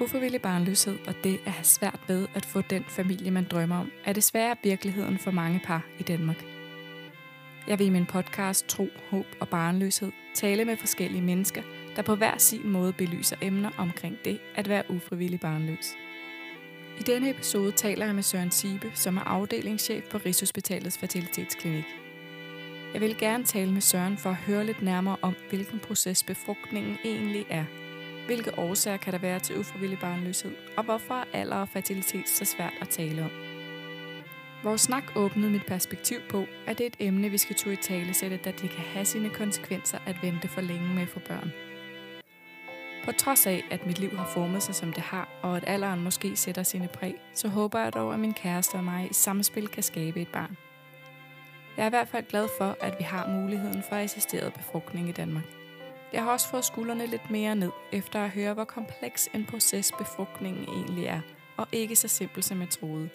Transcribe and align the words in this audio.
Ufrivillig 0.00 0.42
barnløshed 0.42 0.98
og 1.06 1.14
det 1.24 1.40
at 1.46 1.52
have 1.52 1.64
svært 1.64 2.00
ved 2.08 2.28
at 2.34 2.44
få 2.44 2.60
den 2.60 2.84
familie, 2.88 3.30
man 3.30 3.44
drømmer 3.44 3.78
om, 3.80 3.90
er 4.04 4.12
desværre 4.12 4.56
virkeligheden 4.62 5.18
for 5.18 5.30
mange 5.30 5.60
par 5.64 5.86
i 5.98 6.02
Danmark. 6.02 6.44
Jeg 7.68 7.78
vil 7.78 7.86
i 7.86 7.90
min 7.90 8.06
podcast 8.06 8.68
Tro, 8.68 8.88
Håb 9.10 9.26
og 9.40 9.48
Barnløshed 9.48 10.12
tale 10.34 10.64
med 10.64 10.76
forskellige 10.76 11.22
mennesker, 11.22 11.62
der 11.96 12.02
på 12.02 12.14
hver 12.14 12.38
sin 12.38 12.68
måde 12.68 12.92
belyser 12.92 13.36
emner 13.42 13.70
omkring 13.78 14.16
det 14.24 14.40
at 14.54 14.68
være 14.68 14.90
ufrivillig 14.90 15.40
barnløs. 15.40 15.94
I 17.00 17.02
denne 17.02 17.30
episode 17.30 17.72
taler 17.72 18.06
jeg 18.06 18.14
med 18.14 18.22
Søren 18.22 18.50
Sibe, 18.50 18.92
som 18.94 19.16
er 19.16 19.20
afdelingschef 19.20 20.04
på 20.10 20.18
Rigshospitalets 20.18 20.98
Fertilitetsklinik. 20.98 21.86
Jeg 22.92 23.00
vil 23.00 23.18
gerne 23.18 23.44
tale 23.44 23.72
med 23.72 23.80
Søren 23.80 24.16
for 24.16 24.30
at 24.30 24.36
høre 24.36 24.66
lidt 24.66 24.82
nærmere 24.82 25.16
om, 25.22 25.34
hvilken 25.48 25.78
proces 25.78 26.22
befrugtningen 26.22 26.96
egentlig 27.04 27.46
er– 27.50 27.64
hvilke 28.26 28.58
årsager 28.58 28.96
kan 28.96 29.12
der 29.12 29.18
være 29.18 29.38
til 29.38 29.58
ufrivillig 29.58 29.98
barnløshed, 29.98 30.52
og 30.76 30.84
hvorfor 30.84 31.14
er 31.14 31.24
alder 31.32 31.56
og 31.56 31.68
fertilitet 31.68 32.28
så 32.28 32.44
svært 32.44 32.72
at 32.80 32.88
tale 32.88 33.24
om? 33.24 33.30
Vores 34.64 34.80
snak 34.80 35.04
åbnede 35.16 35.50
mit 35.50 35.66
perspektiv 35.66 36.18
på, 36.30 36.44
at 36.66 36.78
det 36.78 36.84
er 36.84 36.88
et 36.88 36.96
emne, 37.06 37.28
vi 37.28 37.38
skal 37.38 37.56
tage 37.56 37.72
i 37.72 37.76
tale 37.76 38.14
sætte, 38.14 38.36
da 38.36 38.50
det 38.50 38.70
kan 38.70 38.84
have 38.84 39.04
sine 39.04 39.30
konsekvenser 39.30 39.98
at 40.06 40.16
vente 40.22 40.48
for 40.48 40.60
længe 40.60 40.88
med 40.88 41.02
at 41.02 41.08
få 41.08 41.20
børn. 41.28 41.52
På 43.04 43.12
trods 43.12 43.46
af, 43.46 43.64
at 43.70 43.86
mit 43.86 43.98
liv 43.98 44.16
har 44.16 44.26
formet 44.26 44.62
sig, 44.62 44.74
som 44.74 44.92
det 44.92 45.02
har, 45.02 45.28
og 45.42 45.56
at 45.56 45.64
alderen 45.66 46.02
måske 46.02 46.36
sætter 46.36 46.62
sine 46.62 46.88
præg, 46.88 47.14
så 47.34 47.48
håber 47.48 47.80
jeg 47.80 47.94
dog, 47.94 48.14
at 48.14 48.20
min 48.20 48.34
kæreste 48.34 48.74
og 48.74 48.84
mig 48.84 49.08
i 49.10 49.14
samspil 49.14 49.68
kan 49.68 49.82
skabe 49.82 50.20
et 50.20 50.28
barn. 50.28 50.56
Jeg 51.76 51.82
er 51.82 51.86
i 51.86 51.90
hvert 51.90 52.08
fald 52.08 52.24
glad 52.24 52.48
for, 52.58 52.76
at 52.80 52.94
vi 52.98 53.04
har 53.04 53.28
muligheden 53.28 53.82
for 53.88 53.96
assisteret 53.96 54.52
befrugtning 54.52 55.08
i 55.08 55.12
Danmark. 55.12 55.59
Jeg 56.12 56.24
har 56.24 56.32
også 56.32 56.48
fået 56.48 56.64
skuldrene 56.64 57.06
lidt 57.06 57.30
mere 57.30 57.54
ned, 57.54 57.70
efter 57.92 58.24
at 58.24 58.30
høre, 58.30 58.54
hvor 58.54 58.64
kompleks 58.64 59.28
en 59.34 59.46
proces 59.46 59.92
befrugtningen 59.98 60.64
egentlig 60.68 61.06
er, 61.06 61.20
og 61.56 61.68
ikke 61.72 61.96
så 61.96 62.08
simpel 62.08 62.42
som 62.42 62.60
jeg 62.60 62.70
troede. 62.70 63.08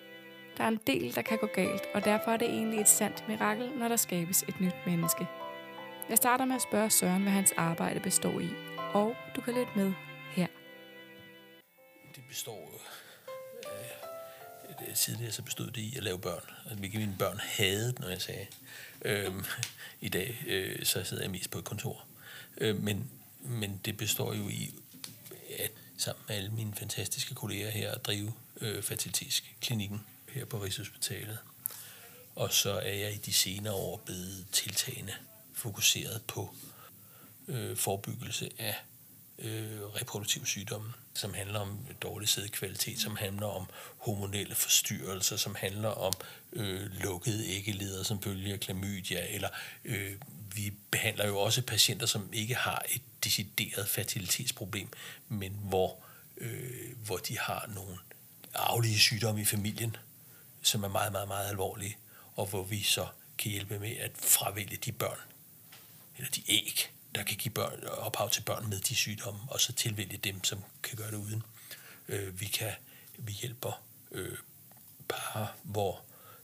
Der 0.57 0.63
er 0.63 0.67
en 0.67 0.79
del, 0.87 1.15
der 1.15 1.21
kan 1.21 1.37
gå 1.37 1.47
galt, 1.47 1.83
og 1.93 2.05
derfor 2.05 2.31
er 2.31 2.37
det 2.37 2.47
egentlig 2.47 2.79
et 2.79 2.89
sandt 2.89 3.27
mirakel, 3.27 3.71
når 3.77 3.87
der 3.87 3.95
skabes 3.95 4.43
et 4.43 4.61
nyt 4.61 4.75
menneske. 4.85 5.27
Jeg 6.09 6.17
starter 6.17 6.45
med 6.45 6.55
at 6.55 6.61
spørge 6.61 6.89
Søren, 6.89 7.21
hvad 7.21 7.31
hans 7.31 7.53
arbejde 7.57 7.99
består 7.99 8.39
i, 8.39 8.49
og 8.93 9.15
du 9.35 9.41
kan 9.41 9.53
lytte 9.53 9.71
med 9.75 9.93
her. 10.31 10.47
Det 12.15 12.23
består 12.29 12.71
øh, 12.73 12.79
øh, 14.69 14.89
af, 14.89 14.95
tidligere 14.95 15.31
så 15.31 15.41
bestod 15.43 15.67
det 15.67 15.81
i 15.81 15.97
at 15.97 16.03
lave 16.03 16.19
børn. 16.19 16.43
Altså, 16.63 16.79
hvilket 16.79 16.99
mine 16.99 17.15
børn 17.19 17.39
havde, 17.41 17.93
når 17.99 18.09
jeg 18.09 18.21
sagde. 18.21 18.47
Øhm, 19.05 19.43
I 20.01 20.09
dag 20.09 20.43
øh, 20.47 20.85
så 20.85 21.03
sidder 21.03 21.23
jeg 21.23 21.31
mest 21.31 21.51
på 21.51 21.57
et 21.57 21.65
kontor. 21.65 22.05
Øh, 22.57 22.83
men, 22.83 23.11
men 23.39 23.81
det 23.85 23.97
består 23.97 24.33
jo 24.33 24.49
i, 24.49 24.73
at 25.59 25.71
sammen 25.97 26.23
med 26.27 26.35
alle 26.35 26.49
mine 26.49 26.75
fantastiske 26.75 27.35
kolleger 27.35 27.69
her, 27.69 27.91
at 27.91 28.05
drive 28.05 28.33
øh, 28.61 28.83
fertilitetsklinikken 28.83 30.01
her 30.29 30.45
på 30.45 30.63
Rigshospitalet. 30.63 31.37
Og 32.35 32.53
så 32.53 32.71
er 32.71 32.93
jeg 32.93 33.13
i 33.13 33.17
de 33.17 33.33
senere 33.33 33.73
år 33.73 34.01
blevet 34.05 34.45
tiltagende 34.51 35.13
fokuseret 35.53 36.21
på 36.27 36.55
øh, 37.47 37.77
forebyggelse 37.77 38.49
af 38.59 38.75
øh, 39.39 39.81
reproduktive 39.81 40.45
sygdomme, 40.45 40.93
som 41.13 41.33
handler 41.33 41.59
om 41.59 41.87
dårlig 42.01 42.29
sædkvalitet, 42.29 42.99
som 42.99 43.15
handler 43.15 43.47
om 43.47 43.65
hormonelle 43.97 44.55
forstyrrelser, 44.55 45.37
som 45.37 45.55
handler 45.55 45.89
om 45.89 46.13
øh, 46.53 46.81
lukkede 47.03 47.47
æggeleder 47.47 48.03
som 48.03 48.21
følge 48.21 48.53
af 48.53 48.59
klamydia, 48.59 49.33
eller 49.33 49.49
øh, 49.85 50.13
vi 50.55 50.73
behandler 50.91 51.27
jo 51.27 51.37
også 51.37 51.61
patienter, 51.61 52.05
som 52.05 52.29
ikke 52.33 52.55
har 52.55 52.85
et 52.89 53.01
decideret 53.23 53.87
fertilitetsproblem, 53.87 54.87
men 55.27 55.51
hvor, 55.63 55.97
øh, 56.37 56.97
hvor 57.05 57.17
de 57.17 57.39
har 57.39 57.69
nogle 57.75 57.97
arvelige 58.53 58.99
sygdomme 58.99 59.41
i 59.41 59.45
familien, 59.45 59.95
som 60.61 60.83
er 60.83 60.87
meget, 60.87 61.11
meget, 61.11 61.27
meget 61.27 61.49
alvorlige, 61.49 61.97
og 62.35 62.45
hvor 62.45 62.63
vi 62.63 62.83
så 62.83 63.07
kan 63.37 63.51
hjælpe 63.51 63.79
med 63.79 63.95
at 63.97 64.11
fravælge 64.17 64.77
de 64.77 64.91
børn, 64.91 65.19
eller 66.17 66.31
de 66.31 66.43
æg, 66.47 66.94
der 67.15 67.23
kan 67.23 67.37
give 67.37 67.53
børn, 67.53 67.83
ophav 67.83 68.29
til 68.29 68.41
børn 68.41 68.69
med 68.69 68.79
de 68.79 68.95
sygdomme, 68.95 69.39
og 69.47 69.59
så 69.59 69.73
tilvælge 69.73 70.17
dem, 70.17 70.43
som 70.43 70.63
kan 70.83 70.97
gøre 70.97 71.11
det 71.11 71.17
uden. 71.17 71.43
Øh, 72.07 72.39
vi, 72.39 72.45
kan, 72.45 72.71
vi 73.17 73.31
hjælper 73.31 73.83
øh, 74.11 74.37
par, 75.09 75.55
hvor 75.63 76.01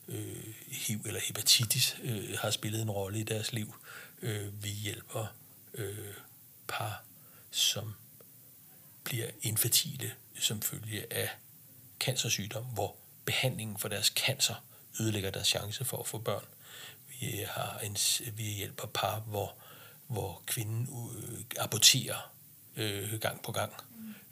øh, 0.08 0.54
HIV 0.72 1.02
eller 1.06 1.20
hepatitis 1.20 1.98
øh, 2.04 2.38
har 2.38 2.52
spillet 2.52 2.82
en 2.82 2.92
rolle 2.92 3.20
i 3.20 3.24
deres 3.24 3.54
liv. 3.54 3.76
Øh, 4.22 4.64
vi 4.64 4.70
hjælper 4.70 5.26
øh, 5.74 6.14
par, 6.68 7.04
som 7.52 7.94
bliver 9.04 9.28
infertile 9.42 10.14
som 10.40 10.62
følge 10.62 11.14
af 11.14 11.30
cancersygdom, 12.00 12.66
hvor 12.66 12.96
behandlingen 13.26 13.78
for 13.78 13.88
deres 13.88 14.06
cancer 14.08 14.56
ødelægger 15.00 15.32
deres 15.32 15.48
chance 15.48 15.86
for 15.86 15.98
at 15.98 16.08
få 16.08 16.18
børn. 16.18 16.46
Vi, 17.08 17.46
har 17.48 17.80
en, 17.80 17.98
vi 18.34 18.44
hjælper 18.44 18.88
par, 18.88 19.20
hvor, 19.20 19.56
hvor 20.12 20.42
kvinden 20.46 20.90
øh, 21.18 21.40
aborterer 21.60 22.32
øh, 22.76 23.20
gang 23.20 23.42
på 23.42 23.52
gang 23.52 23.74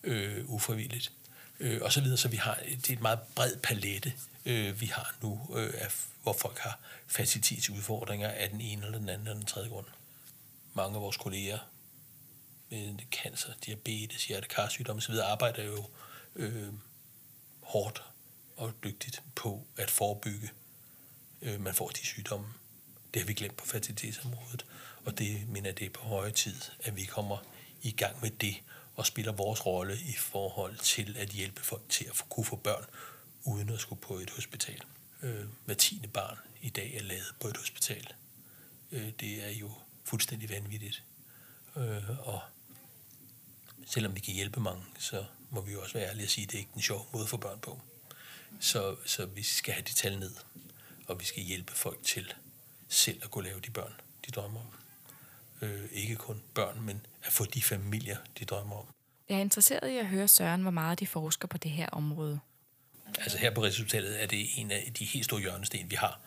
øh, 0.04 0.50
ufrivilligt. 0.50 1.12
Øh, 1.60 1.82
og 1.82 1.94
så 1.94 2.02
videre, 2.02 2.18
så 2.18 2.28
vi 2.28 2.38
har 2.38 2.60
det 2.66 2.90
er 2.90 2.94
et 2.94 3.02
meget 3.02 3.20
bred 3.36 3.56
palette, 3.64 4.14
øh, 4.46 4.82
vi 4.82 4.86
har 4.86 5.16
nu, 5.22 5.48
øh, 5.56 5.74
af, 5.78 5.92
hvor 6.24 6.34
folk 6.34 6.58
har 6.58 6.80
facilitetsudfordringer 7.08 8.30
af 8.30 8.50
den 8.50 8.62
ene 8.62 8.86
eller 8.86 9.00
den 9.00 9.10
anden 9.10 9.28
eller 9.28 9.40
den 9.40 9.46
tredje 9.46 9.70
grund. 9.70 9.86
Mange 10.74 10.96
af 10.96 11.02
vores 11.02 11.18
kolleger 11.18 11.60
med 12.70 13.06
cancer, 13.12 13.54
diabetes, 13.66 14.26
hjertekarsygdom 14.28 14.98
osv. 14.98 15.14
arbejder 15.24 15.64
jo 15.64 15.86
øh, 16.36 16.74
hårdt 17.62 18.04
og 18.58 18.74
dygtigt 18.84 19.24
på 19.36 19.68
at 19.78 19.92
forebygge, 19.92 20.52
øh, 21.42 21.62
man 21.62 21.74
får 21.74 21.88
de 21.88 22.06
sygdomme. 22.06 22.48
Det 23.14 23.22
har 23.22 23.28
vi 23.28 23.34
glemt 23.34 23.58
på 23.58 23.66
fertilitetsområdet, 23.66 24.66
og 25.06 25.18
det 25.18 25.50
mener 25.50 25.72
det 25.72 25.86
er 25.86 25.90
på 25.90 26.02
høje 26.02 26.32
tid, 26.32 26.56
at 26.80 26.96
vi 26.96 27.06
kommer 27.06 27.38
i 27.82 27.92
gang 27.92 28.22
med 28.22 28.30
det 28.30 28.56
og 28.96 29.06
spiller 29.06 29.32
vores 29.32 29.66
rolle 29.66 29.98
i 30.08 30.14
forhold 30.18 30.78
til 30.78 31.18
at 31.18 31.30
hjælpe 31.30 31.62
folk 31.62 31.90
til 31.90 32.06
at 32.06 32.24
kunne 32.30 32.46
få 32.46 32.56
børn, 32.56 32.86
uden 33.44 33.70
at 33.70 33.80
skulle 33.80 34.02
på 34.02 34.14
et 34.14 34.30
hospital. 34.30 34.82
Øh, 35.24 35.46
hver 35.66 35.76
tiende 35.76 36.08
barn 36.08 36.38
i 36.62 36.70
dag 36.70 36.96
er 36.96 37.02
lavet 37.02 37.36
på 37.40 37.48
et 37.48 37.58
hospital. 37.58 38.14
Øh, 38.92 39.12
det 39.20 39.46
er 39.46 39.50
jo 39.50 39.72
fuldstændig 40.04 40.50
vanvittigt. 40.50 41.04
Øh, 41.76 42.28
og 42.28 42.42
selvom 43.86 44.16
vi 44.16 44.20
kan 44.20 44.34
hjælpe 44.34 44.60
mange, 44.60 44.84
så 45.00 45.26
må 45.50 45.62
vi 45.62 45.72
jo 45.72 45.82
også 45.82 45.94
være 45.94 46.10
ærlige 46.10 46.26
og 46.26 46.30
sige, 46.30 46.46
at 46.46 46.52
det 46.52 46.56
er 46.56 46.60
ikke 46.60 46.72
den 46.74 46.82
sjove 46.82 47.06
måde 47.14 47.24
at 47.24 47.30
få 47.30 47.38
børn 47.38 47.60
på. 47.60 47.82
Så, 48.60 48.96
så 49.06 49.26
vi 49.26 49.44
skal 49.44 49.74
have 49.74 49.84
de 49.84 49.94
tal 49.94 50.20
ned, 50.20 50.36
og 51.08 51.20
vi 51.20 51.26
skal 51.26 51.44
hjælpe 51.44 51.74
folk 51.74 52.04
til 52.04 52.34
selv 52.88 53.24
at 53.24 53.32
kunne 53.32 53.44
lave 53.44 53.60
de 53.60 53.72
børn, 53.72 53.94
de 54.26 54.32
drømmer 54.32 54.60
om. 54.60 54.79
Øh, 55.62 55.86
ikke 55.92 56.16
kun 56.16 56.42
børn, 56.54 56.82
men 56.82 57.06
at 57.24 57.32
få 57.32 57.46
de 57.46 57.62
familier, 57.62 58.18
de 58.40 58.46
drømmer 58.46 58.76
om. 58.76 58.86
Jeg 59.30 59.38
er 59.38 59.42
interesseret 59.42 59.90
i 59.90 59.98
at 59.98 60.08
høre 60.08 60.28
Søren, 60.28 60.62
hvor 60.62 60.72
meget 60.72 61.00
de 61.00 61.08
forsker 61.08 61.48
på 61.48 61.58
det 61.58 61.72
her 61.72 61.88
område. 61.90 62.40
Altså 63.18 63.38
her 63.38 63.52
på 63.52 63.64
resultatet 63.64 64.24
er 64.24 64.28
det 64.28 64.48
en 64.56 64.72
af 64.72 64.92
de 65.00 65.06
helt 65.06 65.26
store 65.26 65.42
hjørnesten, 65.42 65.92
vi 65.92 65.96
har. 65.96 66.20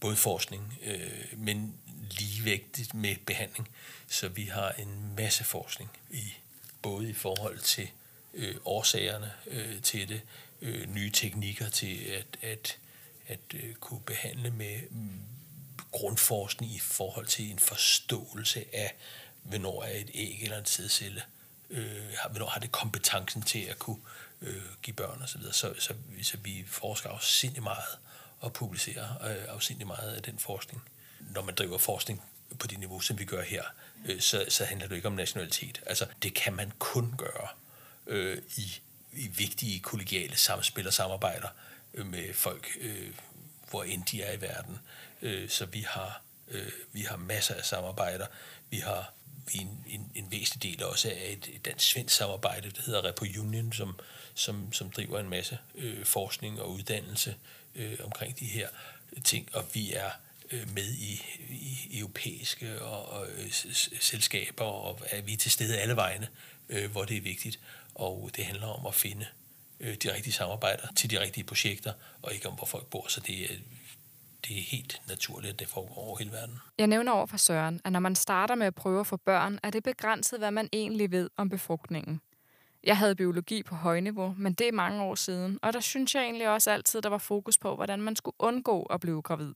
Både 0.00 0.16
forskning, 0.16 0.78
øh, 0.82 1.38
men 1.38 1.74
ligevægtigt 2.10 2.94
med 2.94 3.16
behandling. 3.26 3.68
Så 4.08 4.28
vi 4.28 4.44
har 4.44 4.70
en 4.70 5.14
masse 5.16 5.44
forskning, 5.44 5.90
i 6.10 6.34
både 6.82 7.10
i 7.10 7.12
forhold 7.12 7.58
til 7.58 7.88
øh, 8.34 8.54
årsagerne 8.64 9.32
øh, 9.46 9.82
til 9.82 10.08
det, 10.08 10.22
øh, 10.62 10.94
nye 10.94 11.10
teknikker 11.10 11.68
til 11.68 11.96
at, 11.96 12.38
at, 12.42 12.78
at 13.26 13.40
øh, 13.54 13.74
kunne 13.74 14.00
behandle 14.00 14.50
med 14.50 14.76
grundforskning 15.90 16.72
i 16.72 16.78
forhold 16.78 17.26
til 17.26 17.50
en 17.50 17.58
forståelse 17.58 18.64
af, 18.72 18.94
hvornår 19.42 19.82
er 19.82 19.96
et 19.96 20.10
æg 20.14 20.38
eller 20.42 20.58
en 20.58 20.66
sædcelle, 20.66 21.22
øh, 21.70 22.16
hvornår 22.30 22.46
har 22.46 22.60
det 22.60 22.72
kompetencen 22.72 23.42
til 23.42 23.58
at 23.58 23.78
kunne 23.78 24.00
øh, 24.42 24.62
give 24.82 24.94
børn 24.94 25.22
osv. 25.22 25.42
Så, 25.42 25.52
så, 25.52 25.74
så, 25.78 25.94
så 26.22 26.36
vi 26.36 26.64
forsker 26.68 27.10
afsindelig 27.10 27.62
meget 27.62 27.98
og 28.40 28.52
publicerer 28.52 29.24
øh, 29.24 29.54
afsindelig 29.54 29.86
meget 29.86 30.12
af 30.12 30.22
den 30.22 30.38
forskning. 30.38 30.82
Når 31.20 31.42
man 31.42 31.54
driver 31.54 31.78
forskning 31.78 32.22
på 32.58 32.66
det 32.66 32.78
niveau, 32.78 33.00
som 33.00 33.18
vi 33.18 33.24
gør 33.24 33.42
her, 33.42 33.64
øh, 34.04 34.20
så, 34.20 34.44
så 34.48 34.64
handler 34.64 34.88
det 34.88 34.96
ikke 34.96 35.08
om 35.08 35.14
nationalitet. 35.14 35.82
Altså, 35.86 36.06
det 36.22 36.34
kan 36.34 36.52
man 36.52 36.72
kun 36.78 37.14
gøre 37.18 37.48
øh, 38.06 38.38
i, 38.56 38.80
i 39.12 39.28
vigtige 39.28 39.80
kollegiale 39.80 40.36
samspil 40.36 40.86
og 40.86 40.92
samarbejder 40.92 41.48
øh, 41.94 42.06
med 42.06 42.34
folk, 42.34 42.68
øh, 42.80 43.14
hvor 43.70 43.82
end 43.82 44.04
de 44.04 44.22
er 44.22 44.32
i 44.32 44.40
verden. 44.40 44.78
Øh, 45.22 45.48
så 45.48 45.66
vi 45.66 45.80
har, 45.80 46.22
øh, 46.48 46.72
vi 46.92 47.02
har 47.02 47.16
masser 47.16 47.54
af 47.54 47.64
samarbejder. 47.64 48.26
Vi 48.70 48.76
har 48.78 49.12
en, 49.54 49.84
en, 49.86 50.12
en 50.14 50.30
væsentlig 50.30 50.72
del 50.72 50.84
også 50.84 51.08
af 51.08 51.32
et, 51.32 51.50
et 51.54 51.64
dansk-svensk 51.64 52.16
samarbejde, 52.16 52.70
der 52.70 52.82
hedder 52.82 53.04
Repo 53.04 53.24
Union, 53.24 53.72
som, 53.72 54.00
som, 54.34 54.72
som 54.72 54.90
driver 54.90 55.18
en 55.18 55.28
masse 55.28 55.58
øh, 55.74 56.04
forskning 56.04 56.60
og 56.60 56.70
uddannelse 56.70 57.34
øh, 57.74 57.98
omkring 58.04 58.38
de 58.38 58.44
her 58.44 58.68
ting, 59.24 59.48
og 59.54 59.64
vi 59.74 59.92
er 59.92 60.10
øh, 60.50 60.74
med 60.74 60.88
i, 60.88 61.22
i 61.50 61.98
europæiske 61.98 62.82
og, 62.82 63.08
og 63.08 63.26
øh, 63.30 63.52
selskaber, 64.00 64.64
og 64.64 65.00
er 65.10 65.22
vi 65.22 65.36
til 65.36 65.50
stede 65.50 65.78
alle 65.78 65.96
vegne 65.96 66.28
øh, 66.70 66.90
hvor 66.90 67.04
det 67.04 67.16
er 67.16 67.20
vigtigt. 67.20 67.58
Og 67.94 68.30
det 68.36 68.44
handler 68.44 68.66
om 68.66 68.86
at 68.86 68.94
finde 68.94 69.26
øh, 69.80 69.94
de 69.94 70.14
rigtige 70.14 70.32
samarbejder 70.32 70.86
til 70.96 71.10
de 71.10 71.20
rigtige 71.20 71.44
projekter, 71.44 71.92
og 72.22 72.34
ikke 72.34 72.48
om, 72.48 72.54
hvor 72.54 72.66
folk 72.66 72.86
bor. 72.86 73.06
Så 73.08 73.20
det 73.20 73.42
er, 73.42 73.54
det 74.48 74.58
er 74.58 74.62
helt 74.62 75.02
naturligt, 75.08 75.52
at 75.52 75.58
det 75.58 75.68
foregår 75.68 75.98
over 75.98 76.18
hele 76.18 76.30
verden. 76.30 76.58
Jeg 76.78 76.86
nævner 76.86 77.12
over 77.12 77.26
for 77.26 77.36
Søren, 77.36 77.80
at 77.84 77.92
når 77.92 78.00
man 78.00 78.14
starter 78.14 78.54
med 78.54 78.66
at 78.66 78.74
prøve 78.74 79.00
at 79.00 79.06
få 79.06 79.16
børn, 79.16 79.58
er 79.62 79.70
det 79.70 79.82
begrænset, 79.82 80.38
hvad 80.38 80.50
man 80.50 80.68
egentlig 80.72 81.10
ved 81.10 81.30
om 81.36 81.48
befrugtningen. 81.48 82.20
Jeg 82.84 82.96
havde 82.96 83.14
biologi 83.14 83.62
på 83.62 83.74
højniveau, 83.74 84.34
men 84.38 84.52
det 84.52 84.68
er 84.68 84.72
mange 84.72 85.02
år 85.02 85.14
siden, 85.14 85.58
og 85.62 85.72
der 85.72 85.80
synes 85.80 86.14
jeg 86.14 86.22
egentlig 86.22 86.48
også 86.48 86.70
altid, 86.70 87.02
der 87.02 87.08
var 87.08 87.18
fokus 87.18 87.58
på, 87.58 87.76
hvordan 87.76 88.00
man 88.02 88.16
skulle 88.16 88.36
undgå 88.38 88.82
at 88.82 89.00
blive 89.00 89.22
gravid. 89.22 89.54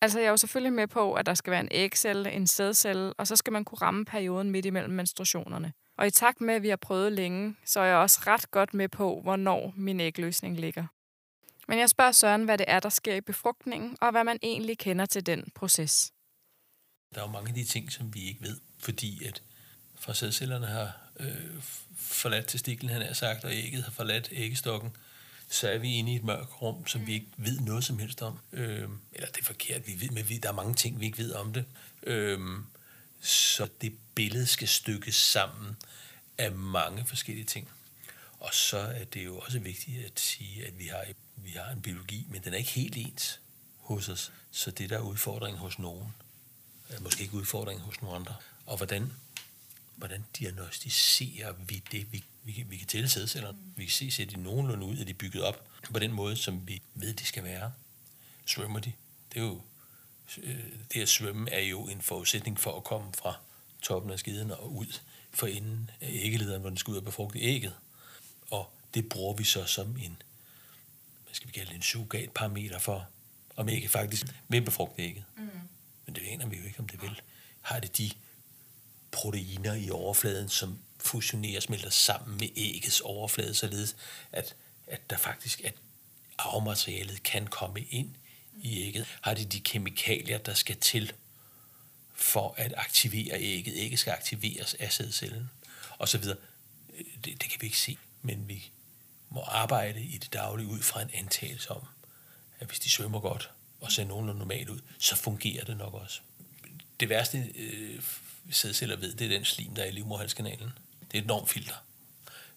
Altså, 0.00 0.18
jeg 0.18 0.26
er 0.26 0.30
jo 0.30 0.36
selvfølgelig 0.36 0.72
med 0.72 0.86
på, 0.86 1.14
at 1.14 1.26
der 1.26 1.34
skal 1.34 1.50
være 1.50 1.60
en 1.60 1.68
ægcelle, 1.70 2.32
en 2.32 2.46
sædcelle, 2.46 3.12
og 3.18 3.26
så 3.26 3.36
skal 3.36 3.52
man 3.52 3.64
kunne 3.64 3.78
ramme 3.78 4.04
perioden 4.04 4.50
midt 4.50 4.66
imellem 4.66 4.94
menstruationerne. 4.94 5.72
Og 5.98 6.06
i 6.06 6.10
takt 6.10 6.40
med, 6.40 6.54
at 6.54 6.62
vi 6.62 6.68
har 6.68 6.76
prøvet 6.76 7.12
længe, 7.12 7.56
så 7.64 7.80
er 7.80 7.84
jeg 7.84 7.96
også 7.96 8.20
ret 8.26 8.50
godt 8.50 8.74
med 8.74 8.88
på, 8.88 9.20
hvornår 9.22 9.72
min 9.76 10.00
ægløsning 10.00 10.60
ligger. 10.60 10.86
Men 11.68 11.78
jeg 11.78 11.90
spørger 11.90 12.12
Søren, 12.12 12.44
hvad 12.44 12.58
det 12.58 12.66
er, 12.68 12.80
der 12.80 12.88
sker 12.88 13.14
i 13.14 13.20
befrugtningen, 13.20 13.96
og 14.00 14.10
hvad 14.10 14.24
man 14.24 14.38
egentlig 14.42 14.78
kender 14.78 15.06
til 15.06 15.26
den 15.26 15.50
proces. 15.54 16.12
Der 17.14 17.20
er 17.20 17.24
jo 17.24 17.30
mange 17.30 17.48
af 17.48 17.54
de 17.54 17.64
ting, 17.64 17.92
som 17.92 18.14
vi 18.14 18.28
ikke 18.28 18.42
ved, 18.42 18.60
fordi 18.78 19.24
at 19.24 19.42
fra 20.00 20.14
sædcellerne 20.14 20.66
har 20.66 20.92
øh, 21.20 21.62
forladt 21.96 22.48
testiklen, 22.48 22.90
han 22.90 23.02
har 23.02 23.12
sagt, 23.14 23.44
og 23.44 23.52
ægget 23.52 23.84
har 23.84 23.90
forladt 23.90 24.28
æggestokken, 24.32 24.96
så 25.48 25.68
er 25.68 25.78
vi 25.78 25.94
inde 25.94 26.12
i 26.12 26.16
et 26.16 26.24
mørkt 26.24 26.62
rum, 26.62 26.86
som 26.86 27.06
vi 27.06 27.12
ikke 27.12 27.26
ved 27.36 27.60
noget 27.60 27.84
som 27.84 27.98
helst 27.98 28.22
om. 28.22 28.38
Øh, 28.52 28.88
eller 29.12 29.28
det 29.28 29.40
er 29.40 29.44
forkert, 29.44 29.86
vi 29.86 30.00
ved, 30.00 30.08
men 30.08 30.28
vi, 30.28 30.38
der 30.38 30.48
er 30.48 30.52
mange 30.52 30.74
ting, 30.74 31.00
vi 31.00 31.06
ikke 31.06 31.18
ved 31.18 31.32
om 31.32 31.52
det. 31.52 31.64
Øh, 32.02 32.40
så 33.20 33.68
det 33.80 33.96
billede 34.14 34.46
skal 34.46 34.68
stykkes 34.68 35.14
sammen 35.14 35.76
af 36.38 36.52
mange 36.52 37.06
forskellige 37.06 37.44
ting. 37.44 37.68
Og 38.38 38.54
så 38.54 38.78
er 38.78 39.04
det 39.04 39.24
jo 39.24 39.38
også 39.38 39.58
vigtigt 39.58 40.04
at 40.04 40.20
sige, 40.20 40.66
at 40.66 40.78
vi 40.78 40.86
har, 40.86 41.04
vi 41.36 41.50
har 41.50 41.70
en 41.70 41.82
biologi, 41.82 42.26
men 42.30 42.44
den 42.44 42.54
er 42.54 42.58
ikke 42.58 42.70
helt 42.70 42.96
ens 42.96 43.40
hos 43.78 44.08
os. 44.08 44.32
Så 44.50 44.70
det 44.70 44.90
der 44.90 44.96
er 44.96 45.02
udfordringen 45.02 45.60
hos 45.60 45.78
nogen, 45.78 46.14
er 46.88 47.00
måske 47.00 47.22
ikke 47.22 47.34
udfordringen 47.34 47.84
hos 47.84 48.02
nogen 48.02 48.16
andre. 48.16 48.34
Og 48.66 48.76
hvordan, 48.76 49.12
hvordan 49.96 50.24
diagnostiserer 50.38 51.52
vi 51.52 51.82
det? 51.92 52.12
Vi, 52.12 52.24
vi, 52.44 52.64
vi 52.68 52.76
kan 52.76 52.86
tælle 52.86 53.08
sædceller. 53.08 53.54
Vi 53.76 53.84
kan 53.84 53.92
se, 53.92 54.10
ser 54.10 54.24
de 54.24 54.36
nogenlunde 54.36 54.86
ud, 54.86 54.98
at 54.98 55.06
de 55.06 55.10
er 55.10 55.16
bygget 55.16 55.42
op 55.42 55.66
på 55.92 55.98
den 55.98 56.12
måde, 56.12 56.36
som 56.36 56.68
vi 56.68 56.82
ved, 56.94 57.14
de 57.14 57.26
skal 57.26 57.44
være. 57.44 57.72
Svømmer 58.46 58.80
de? 58.80 58.92
Det 59.32 59.40
er 59.40 59.44
jo 59.44 59.60
øh, 60.42 60.64
det 60.94 61.02
at 61.02 61.08
svømme 61.08 61.50
er 61.50 61.60
jo 61.60 61.88
en 61.88 62.02
forudsætning 62.02 62.60
for 62.60 62.76
at 62.76 62.84
komme 62.84 63.12
fra 63.14 63.34
toppen 63.82 64.12
af 64.12 64.18
skiden 64.18 64.50
og 64.50 64.76
ud 64.76 65.00
for 65.30 65.46
enden 65.46 65.90
af 66.00 66.10
æggelederen, 66.12 66.60
hvor 66.60 66.70
den 66.70 66.78
skal 66.78 66.92
ud 66.92 66.96
og 66.96 67.04
befrugte 67.04 67.38
ægget. 67.38 67.74
Og 68.50 68.72
det 68.94 69.08
bruger 69.08 69.36
vi 69.36 69.44
så 69.44 69.64
som 69.64 69.96
en, 69.96 70.22
hvad 71.32 71.36
skal 71.36 71.48
vi 71.48 71.52
kalde 71.52 71.68
det, 71.68 71.76
en 71.76 71.82
surrogatparameter 71.82 72.78
for, 72.78 73.08
om 73.56 73.68
ægget 73.68 73.90
faktisk 73.90 74.26
vil 74.48 74.62
befrugte 74.62 75.02
ægget. 75.02 75.24
Mm. 75.36 75.48
Men 76.06 76.14
det 76.14 76.22
aner 76.26 76.46
vi 76.46 76.56
jo 76.56 76.64
ikke, 76.64 76.78
om 76.78 76.88
det 76.88 77.02
vil. 77.02 77.20
Har 77.60 77.80
det 77.80 77.98
de 77.98 78.10
proteiner 79.10 79.74
i 79.74 79.90
overfladen, 79.90 80.48
som 80.48 80.78
fusionerer 80.98 81.56
og 81.56 81.62
smelter 81.62 81.90
sammen 81.90 82.38
med 82.38 82.48
æggets 82.56 83.00
overflade, 83.00 83.54
således 83.54 83.96
at, 84.32 84.56
at 84.86 85.10
der 85.10 85.16
faktisk 85.16 85.60
at 85.64 85.74
arvematerialet 86.38 87.22
kan 87.22 87.46
komme 87.46 87.80
ind 87.80 88.14
i 88.60 88.82
ægget. 88.82 89.06
Har 89.20 89.34
de 89.34 89.44
de 89.44 89.60
kemikalier, 89.60 90.38
der 90.38 90.54
skal 90.54 90.76
til 90.76 91.12
for 92.14 92.54
at 92.58 92.74
aktivere 92.76 93.40
ægget. 93.40 93.74
Ægget 93.76 93.98
skal 93.98 94.10
aktiveres 94.10 94.74
af 94.74 94.92
sædcellen, 94.92 95.50
og 95.98 96.08
så 96.08 96.18
videre. 96.18 96.38
Det, 97.24 97.42
det 97.42 97.50
kan 97.50 97.60
vi 97.60 97.66
ikke 97.66 97.78
se, 97.78 97.98
men 98.22 98.48
vi 98.48 98.71
må 99.34 99.40
arbejde 99.40 100.00
i 100.02 100.18
det 100.18 100.32
daglige 100.32 100.68
ud 100.68 100.82
fra 100.82 101.02
en 101.02 101.10
antagelse 101.14 101.70
om, 101.70 101.82
at 102.60 102.66
hvis 102.66 102.80
de 102.80 102.90
svømmer 102.90 103.20
godt 103.20 103.50
og 103.80 103.92
ser 103.92 104.04
nogenlunde 104.04 104.38
normalt 104.38 104.68
ud, 104.68 104.80
så 104.98 105.16
fungerer 105.16 105.64
det 105.64 105.76
nok 105.76 105.94
også. 105.94 106.20
Det 107.00 107.08
værste 107.08 107.52
øh, 107.54 108.02
sædceller 108.50 108.96
ved, 108.96 109.14
det 109.14 109.24
er 109.24 109.28
den 109.28 109.44
slim, 109.44 109.74
der 109.74 109.82
er 109.82 109.86
i 109.86 109.90
livmorhalskanalen. 109.90 110.72
Det 111.00 111.18
er 111.18 111.18
et 111.18 111.24
enormt 111.24 111.50
filter. 111.50 111.84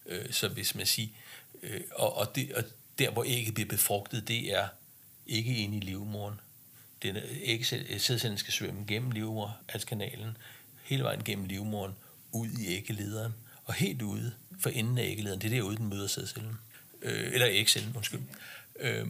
Øh, 0.06 0.32
så 0.32 0.48
hvis 0.48 0.74
man 0.74 0.86
siger, 0.86 1.08
øh, 1.62 1.80
og, 1.94 2.16
og, 2.16 2.36
det, 2.36 2.52
og 2.54 2.64
der 2.98 3.10
hvor 3.10 3.24
ægget 3.26 3.54
bliver 3.54 3.68
befrugtet, 3.68 4.28
det 4.28 4.54
er 4.54 4.68
ikke 5.26 5.56
inde 5.56 5.76
i 5.76 5.80
livmoderen, 5.80 6.40
den 7.02 7.16
øh, 7.16 7.64
sædcellen 7.98 8.38
skal 8.38 8.52
svømme 8.52 8.84
gennem 8.86 9.10
livmoderhalskanalen, 9.10 10.36
hele 10.82 11.02
vejen 11.02 11.24
gennem 11.24 11.44
livmoderen, 11.44 11.94
ud 12.32 12.48
i 12.48 12.66
æggelederen, 12.66 13.34
og 13.64 13.74
helt 13.74 14.02
ude 14.02 14.34
for 14.60 14.70
enden 14.70 14.98
af 14.98 15.04
æggelederen, 15.04 15.40
det 15.40 15.46
er 15.46 15.56
derude, 15.56 15.76
den 15.76 15.88
møder 15.88 16.06
sædcellen. 16.06 16.58
Øh, 17.02 17.32
eller 17.32 17.46
Excel, 17.50 17.92
undskyld. 17.96 18.22
Øh, 18.78 19.06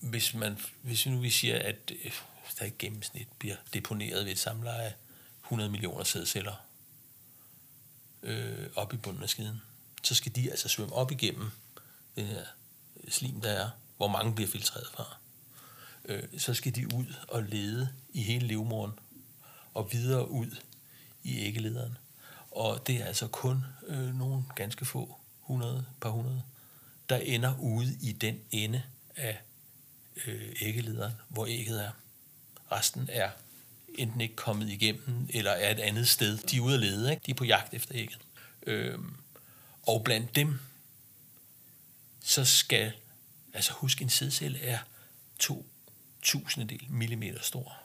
hvis, 0.00 0.34
man, 0.34 0.58
hvis 0.82 1.06
nu 1.06 1.18
vi 1.18 1.30
siger, 1.30 1.58
at 1.58 1.92
øh, 2.04 2.12
der 2.58 2.64
i 2.64 2.72
gennemsnit 2.78 3.28
bliver 3.38 3.56
deponeret 3.74 4.24
ved 4.24 4.32
et 4.32 4.38
samleje 4.38 4.94
100 5.44 5.70
millioner 5.70 6.04
sædceller 6.04 6.66
øh, 8.22 8.66
op 8.74 8.94
i 8.94 8.96
bunden 8.96 9.22
af 9.22 9.28
skiden, 9.28 9.62
så 10.02 10.14
skal 10.14 10.36
de 10.36 10.50
altså 10.50 10.68
svømme 10.68 10.94
op 10.94 11.12
igennem 11.12 11.50
den 12.16 12.26
her 12.26 12.44
slim, 13.08 13.40
der 13.40 13.50
er, 13.50 13.70
hvor 13.96 14.08
mange 14.08 14.34
bliver 14.34 14.50
filtreret 14.50 14.86
fra 14.92 15.16
øh, 16.08 16.22
så 16.38 16.54
skal 16.54 16.74
de 16.74 16.94
ud 16.94 17.14
og 17.28 17.42
lede 17.42 17.88
i 18.12 18.22
hele 18.22 18.46
livmoren 18.46 18.92
og 19.74 19.92
videre 19.92 20.30
ud 20.30 20.56
i 21.22 21.38
æggelederen. 21.38 21.98
Og 22.50 22.86
det 22.86 22.96
er 22.96 23.04
altså 23.04 23.26
kun 23.26 23.64
øh, 23.86 24.18
nogle 24.18 24.44
ganske 24.56 24.84
få, 24.84 25.16
100, 25.42 25.84
par 26.00 26.10
hundrede, 26.10 26.42
der 27.08 27.16
ender 27.16 27.58
ude 27.58 27.98
i 28.02 28.12
den 28.12 28.40
ende 28.50 28.82
af 29.16 29.38
øh, 30.26 30.56
æggelederen, 30.60 31.12
hvor 31.28 31.46
ægget 31.46 31.84
er. 31.84 31.90
Resten 32.72 33.08
er 33.12 33.30
enten 33.94 34.20
ikke 34.20 34.36
kommet 34.36 34.68
igennem, 34.68 35.28
eller 35.30 35.50
er 35.50 35.70
et 35.70 35.80
andet 35.80 36.08
sted. 36.08 36.38
De 36.38 36.56
er 36.56 36.60
ude 36.60 36.74
at 36.74 36.80
lede, 36.80 37.10
ikke? 37.10 37.22
de 37.26 37.30
er 37.30 37.34
på 37.34 37.44
jagt 37.44 37.74
efter 37.74 37.94
ægget. 37.94 38.18
Øh, 38.66 38.98
og 39.82 40.04
blandt 40.04 40.36
dem, 40.36 40.58
så 42.22 42.44
skal, 42.44 42.92
altså 43.52 43.72
husk 43.72 44.02
en 44.02 44.10
sædcelle 44.10 44.58
er 44.58 44.78
to 45.38 45.66
tusindedel 46.22 46.86
millimeter 46.90 47.42
stor. 47.42 47.76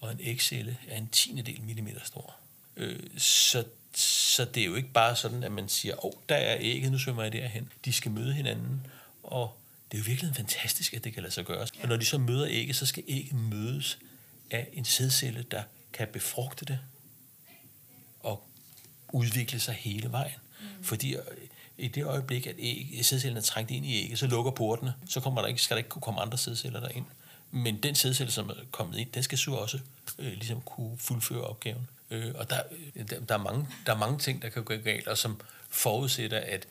Og 0.00 0.12
en 0.12 0.20
ægcelle 0.20 0.78
er 0.88 0.96
en 0.96 1.08
tiendedel 1.08 1.62
millimeter 1.62 2.04
stor. 2.04 2.36
Øh, 2.76 3.18
så, 3.18 3.64
så 3.98 4.44
det 4.44 4.60
er 4.60 4.66
jo 4.66 4.74
ikke 4.74 4.92
bare 4.92 5.16
sådan, 5.16 5.44
at 5.44 5.52
man 5.52 5.68
siger, 5.68 6.04
åh, 6.04 6.10
oh, 6.10 6.12
der 6.28 6.34
er 6.34 6.56
ægget, 6.60 6.92
nu 6.92 6.98
svømmer 6.98 7.22
jeg 7.22 7.32
derhen. 7.32 7.72
De 7.84 7.92
skal 7.92 8.10
møde 8.10 8.32
hinanden, 8.32 8.86
og 9.22 9.56
det 9.90 9.96
er 9.96 10.02
jo 10.02 10.04
virkelig 10.06 10.36
fantastisk, 10.36 10.94
at 10.94 11.04
det 11.04 11.14
kan 11.14 11.22
lade 11.22 11.34
sig 11.34 11.44
gøre. 11.44 11.66
Og 11.82 11.88
når 11.88 11.96
de 11.96 12.04
så 12.04 12.18
møder 12.18 12.46
ægget, 12.48 12.76
så 12.76 12.86
skal 12.86 13.04
ægget 13.08 13.34
mødes 13.34 13.98
af 14.50 14.68
en 14.72 14.84
sædcelle, 14.84 15.44
der 15.50 15.62
kan 15.92 16.08
befrugte 16.12 16.64
det 16.64 16.78
og 18.20 18.42
udvikle 19.12 19.60
sig 19.60 19.74
hele 19.74 20.12
vejen. 20.12 20.38
Mm. 20.60 20.84
Fordi 20.84 21.14
øh, 21.14 21.22
i 21.78 21.88
det 21.88 22.04
øjeblik, 22.04 22.46
at 22.46 22.54
æg, 22.58 23.00
sædcellen 23.02 23.36
er 23.36 23.42
trængt 23.42 23.70
ind 23.70 23.86
i 23.86 24.02
ægget, 24.02 24.18
så 24.18 24.26
lukker 24.26 24.50
portene, 24.50 24.94
så 25.08 25.20
kommer 25.20 25.40
der 25.40 25.48
ikke, 25.48 25.62
skal 25.62 25.74
der 25.74 25.78
ikke 25.78 25.90
kunne 25.90 26.02
komme 26.02 26.20
andre 26.20 26.38
sædceller 26.38 26.80
derind. 26.80 27.06
Men 27.50 27.82
den 27.82 27.94
sædcelle, 27.94 28.32
som 28.32 28.48
er 28.48 28.54
kommet 28.70 28.98
ind, 28.98 29.12
den 29.12 29.22
skal 29.22 29.38
så 29.38 29.50
også 29.50 29.78
øh, 30.18 30.32
ligesom 30.32 30.60
kunne 30.60 30.98
fuldføre 30.98 31.42
opgaven. 31.42 31.88
Øh, 32.10 32.32
og 32.34 32.50
der, 32.50 32.60
øh, 32.96 33.08
der, 33.08 33.20
der, 33.20 33.34
er 33.34 33.42
mange, 33.42 33.68
der 33.86 33.94
er 33.94 33.98
mange 33.98 34.18
ting, 34.18 34.42
der 34.42 34.48
kan 34.48 34.64
gå 34.64 34.76
galt, 34.76 35.08
og 35.08 35.18
som 35.18 35.40
forudsætter, 35.68 36.38
at 36.38 36.66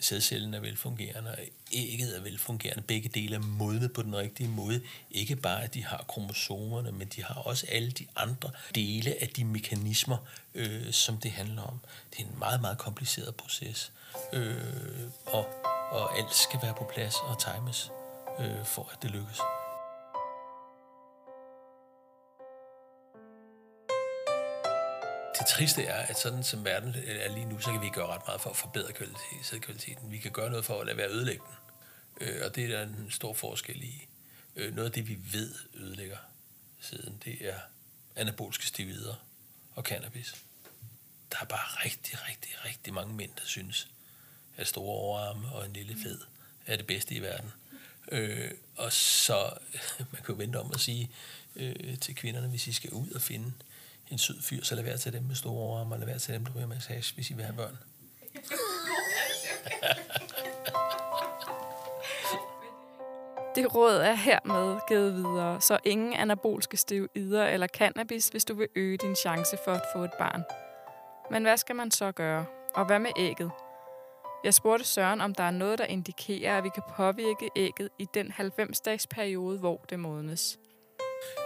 sædcellen 0.00 0.54
er 0.54 0.60
velfungerende, 0.60 1.30
og 1.30 1.38
ægget 1.72 2.16
er 2.16 2.20
velfungerende. 2.22 2.82
Begge 2.82 3.08
dele 3.08 3.36
er 3.36 3.40
modnet 3.40 3.92
på 3.92 4.02
den 4.02 4.16
rigtige 4.16 4.48
måde. 4.48 4.80
Ikke 5.10 5.36
bare, 5.36 5.62
at 5.62 5.74
de 5.74 5.84
har 5.84 6.04
kromosomerne, 6.08 6.92
men 6.92 7.08
de 7.08 7.22
har 7.22 7.34
også 7.34 7.66
alle 7.68 7.90
de 7.90 8.06
andre 8.16 8.50
dele 8.74 9.22
af 9.22 9.28
de 9.28 9.44
mekanismer, 9.44 10.16
øh, 10.54 10.92
som 10.92 11.18
det 11.18 11.30
handler 11.30 11.62
om. 11.62 11.80
Det 12.10 12.20
er 12.20 12.24
en 12.24 12.38
meget, 12.38 12.60
meget 12.60 12.78
kompliceret 12.78 13.34
proces, 13.34 13.92
øh, 14.32 14.56
og, 15.26 15.46
og 15.90 16.18
alt 16.18 16.34
skal 16.34 16.60
være 16.62 16.74
på 16.74 16.90
plads 16.94 17.14
og 17.14 17.40
times, 17.40 17.90
øh, 18.40 18.64
for 18.64 18.90
at 18.92 19.02
det 19.02 19.10
lykkes. 19.10 19.40
Det 25.38 25.46
triste 25.46 25.84
er, 25.84 26.06
at 26.06 26.18
sådan 26.18 26.44
som 26.44 26.64
verden 26.64 26.94
er 27.06 27.34
lige 27.34 27.44
nu, 27.44 27.60
så 27.60 27.72
kan 27.72 27.80
vi 27.80 27.88
gøre 27.88 28.06
ret 28.06 28.22
meget 28.26 28.40
for 28.40 28.50
at 28.50 28.56
forbedre 28.56 28.92
sædkvaliteten. 29.42 30.10
Vi 30.10 30.18
kan 30.18 30.30
gøre 30.30 30.50
noget 30.50 30.64
for 30.64 30.80
at 30.80 30.86
lade 30.86 30.96
være 30.96 31.10
ødelægge 31.10 31.42
den. 31.48 32.28
Øh, 32.28 32.42
og 32.44 32.56
det 32.56 32.64
er 32.64 32.68
der 32.68 32.82
en 32.82 33.10
stor 33.10 33.34
forskel 33.34 33.82
i. 33.82 34.08
Øh, 34.56 34.74
noget 34.74 34.88
af 34.88 34.92
det, 34.92 35.08
vi 35.08 35.18
ved 35.32 35.54
ødelægger 35.74 36.16
siden, 36.80 37.22
det 37.24 37.48
er 37.48 37.58
anabolske 38.16 38.66
stivider 38.66 39.14
og 39.74 39.82
cannabis. 39.82 40.34
Der 41.32 41.38
er 41.40 41.44
bare 41.44 41.84
rigtig, 41.84 42.28
rigtig, 42.28 42.64
rigtig 42.64 42.94
mange 42.94 43.14
mænd, 43.14 43.30
der 43.36 43.44
synes, 43.44 43.88
at 44.56 44.66
store 44.66 44.98
overarme 44.98 45.52
og 45.52 45.66
en 45.66 45.72
lille 45.72 45.96
fed 46.02 46.20
er 46.66 46.76
det 46.76 46.86
bedste 46.86 47.14
i 47.14 47.22
verden. 47.22 47.52
Øh, 48.12 48.50
og 48.76 48.92
så, 48.92 49.52
man 50.12 50.22
kan 50.24 50.28
jo 50.28 50.34
vente 50.34 50.56
om 50.56 50.70
at 50.74 50.80
sige 50.80 51.10
øh, 51.56 51.98
til 51.98 52.14
kvinderne, 52.14 52.48
hvis 52.48 52.66
I 52.66 52.72
skal 52.72 52.90
ud 52.90 53.10
og 53.10 53.22
finde 53.22 53.52
en 54.14 54.18
sød 54.18 54.42
fyr, 54.42 54.64
så 54.64 54.74
lad 54.74 54.84
være 54.84 54.96
til 54.96 55.12
dem 55.12 55.22
med 55.22 55.34
store 55.34 55.52
overarme, 55.52 55.94
og 55.94 55.98
lad 55.98 56.06
være 56.06 56.18
til 56.18 56.34
dem, 56.34 56.44
der 56.44 56.52
ryger 56.56 56.66
massage, 56.66 57.14
hvis 57.14 57.30
I 57.30 57.34
vil 57.34 57.44
have 57.44 57.56
børn. 57.56 57.78
Det 63.54 63.74
råd 63.74 63.96
er 63.96 64.14
hermed 64.14 64.80
givet 64.88 65.14
videre, 65.14 65.60
så 65.60 65.78
ingen 65.84 66.12
anabolske 66.12 66.76
steroider 66.76 67.46
eller 67.46 67.66
cannabis, 67.66 68.28
hvis 68.28 68.44
du 68.44 68.54
vil 68.54 68.68
øge 68.74 68.96
din 68.96 69.16
chance 69.16 69.58
for 69.64 69.72
at 69.72 69.82
få 69.94 70.04
et 70.04 70.12
barn. 70.18 70.42
Men 71.30 71.42
hvad 71.42 71.56
skal 71.56 71.76
man 71.76 71.90
så 71.90 72.12
gøre? 72.12 72.46
Og 72.74 72.86
hvad 72.86 72.98
med 72.98 73.10
ægget? 73.16 73.50
Jeg 74.44 74.54
spurgte 74.54 74.84
Søren, 74.84 75.20
om 75.20 75.34
der 75.34 75.44
er 75.44 75.50
noget, 75.50 75.78
der 75.78 75.84
indikerer, 75.84 76.58
at 76.58 76.64
vi 76.64 76.68
kan 76.74 76.82
påvirke 76.96 77.50
ægget 77.56 77.88
i 77.98 78.06
den 78.14 78.32
90-dages 78.38 79.06
periode, 79.06 79.58
hvor 79.58 79.84
det 79.90 80.00
modnes. 80.00 80.58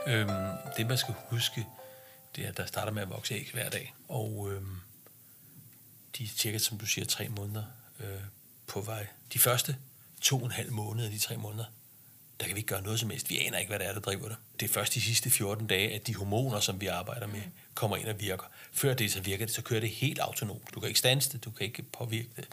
Øhm, 0.06 0.28
det 0.76 0.86
man 0.86 0.98
skal 0.98 1.14
huske, 1.30 1.66
det 2.36 2.46
er, 2.46 2.52
der 2.52 2.66
starter 2.66 2.92
med 2.92 3.02
at 3.02 3.10
vokse 3.10 3.34
æg 3.34 3.50
hver 3.52 3.70
dag. 3.70 3.94
Og 4.08 4.48
øhm, 4.52 4.76
de 6.18 6.24
er 6.24 6.28
cirka, 6.28 6.58
som 6.58 6.78
du 6.78 6.86
siger, 6.86 7.04
tre 7.04 7.28
måneder 7.28 7.64
øh, 8.00 8.20
på 8.66 8.80
vej. 8.80 9.06
De 9.32 9.38
første 9.38 9.76
to 10.20 10.38
og 10.38 10.44
en 10.44 10.50
halv 10.50 10.72
måned 10.72 11.04
af 11.04 11.10
de 11.10 11.18
tre 11.18 11.36
måneder, 11.36 11.64
der 12.40 12.46
kan 12.46 12.54
vi 12.54 12.58
ikke 12.58 12.68
gøre 12.68 12.82
noget 12.82 13.00
som 13.00 13.10
helst. 13.10 13.30
Vi 13.30 13.38
aner 13.38 13.58
ikke, 13.58 13.68
hvad 13.68 13.78
det 13.78 13.86
er, 13.86 13.92
der 13.92 14.00
driver 14.00 14.28
det. 14.28 14.36
Det 14.60 14.68
er 14.68 14.72
først 14.72 14.94
de 14.94 15.00
sidste 15.00 15.30
14 15.30 15.66
dage, 15.66 15.94
at 15.94 16.06
de 16.06 16.14
hormoner, 16.14 16.60
som 16.60 16.80
vi 16.80 16.86
arbejder 16.86 17.26
med, 17.26 17.42
kommer 17.74 17.96
ind 17.96 18.08
og 18.08 18.20
virker. 18.20 18.44
Før 18.72 18.94
det 18.94 19.12
så 19.12 19.20
virker 19.20 19.46
det, 19.46 19.54
så 19.54 19.62
kører 19.62 19.80
det 19.80 19.90
helt 19.90 20.18
autonomt. 20.18 20.74
Du 20.74 20.80
kan 20.80 20.88
ikke 20.88 20.98
stanse 20.98 21.32
det, 21.32 21.44
du 21.44 21.50
kan 21.50 21.66
ikke 21.66 21.82
påvirke 21.82 22.28
det. 22.36 22.48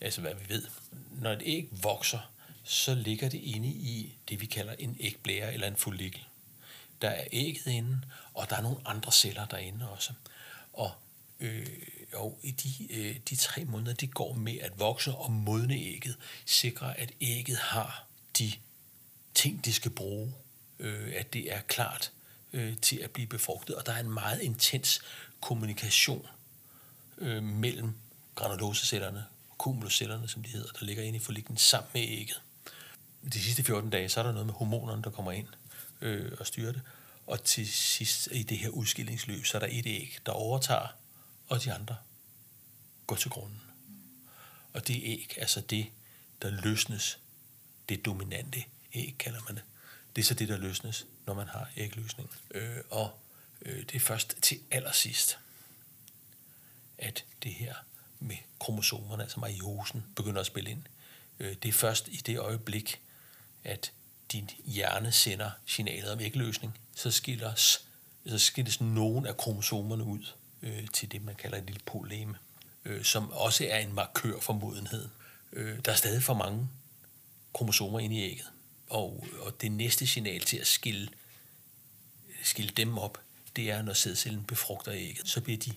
Altså 0.00 0.20
hvad 0.20 0.34
vi 0.34 0.54
ved. 0.54 0.64
Når 1.10 1.32
et 1.32 1.42
æg 1.44 1.68
vokser, 1.70 2.30
så 2.64 2.94
ligger 2.94 3.28
det 3.28 3.40
inde 3.40 3.68
i 3.68 4.16
det, 4.28 4.40
vi 4.40 4.46
kalder 4.46 4.74
en 4.78 4.96
ægblære 5.00 5.54
eller 5.54 5.66
en 5.66 5.76
follikel. 5.76 6.24
Der 7.04 7.10
er 7.10 7.24
ægget 7.32 7.66
inde, 7.66 8.00
og 8.34 8.50
der 8.50 8.56
er 8.56 8.60
nogle 8.60 8.78
andre 8.84 9.12
celler 9.12 9.46
derinde 9.46 9.90
også. 9.90 10.12
Og, 10.72 10.92
øh, 11.40 11.66
og 12.12 12.38
i 12.42 12.50
de, 12.50 12.92
øh, 12.92 13.16
de 13.30 13.36
tre 13.36 13.64
måneder, 13.64 13.94
det 13.94 14.14
går 14.14 14.32
med 14.34 14.58
at 14.58 14.78
vokse 14.78 15.12
og 15.12 15.32
modne 15.32 15.74
ægget, 15.74 16.16
sikre, 16.46 16.98
at 16.98 17.12
ægget 17.20 17.56
har 17.56 18.06
de 18.38 18.52
ting, 19.34 19.64
de 19.64 19.72
skal 19.72 19.90
bruge, 19.90 20.34
øh, 20.78 21.12
at 21.16 21.32
det 21.32 21.52
er 21.52 21.60
klart 21.60 22.12
øh, 22.52 22.76
til 22.76 22.96
at 22.96 23.10
blive 23.10 23.26
befrugtet. 23.26 23.76
Og 23.76 23.86
der 23.86 23.92
er 23.92 24.00
en 24.00 24.10
meget 24.10 24.40
intens 24.40 25.00
kommunikation 25.40 26.26
øh, 27.18 27.42
mellem 27.42 27.94
granulosecellerne, 28.34 29.24
cumuluscellerne, 29.58 30.28
som 30.28 30.42
de 30.42 30.50
hedder, 30.50 30.72
der 30.72 30.86
ligger 30.86 31.02
inde 31.02 31.16
i 31.16 31.20
folliklen 31.20 31.56
sammen 31.56 31.90
med 31.94 32.02
ægget. 32.02 32.40
De 33.32 33.40
sidste 33.40 33.64
14 33.64 33.90
dage, 33.90 34.08
så 34.08 34.20
er 34.20 34.24
der 34.24 34.32
noget 34.32 34.46
med 34.46 34.54
hormonerne, 34.54 35.02
der 35.02 35.10
kommer 35.10 35.32
ind 35.32 35.46
øh, 36.00 36.32
og 36.38 36.46
styrer 36.46 36.72
det. 36.72 36.82
Og 37.26 37.44
til 37.44 37.68
sidst 37.68 38.28
i 38.32 38.42
det 38.42 38.58
her 38.58 38.68
udskillingsløb, 38.68 39.46
så 39.46 39.58
er 39.58 39.58
der 39.58 39.68
et 39.70 39.86
æg, 39.86 40.18
der 40.26 40.32
overtager, 40.32 40.88
og 41.48 41.64
de 41.64 41.72
andre 41.72 41.96
går 43.06 43.16
til 43.16 43.30
grunden. 43.30 43.60
Og 44.72 44.88
det 44.88 45.00
æg, 45.04 45.34
altså 45.40 45.60
det, 45.60 45.86
der 46.42 46.50
løsnes, 46.50 47.18
det 47.88 48.04
dominante 48.04 48.64
æg, 48.94 49.14
kalder 49.18 49.40
man 49.48 49.54
det. 49.54 49.62
Det 50.16 50.22
er 50.22 50.26
så 50.26 50.34
det, 50.34 50.48
der 50.48 50.56
løsnes, 50.56 51.06
når 51.26 51.34
man 51.34 51.48
har 51.48 51.70
ægløsning. 51.76 52.30
Øh, 52.50 52.76
og 52.90 53.20
øh, 53.62 53.78
det 53.78 53.94
er 53.94 54.00
først 54.00 54.36
til 54.42 54.60
allersidst, 54.70 55.38
at 56.98 57.24
det 57.42 57.54
her 57.54 57.74
med 58.20 58.36
kromosomerne, 58.60 59.22
altså 59.22 59.40
meiosen, 59.40 60.04
begynder 60.16 60.40
at 60.40 60.46
spille 60.46 60.70
ind. 60.70 60.82
Øh, 61.38 61.56
det 61.62 61.68
er 61.68 61.72
først 61.72 62.08
i 62.08 62.16
det 62.16 62.38
øjeblik, 62.38 63.00
at 63.64 63.92
din 64.32 64.50
hjerne 64.64 65.12
sender 65.12 65.50
signalet 65.66 66.12
om 66.12 66.20
ægløsning, 66.20 66.78
så 66.94 67.10
skilles, 67.10 67.86
så 68.26 68.38
skilles 68.38 68.80
nogen 68.80 69.26
af 69.26 69.36
kromosomerne 69.36 70.04
ud 70.04 70.32
øh, 70.62 70.88
til 70.92 71.12
det, 71.12 71.24
man 71.24 71.34
kalder 71.34 71.58
et 71.58 71.64
lille 71.64 71.80
poleme, 71.86 72.34
øh, 72.84 73.04
som 73.04 73.30
også 73.32 73.66
er 73.70 73.78
en 73.78 73.92
markør 73.92 74.40
for 74.40 74.52
modenheden. 74.52 75.10
Øh, 75.52 75.78
der 75.84 75.92
er 75.92 75.96
stadig 75.96 76.22
for 76.22 76.34
mange 76.34 76.68
kromosomer 77.52 78.00
inde 78.00 78.16
i 78.16 78.22
ægget, 78.22 78.46
og, 78.90 79.26
og 79.40 79.60
det 79.60 79.72
næste 79.72 80.06
signal 80.06 80.40
til 80.40 80.56
at 80.56 80.66
skille, 80.66 81.08
skille 82.42 82.70
dem 82.76 82.98
op, 82.98 83.20
det 83.56 83.70
er, 83.70 83.82
når 83.82 83.92
sædcellen 83.92 84.44
befrugter 84.44 84.92
ægget. 84.94 85.28
Så 85.28 85.40
bliver 85.40 85.58
de 85.58 85.72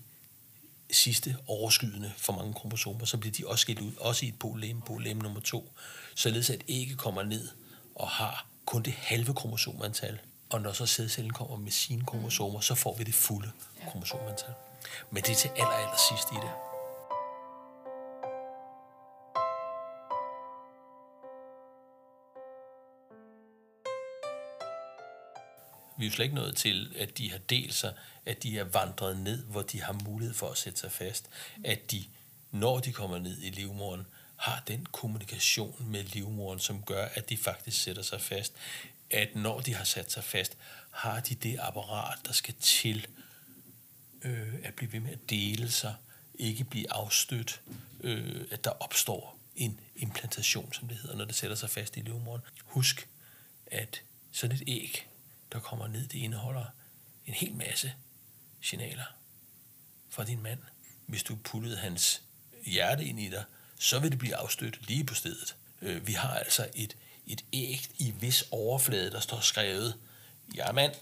sidste 0.91 1.38
overskydende 1.48 2.13
for 2.17 2.34
mange 2.34 2.53
kromosomer, 2.53 3.06
så 3.06 3.17
bliver 3.17 3.34
de 3.34 3.48
også 3.48 3.62
skilt 3.62 3.79
ud, 3.79 3.91
også 3.96 4.25
i 4.25 4.29
et 4.29 4.39
polem, 4.39 4.82
polem 4.82 5.17
nummer 5.17 5.39
to, 5.39 5.74
således 6.15 6.50
at 6.50 6.63
ægget 6.67 6.98
kommer 6.98 7.24
ned 7.24 7.50
og 7.97 8.07
har 8.07 8.47
kun 8.65 8.83
det 8.83 8.93
halve 8.93 9.33
kromosomantal. 9.33 10.19
Og 10.49 10.61
når 10.61 10.73
så 10.73 10.85
sædcellen 10.85 11.33
kommer 11.33 11.57
med 11.57 11.71
sine 11.71 12.05
kromosomer, 12.05 12.59
så 12.59 12.75
får 12.75 12.95
vi 12.95 13.03
det 13.03 13.15
fulde 13.15 13.51
kromosomantal. 13.89 14.53
Men 15.11 15.23
det 15.23 15.31
er 15.31 15.35
til 15.35 15.49
aller, 15.49 15.73
aller 15.73 15.97
sidst 16.09 16.31
i 16.31 16.35
det. 16.35 16.51
Vi 25.99 26.05
er 26.05 26.09
jo 26.09 26.15
slet 26.15 26.25
ikke 26.25 26.35
nået 26.35 26.55
til, 26.55 26.95
at 26.99 27.17
de 27.17 27.31
har 27.31 27.37
delt 27.37 27.73
sig, 27.73 27.93
at 28.25 28.43
de 28.43 28.59
er 28.59 28.63
vandret 28.63 29.17
ned, 29.17 29.43
hvor 29.43 29.61
de 29.61 29.81
har 29.81 29.93
mulighed 30.05 30.35
for 30.35 30.49
at 30.49 30.57
sætte 30.57 30.79
sig 30.79 30.91
fast. 30.91 31.29
At 31.63 31.91
de, 31.91 32.05
når 32.51 32.79
de 32.79 32.93
kommer 32.93 33.17
ned 33.19 33.41
i 33.41 33.49
livmoren, 33.49 34.05
har 34.38 34.63
den 34.67 34.86
kommunikation 34.86 35.75
med 35.79 36.03
livmoren, 36.03 36.60
som 36.60 36.84
gør, 36.84 37.06
at 37.06 37.29
de 37.29 37.38
faktisk 37.38 37.84
sætter 37.84 38.01
sig 38.01 38.22
fast. 38.22 38.53
At 39.10 39.36
når 39.36 39.60
de 39.60 39.74
har 39.75 39.84
sat 39.84 40.12
sig 40.12 40.24
fast, 40.24 40.58
har 40.91 41.20
de 41.20 41.36
det 41.36 41.58
apparat, 41.62 42.20
der 42.25 42.34
skal 42.34 42.53
til 42.60 43.08
øh, 44.22 44.53
at 44.63 44.74
blive 44.74 44.94
ved 44.94 45.00
med 45.00 45.12
at 45.12 45.29
dele 45.29 45.72
sig, 45.72 45.96
ikke 46.36 46.63
blive 46.63 46.94
afstødt, 46.94 47.62
øh, 48.01 48.46
at 48.51 48.63
der 48.63 48.70
opstår 48.70 49.39
en 49.56 49.79
implantation, 49.96 50.74
som 50.74 50.88
det 50.88 50.98
hedder, 50.98 51.15
når 51.15 51.25
det 51.25 51.36
sætter 51.36 51.56
sig 51.56 51.70
fast 51.70 51.98
i 51.98 52.00
livmoderen. 52.00 52.41
Husk, 52.63 53.10
at 53.65 54.01
sådan 54.32 54.56
et 54.56 54.63
æg, 54.67 55.08
der 55.51 55.60
kommer 55.60 55.88
ned, 55.88 56.08
det 56.08 56.20
indeholder 56.20 56.65
en 57.25 57.34
hel 57.34 57.56
masse 57.56 57.94
signaler 58.62 59.15
fra 60.10 60.24
din 60.24 60.44
mand. 60.44 60.60
Hvis 61.06 61.24
du 61.24 61.36
puttede 61.36 61.77
hans 61.77 62.22
hjerte 62.65 63.06
ind 63.06 63.20
i 63.20 63.29
dig, 63.29 63.44
så 63.79 64.00
vil 64.00 64.12
det 64.12 64.19
blive 64.19 64.36
afstødt 64.36 64.88
lige 64.88 65.03
på 65.03 65.13
stedet. 65.13 65.55
Øh, 65.81 66.07
vi 66.07 66.13
har 66.13 66.29
altså 66.29 66.67
et, 66.75 66.98
et 67.27 67.46
æg 67.53 67.88
i 67.98 68.13
vis 68.19 68.43
overflade, 68.51 69.12
der 69.12 69.19
står 69.19 69.39
skrevet, 69.39 69.96
mand, 70.74 70.93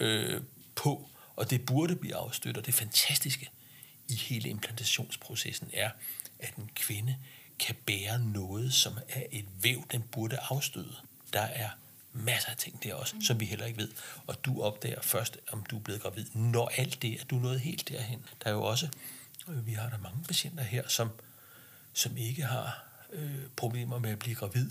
øh, 0.00 0.40
på, 0.74 1.08
og 1.36 1.50
det 1.50 1.66
burde 1.66 1.96
blive 1.96 2.16
afstødt, 2.16 2.56
og 2.56 2.66
det 2.66 2.74
fantastiske 2.74 3.50
i 4.08 4.14
hele 4.14 4.48
implantationsprocessen 4.48 5.70
er, 5.72 5.90
at 6.38 6.54
en 6.56 6.70
kvinde 6.74 7.16
kan 7.58 7.74
bære 7.86 8.18
noget, 8.18 8.74
som 8.74 8.98
er 9.08 9.22
et 9.30 9.46
væv, 9.62 9.84
den 9.92 10.02
burde 10.02 10.38
afstøde. 10.50 10.96
Der 11.32 11.40
er 11.40 11.68
masser 12.12 12.50
af 12.50 12.56
ting 12.56 12.82
der 12.82 12.94
også, 12.94 13.16
mm. 13.16 13.22
som 13.22 13.40
vi 13.40 13.44
heller 13.44 13.66
ikke 13.66 13.78
ved. 13.78 13.90
Og 14.26 14.44
du 14.44 14.62
opdager 14.62 15.02
først, 15.02 15.38
om 15.52 15.62
du 15.62 15.76
er 15.76 15.80
blevet 15.80 16.02
gravid, 16.02 16.26
når 16.34 16.68
alt 16.76 17.02
det, 17.02 17.20
at 17.20 17.30
du 17.30 17.36
er 17.36 17.42
nået 17.42 17.60
helt 17.60 17.88
derhen. 17.88 18.24
Der 18.44 18.50
er 18.50 18.54
jo 18.54 18.62
også, 18.62 18.88
øh, 19.48 19.66
vi 19.66 19.72
har 19.72 19.88
der 19.88 19.98
mange 19.98 20.24
patienter 20.24 20.62
her, 20.62 20.88
som, 20.88 21.10
som 21.96 22.16
ikke 22.16 22.42
har 22.42 22.84
øh, 23.12 23.46
problemer 23.56 23.98
med 23.98 24.10
at 24.10 24.18
blive 24.18 24.36
gravid, 24.36 24.70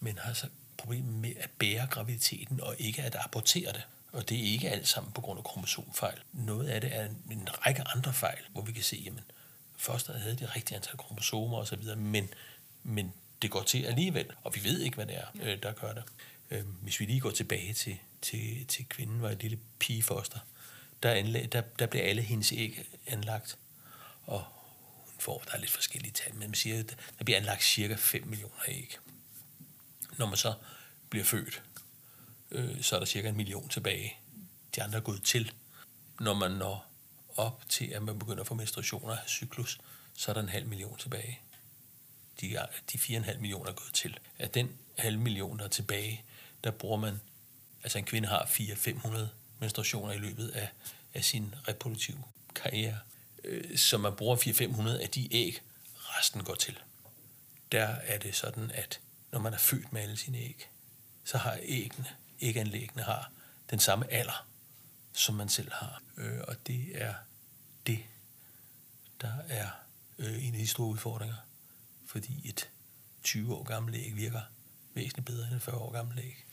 men 0.00 0.18
har 0.18 0.32
så 0.32 0.48
problemer 0.76 1.12
med 1.12 1.32
at 1.36 1.50
bære 1.58 1.86
graviditeten 1.86 2.60
og 2.60 2.76
ikke 2.78 3.02
at 3.02 3.16
abortere 3.18 3.72
det. 3.72 3.86
Og 4.12 4.28
det 4.28 4.38
er 4.38 4.42
ikke 4.42 4.70
alt 4.70 4.88
sammen 4.88 5.12
på 5.12 5.20
grund 5.20 5.38
af 5.38 5.44
kromosomfejl. 5.44 6.18
Noget 6.32 6.68
af 6.68 6.80
det 6.80 6.96
er 6.96 7.04
en, 7.04 7.22
en 7.30 7.48
række 7.66 7.82
andre 7.82 8.12
fejl, 8.12 8.38
hvor 8.52 8.62
vi 8.62 8.72
kan 8.72 8.82
se, 8.82 9.02
jamen, 9.04 9.24
fosteret 9.76 10.20
havde 10.20 10.36
det 10.36 10.56
rigtige 10.56 10.76
antal 10.76 10.96
kromosomer 10.96 11.58
osv., 11.58 11.96
men, 11.96 12.28
men 12.82 13.12
det 13.42 13.50
går 13.50 13.62
til 13.62 13.84
alligevel, 13.84 14.26
og 14.44 14.54
vi 14.54 14.64
ved 14.64 14.80
ikke, 14.80 14.94
hvad 14.94 15.06
det 15.06 15.16
er, 15.16 15.26
øh, 15.42 15.62
der 15.62 15.72
gør 15.72 15.92
det. 15.92 16.04
Øh, 16.50 16.66
hvis 16.82 17.00
vi 17.00 17.04
lige 17.04 17.20
går 17.20 17.30
tilbage 17.30 17.72
til, 17.72 17.98
til, 18.22 18.66
til 18.66 18.88
kvinden, 18.88 19.22
var 19.22 19.30
et 19.30 19.42
lille 19.42 19.58
pigefoster, 19.78 20.38
der, 21.02 21.10
anlag, 21.10 21.48
der, 21.52 21.60
der 21.60 21.86
bliver 21.86 22.04
alle 22.04 22.22
hendes 22.22 22.52
æg 22.52 22.86
anlagt, 23.06 23.58
og 24.22 24.44
får, 25.18 25.42
der 25.46 25.52
er 25.52 25.58
lidt 25.58 25.70
forskellige 25.70 26.12
tal, 26.12 26.34
men 26.34 26.40
man 26.40 26.54
siger, 26.54 26.78
at 26.78 26.96
der 27.18 27.24
bliver 27.24 27.38
anlagt 27.38 27.64
cirka 27.64 27.94
5 27.94 28.26
millioner 28.26 28.60
æg. 28.68 28.98
Når 30.18 30.26
man 30.26 30.36
så 30.36 30.54
bliver 31.10 31.24
født, 31.24 31.62
øh, 32.50 32.82
så 32.82 32.94
er 32.94 33.00
der 33.00 33.06
cirka 33.06 33.28
en 33.28 33.36
million 33.36 33.68
tilbage. 33.68 34.16
De 34.76 34.82
andre 34.82 34.98
er 34.98 35.02
gået 35.02 35.22
til. 35.22 35.52
Når 36.20 36.34
man 36.34 36.50
når 36.50 36.86
op 37.36 37.62
til, 37.68 37.84
at 37.84 38.02
man 38.02 38.18
begynder 38.18 38.40
at 38.40 38.46
få 38.46 38.54
menstruationer 38.54 39.16
cyklus, 39.28 39.80
så 40.14 40.30
er 40.30 40.34
der 40.34 40.42
en 40.42 40.48
halv 40.48 40.66
million 40.66 40.98
tilbage 40.98 41.40
de, 42.40 42.58
de 42.92 42.98
4,5 42.98 43.38
millioner 43.38 43.70
er 43.70 43.74
gået 43.74 43.94
til. 43.94 44.18
Af 44.38 44.50
den 44.50 44.70
halv 44.98 45.18
million, 45.18 45.58
der 45.58 45.64
er 45.64 45.68
tilbage, 45.68 46.24
der 46.64 46.70
bruger 46.70 46.96
man, 46.96 47.20
altså 47.82 47.98
en 47.98 48.04
kvinde 48.04 48.28
har 48.28 48.42
400-500 48.44 49.18
menstruationer 49.60 50.12
i 50.12 50.18
løbet 50.18 50.48
af, 50.48 50.68
af 51.14 51.24
sin 51.24 51.54
reproduktive 51.68 52.22
karriere. 52.54 52.98
Øh, 53.46 53.78
så 53.78 53.98
man 53.98 54.16
bruger 54.16 54.36
400-500 54.36 55.02
af 55.02 55.08
de 55.10 55.34
æg, 55.34 55.62
resten 55.94 56.44
går 56.44 56.54
til. 56.54 56.78
Der 57.72 57.86
er 57.86 58.18
det 58.18 58.34
sådan, 58.34 58.70
at 58.70 59.00
når 59.32 59.38
man 59.38 59.52
er 59.52 59.58
født 59.58 59.92
med 59.92 60.02
alle 60.02 60.16
sine 60.16 60.38
æg, 60.38 60.70
så 61.24 61.38
har 61.38 61.58
æggene, 61.62 62.06
æganlæggene 62.40 63.02
har 63.02 63.30
den 63.70 63.78
samme 63.78 64.12
alder, 64.12 64.46
som 65.12 65.34
man 65.34 65.48
selv 65.48 65.72
har. 65.72 66.02
Øh, 66.16 66.40
og 66.48 66.66
det 66.66 67.02
er 67.02 67.14
det, 67.86 67.98
der 69.20 69.32
er 69.48 69.68
øh, 70.18 70.46
en 70.46 70.54
af 70.54 70.60
de 70.60 70.66
store 70.66 70.88
udfordringer. 70.88 71.36
Fordi 72.06 72.48
et 72.48 72.70
20 73.22 73.54
år 73.54 73.62
gammelt 73.62 73.96
æg 73.96 74.16
virker 74.16 74.40
væsentligt 74.94 75.26
bedre 75.26 75.46
end 75.46 75.56
et 75.56 75.62
40 75.62 75.76
år 75.76 75.92
gammelt 75.92 76.20
æg. 76.20 76.45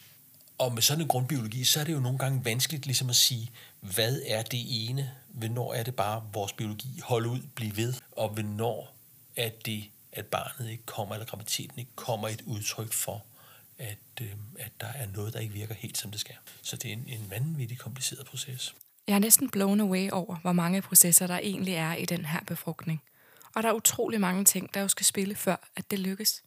Og 0.58 0.74
med 0.74 0.82
sådan 0.82 1.02
en 1.02 1.08
grundbiologi, 1.08 1.64
så 1.64 1.80
er 1.80 1.84
det 1.84 1.94
jo 1.94 2.00
nogle 2.00 2.18
gange 2.18 2.46
vanskeligt 2.46 2.86
ligesom 2.86 3.10
at 3.10 3.16
sige, 3.16 3.52
hvad 3.82 4.22
er 4.28 4.44
det 4.44 4.90
ene? 4.90 5.12
Hvornår 5.28 5.74
er 5.74 5.84
det 5.84 5.96
bare 5.96 6.24
vores 6.34 6.54
biologi 6.54 7.00
holde 7.04 7.30
ud, 7.30 7.40
blive 7.56 7.78
ved? 7.78 7.94
Og 8.12 8.30
hvornår 8.30 8.96
er 9.36 9.50
det, 9.66 9.84
at 10.12 10.26
barnet 10.26 10.70
ikke 10.70 10.86
kommer, 10.86 11.16
eller 11.16 11.26
graviditeten 11.26 11.80
ikke 11.80 11.92
kommer 11.96 12.28
et 12.28 12.42
udtryk 12.46 12.94
for, 12.94 13.26
at, 13.78 13.98
øh, 14.22 14.32
at 14.60 14.72
der 14.82 14.88
er 14.88 15.08
noget, 15.08 15.34
der 15.34 15.40
ikke 15.40 15.54
virker 15.54 15.74
helt, 15.74 15.98
som 15.98 16.12
det 16.12 16.20
skal. 16.20 16.36
Så 16.62 16.76
det 16.76 16.90
er 16.90 16.94
en, 16.94 17.06
en 17.08 17.28
vanvittig 17.30 17.78
kompliceret 17.80 18.26
proces. 18.26 18.76
Jeg 19.08 19.16
er 19.16 19.20
næsten 19.20 19.50
blown 19.50 19.80
away 19.80 20.10
over, 20.12 20.36
hvor 20.36 20.52
mange 20.52 20.82
processer 20.82 21.28
der 21.28 21.38
egentlig 21.38 21.74
er 21.74 21.96
i 21.96 22.06
den 22.06 22.26
her 22.26 22.40
befrugtning. 22.48 23.02
Og 23.56 23.64
der 23.64 23.70
er 23.70 23.74
utrolig 23.74 24.22
mange 24.22 24.46
ting, 24.46 24.74
der 24.74 24.82
jo 24.82 24.88
skal 24.88 25.06
spille 25.06 25.36
før, 25.36 25.70
at 25.76 25.92
det 25.92 26.00
lykkes. 26.00 26.44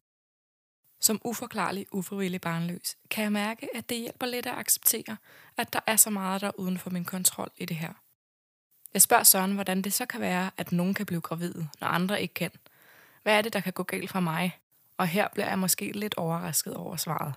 Som 1.00 1.20
uforklarlig, 1.24 1.86
ufrivillig 1.92 2.40
barnløs, 2.40 2.96
kan 3.10 3.24
jeg 3.24 3.32
mærke, 3.32 3.68
at 3.76 3.88
det 3.88 3.98
hjælper 3.98 4.26
lidt 4.26 4.46
at 4.46 4.58
acceptere, 4.58 5.16
at 5.56 5.72
der 5.72 5.80
er 5.86 5.96
så 5.96 6.10
meget, 6.10 6.40
der 6.40 6.46
er 6.46 6.58
uden 6.60 6.78
for 6.78 6.90
min 6.90 7.04
kontrol 7.04 7.50
i 7.56 7.64
det 7.64 7.76
her. 7.76 7.92
Jeg 8.94 9.02
spørger 9.02 9.24
Søren, 9.24 9.54
hvordan 9.54 9.82
det 9.82 9.92
så 9.92 10.06
kan 10.06 10.20
være, 10.20 10.50
at 10.56 10.72
nogen 10.72 10.94
kan 10.94 11.06
blive 11.06 11.20
gravide, 11.20 11.68
når 11.80 11.88
andre 11.88 12.22
ikke 12.22 12.34
kan. 12.34 12.50
Hvad 13.22 13.38
er 13.38 13.42
det, 13.42 13.52
der 13.52 13.60
kan 13.60 13.72
gå 13.72 13.82
galt 13.82 14.10
for 14.10 14.20
mig? 14.20 14.58
Og 14.96 15.08
her 15.08 15.28
bliver 15.32 15.48
jeg 15.48 15.58
måske 15.58 15.92
lidt 15.92 16.14
overrasket 16.14 16.74
over 16.74 16.96
svaret. 16.96 17.34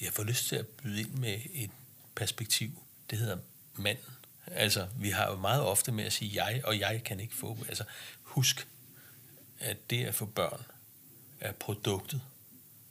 Jeg 0.00 0.12
får 0.12 0.22
lyst 0.22 0.48
til 0.48 0.56
at 0.56 0.66
byde 0.66 1.00
ind 1.00 1.10
med 1.10 1.40
et 1.54 1.70
perspektiv. 2.14 2.70
Det 3.10 3.18
hedder 3.18 3.38
manden. 3.76 4.12
Altså, 4.46 4.88
vi 4.96 5.10
har 5.10 5.30
jo 5.30 5.36
meget 5.36 5.62
ofte 5.62 5.92
med 5.92 6.04
at 6.04 6.12
sige 6.12 6.44
jeg, 6.44 6.62
og 6.64 6.78
jeg 6.78 7.04
kan 7.04 7.20
ikke 7.20 7.34
få. 7.34 7.58
Altså, 7.68 7.84
husk, 8.22 8.68
at 9.58 9.90
det 9.90 10.04
at 10.04 10.14
få 10.14 10.26
børn 10.26 10.62
er 11.40 11.52
produktet 11.52 12.22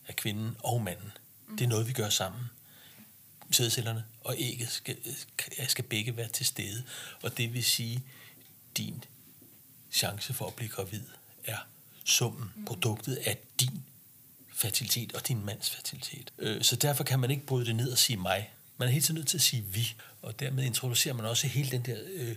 af 0.07 0.15
kvinden 0.15 0.55
og 0.59 0.81
manden. 0.81 1.11
Det 1.57 1.61
er 1.61 1.67
noget, 1.67 1.87
vi 1.87 1.93
gør 1.93 2.09
sammen. 2.09 2.41
Sædcellerne 3.51 4.05
og 4.21 4.35
ægget 4.37 4.69
skal, 4.69 4.97
skal 5.67 5.83
begge 5.83 6.17
være 6.17 6.27
til 6.27 6.45
stede. 6.45 6.83
Og 7.23 7.37
det 7.37 7.53
vil 7.53 7.63
sige, 7.63 8.03
din 8.77 9.03
chance 9.91 10.33
for 10.33 10.47
at 10.47 10.53
blive 10.53 10.69
gravid 10.69 11.01
er 11.45 11.57
summen, 12.05 12.51
produktet 12.65 13.15
af 13.15 13.37
din 13.59 13.83
fertilitet 14.53 15.13
og 15.13 15.27
din 15.27 15.45
mands 15.45 15.69
fertilitet. 15.69 16.33
Øh, 16.37 16.63
så 16.63 16.75
derfor 16.75 17.03
kan 17.03 17.19
man 17.19 17.31
ikke 17.31 17.45
bryde 17.45 17.65
det 17.65 17.75
ned 17.75 17.91
og 17.91 17.97
sige 17.97 18.17
mig. 18.17 18.53
Man 18.77 18.87
er 18.87 18.91
helt 18.91 19.13
nødt 19.13 19.27
til 19.27 19.37
at 19.37 19.41
sige 19.41 19.63
vi. 19.63 19.95
Og 20.21 20.39
dermed 20.39 20.63
introducerer 20.63 21.13
man 21.13 21.25
også 21.25 21.47
hele 21.47 21.71
den 21.71 21.85
der 21.85 21.97
øh, 22.13 22.35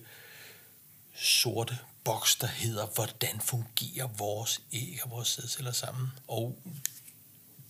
sorte 1.14 1.78
boks, 2.04 2.36
der 2.36 2.46
hedder, 2.46 2.86
hvordan 2.86 3.40
fungerer 3.40 4.06
vores 4.06 4.60
æg 4.72 4.98
og 5.02 5.10
vores 5.10 5.28
sædceller 5.28 5.72
sammen. 5.72 6.08
Og 6.28 6.58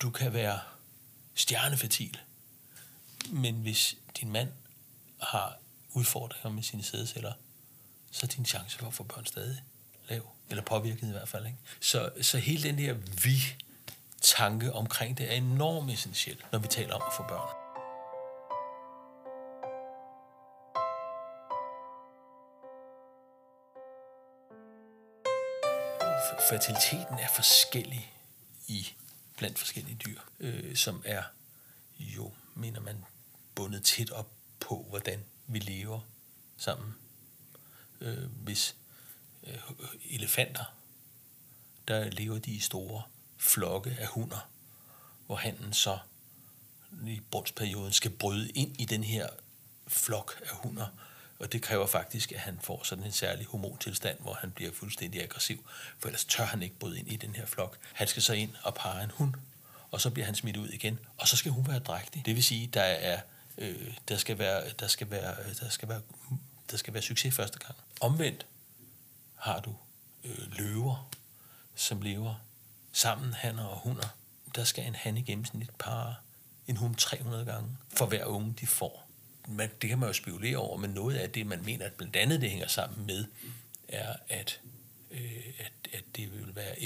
du 0.02 0.11
kan 0.11 0.33
være 0.33 0.61
stjernefertil, 1.35 2.21
men 3.30 3.54
hvis 3.54 3.97
din 4.21 4.33
mand 4.33 4.52
har 5.23 5.59
udfordringer 5.92 6.50
med 6.50 6.62
sine 6.62 6.83
sædceller, 6.83 7.33
så 8.11 8.26
er 8.26 8.28
din 8.28 8.47
chance 8.47 8.78
for 8.78 8.87
at 8.87 8.95
få 8.95 9.02
børn 9.02 9.26
stadig 9.26 9.62
lav, 10.09 10.33
eller 10.49 10.62
påvirket 10.62 11.09
i 11.09 11.11
hvert 11.11 11.28
fald. 11.28 11.47
Ikke? 11.47 11.59
Så, 11.80 12.11
så 12.23 12.38
hele 12.38 12.62
den 12.62 12.78
her 12.78 12.95
vi-tanke 13.25 14.73
omkring 14.73 15.19
det 15.19 15.33
er 15.33 15.35
enormt 15.35 15.90
essentielt, 15.90 16.52
når 16.52 16.59
vi 16.59 16.69
taler 16.69 16.95
om 16.95 17.02
at 17.07 17.12
få 17.16 17.23
børn. 17.28 17.57
Fertiliteten 26.49 27.19
er 27.19 27.28
forskellig 27.28 28.12
i 28.69 28.88
blandt 29.40 29.59
forskellige 29.59 29.97
dyr, 29.97 30.20
øh, 30.40 30.76
som 30.76 31.03
er 31.05 31.22
jo, 31.98 32.33
mener 32.55 32.81
man, 32.81 33.05
bundet 33.55 33.85
tæt 33.85 34.11
op 34.11 34.33
på, 34.61 34.87
hvordan 34.88 35.24
vi 35.46 35.59
lever 35.59 36.00
sammen. 36.57 36.94
Øh, 38.00 38.33
hvis 38.33 38.76
øh, 39.46 39.59
elefanter, 40.11 40.64
der 41.88 42.11
lever 42.11 42.38
de 42.38 42.50
i 42.50 42.59
store 42.59 43.03
flokke 43.37 43.96
af 43.98 44.07
hunder, 44.07 44.50
hvor 45.26 45.37
handen 45.37 45.72
så 45.72 45.98
i 47.07 47.20
brunstperioden 47.31 47.92
skal 47.92 48.11
bryde 48.11 48.50
ind 48.50 48.81
i 48.81 48.85
den 48.85 49.05
her 49.05 49.29
flok 49.88 50.40
af 50.42 50.57
hunder, 50.57 50.87
og 51.40 51.53
det 51.53 51.62
kræver 51.62 51.87
faktisk, 51.87 52.33
at 52.33 52.40
han 52.40 52.59
får 52.62 52.83
sådan 52.85 53.05
en 53.05 53.12
særlig 53.12 53.46
hormontilstand, 53.46 54.18
hvor 54.20 54.35
han 54.35 54.50
bliver 54.50 54.72
fuldstændig 54.72 55.22
aggressiv, 55.22 55.66
for 55.98 56.09
ellers 56.09 56.24
tør 56.24 56.44
han 56.44 56.62
ikke 56.62 56.79
bryde 56.79 56.98
ind 56.98 57.09
i 57.09 57.16
den 57.16 57.35
her 57.35 57.46
flok. 57.46 57.79
Han 57.92 58.09
skal 58.09 58.22
så 58.22 58.33
ind 58.33 58.50
og 58.62 58.74
parre 58.74 59.05
en 59.05 59.11
hund, 59.11 59.35
og 59.90 60.00
så 60.00 60.11
bliver 60.11 60.26
han 60.26 60.35
smidt 60.35 60.57
ud 60.57 60.68
igen, 60.68 60.98
og 61.16 61.29
så 61.29 61.37
skal 61.37 61.53
hun 61.53 61.66
være 61.68 61.79
drægtig. 61.79 62.26
Det 62.26 62.35
vil 62.35 62.44
sige, 62.44 62.66
der 62.66 62.83
er 62.83 63.20
øh, 63.59 63.94
der 64.09 64.16
skal 64.16 64.38
være 64.38 64.70
der 64.70 64.87
skal 64.87 65.11
være 65.11 65.35
der 65.61 65.68
skal 65.68 65.88
være 65.88 66.00
der 66.70 66.76
skal 66.76 66.94
være 66.94 67.03
succes 67.03 67.35
første 67.35 67.59
gang. 67.59 67.74
Omvendt 68.00 68.46
har 69.35 69.61
du 69.61 69.74
øh, 70.24 70.53
løver, 70.59 71.11
som 71.74 72.03
lever 72.03 72.35
sammen, 72.92 73.33
hanner 73.33 73.64
og 73.64 73.79
hunder. 73.79 74.16
Der 74.55 74.64
skal 74.64 74.87
en 74.87 74.94
han 74.94 75.16
i 75.16 75.22
gennemsnit 75.22 75.70
par 75.79 76.22
en 76.66 76.76
hund 76.76 76.96
300 76.96 77.44
gange 77.44 77.76
for 77.94 78.07
hver 78.07 78.24
unge, 78.24 78.55
de 78.61 78.66
får 78.66 79.10
man, 79.48 79.70
det 79.83 79.88
kan 79.88 79.98
man 79.98 80.09
jo 80.09 80.12
spekulere 80.12 80.57
over, 80.57 80.76
men 80.76 80.90
noget 80.90 81.16
af 81.16 81.31
det, 81.31 81.46
man 81.46 81.64
mener, 81.64 81.87
at 81.87 81.92
blandt 81.92 82.16
andet 82.16 82.40
det 82.40 82.50
hænger 82.50 82.66
sammen 82.66 83.07
med, 83.07 83.24
er, 83.88 84.16
at, 84.29 84.61
øh, 85.11 85.44
at, 85.59 85.72
at 85.92 86.05
det 86.16 86.33
vil 86.33 86.57
være 86.57 86.83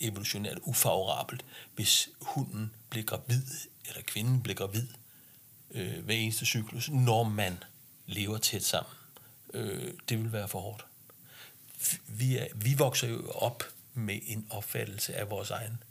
evolutionært 0.00 0.58
ufavorabelt, 0.62 1.44
hvis 1.74 2.08
hunden 2.20 2.72
bliver 2.90 3.04
gravid, 3.04 3.42
eller 3.88 4.02
kvinden 4.02 4.42
bliver 4.42 4.56
gravid, 4.56 4.88
øh, 5.70 6.04
hver 6.04 6.14
eneste 6.14 6.46
cyklus, 6.46 6.90
når 6.90 7.22
man 7.22 7.64
lever 8.06 8.38
tæt 8.38 8.64
sammen. 8.64 8.92
Øh, 9.54 9.94
det 10.08 10.18
vil 10.18 10.32
være 10.32 10.48
for 10.48 10.60
hårdt. 10.60 10.86
Vi, 12.06 12.36
er, 12.36 12.46
vi 12.54 12.74
vokser 12.74 13.08
jo 13.08 13.30
op 13.30 13.62
med 13.94 14.18
en 14.26 14.46
opfattelse 14.50 15.14
af 15.14 15.30
vores 15.30 15.50
egen 15.50 15.82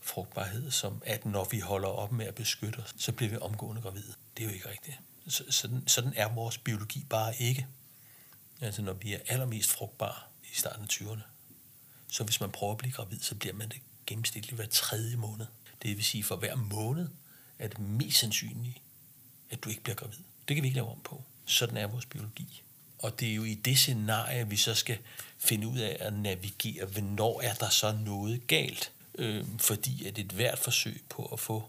frugtbarhed, 0.00 0.70
som 0.70 1.02
at 1.06 1.26
når 1.26 1.48
vi 1.50 1.58
holder 1.58 1.88
op 1.88 2.12
med 2.12 2.26
at 2.26 2.34
beskytte 2.34 2.76
os, 2.76 2.94
så 2.96 3.12
bliver 3.12 3.30
vi 3.30 3.36
omgående 3.36 3.82
gravide. 3.82 4.14
Det 4.36 4.42
er 4.42 4.48
jo 4.48 4.54
ikke 4.54 4.68
rigtigt 4.68 4.98
sådan, 5.28 5.82
sådan 5.86 6.12
er 6.16 6.28
vores 6.28 6.58
biologi 6.58 7.06
bare 7.10 7.34
ikke. 7.38 7.66
Altså 8.60 8.82
når 8.82 8.92
vi 8.92 9.14
er 9.14 9.18
allermest 9.26 9.70
frugtbare 9.70 10.18
i 10.52 10.54
starten 10.54 10.82
af 10.82 10.88
20'erne, 10.88 11.22
så 12.08 12.24
hvis 12.24 12.40
man 12.40 12.50
prøver 12.50 12.72
at 12.72 12.78
blive 12.78 12.92
gravid, 12.92 13.20
så 13.20 13.34
bliver 13.34 13.54
man 13.54 13.68
det 13.68 13.80
gennemsnitligt 14.06 14.56
hver 14.56 14.66
tredje 14.66 15.16
måned. 15.16 15.46
Det 15.82 15.96
vil 15.96 16.04
sige, 16.04 16.24
for 16.24 16.36
hver 16.36 16.54
måned 16.54 17.08
er 17.58 17.68
det 17.68 17.78
mest 17.78 18.18
sandsynligt, 18.18 18.78
at 19.50 19.64
du 19.64 19.68
ikke 19.68 19.82
bliver 19.82 19.96
gravid. 19.96 20.18
Det 20.48 20.56
kan 20.56 20.62
vi 20.62 20.68
ikke 20.68 20.76
lave 20.76 20.90
om 20.90 21.00
på. 21.04 21.24
Sådan 21.46 21.76
er 21.76 21.86
vores 21.86 22.06
biologi. 22.06 22.62
Og 22.98 23.20
det 23.20 23.30
er 23.30 23.34
jo 23.34 23.44
i 23.44 23.54
det 23.54 23.78
scenarie, 23.78 24.48
vi 24.48 24.56
så 24.56 24.74
skal 24.74 24.98
finde 25.38 25.66
ud 25.66 25.78
af 25.78 25.96
at 26.00 26.12
navigere, 26.12 26.86
hvornår 26.86 27.40
er 27.40 27.54
der 27.54 27.68
så 27.68 27.92
noget 27.92 28.46
galt. 28.46 28.92
Øh, 29.14 29.44
fordi 29.58 30.06
at 30.06 30.18
et 30.18 30.32
hvert 30.32 30.58
forsøg 30.58 31.02
på 31.08 31.26
at 31.26 31.40
få 31.40 31.68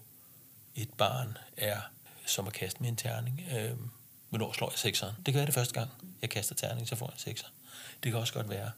et 0.76 0.94
barn 0.94 1.38
er 1.58 1.82
som 2.26 2.48
at 2.48 2.54
kaste 2.54 2.80
med 2.80 2.90
en 2.90 2.96
terning. 2.96 3.44
Øh, 3.58 3.72
hvornår 4.30 4.54
slår 4.54 4.70
jeg 4.70 4.80
sekseren? 4.80 5.16
Det 5.16 5.26
kan 5.26 5.36
være 5.36 5.46
det 5.46 5.54
første 5.54 5.74
gang, 5.74 5.90
jeg 6.22 6.30
kaster 6.30 6.56
terning, 6.56 6.88
så 6.88 6.96
får 6.96 7.06
jeg 7.06 7.14
en 7.14 7.20
sekser. 7.20 7.48
Det 8.04 8.12
kan 8.12 8.20
også 8.20 8.34
godt 8.34 8.50
være, 8.50 8.72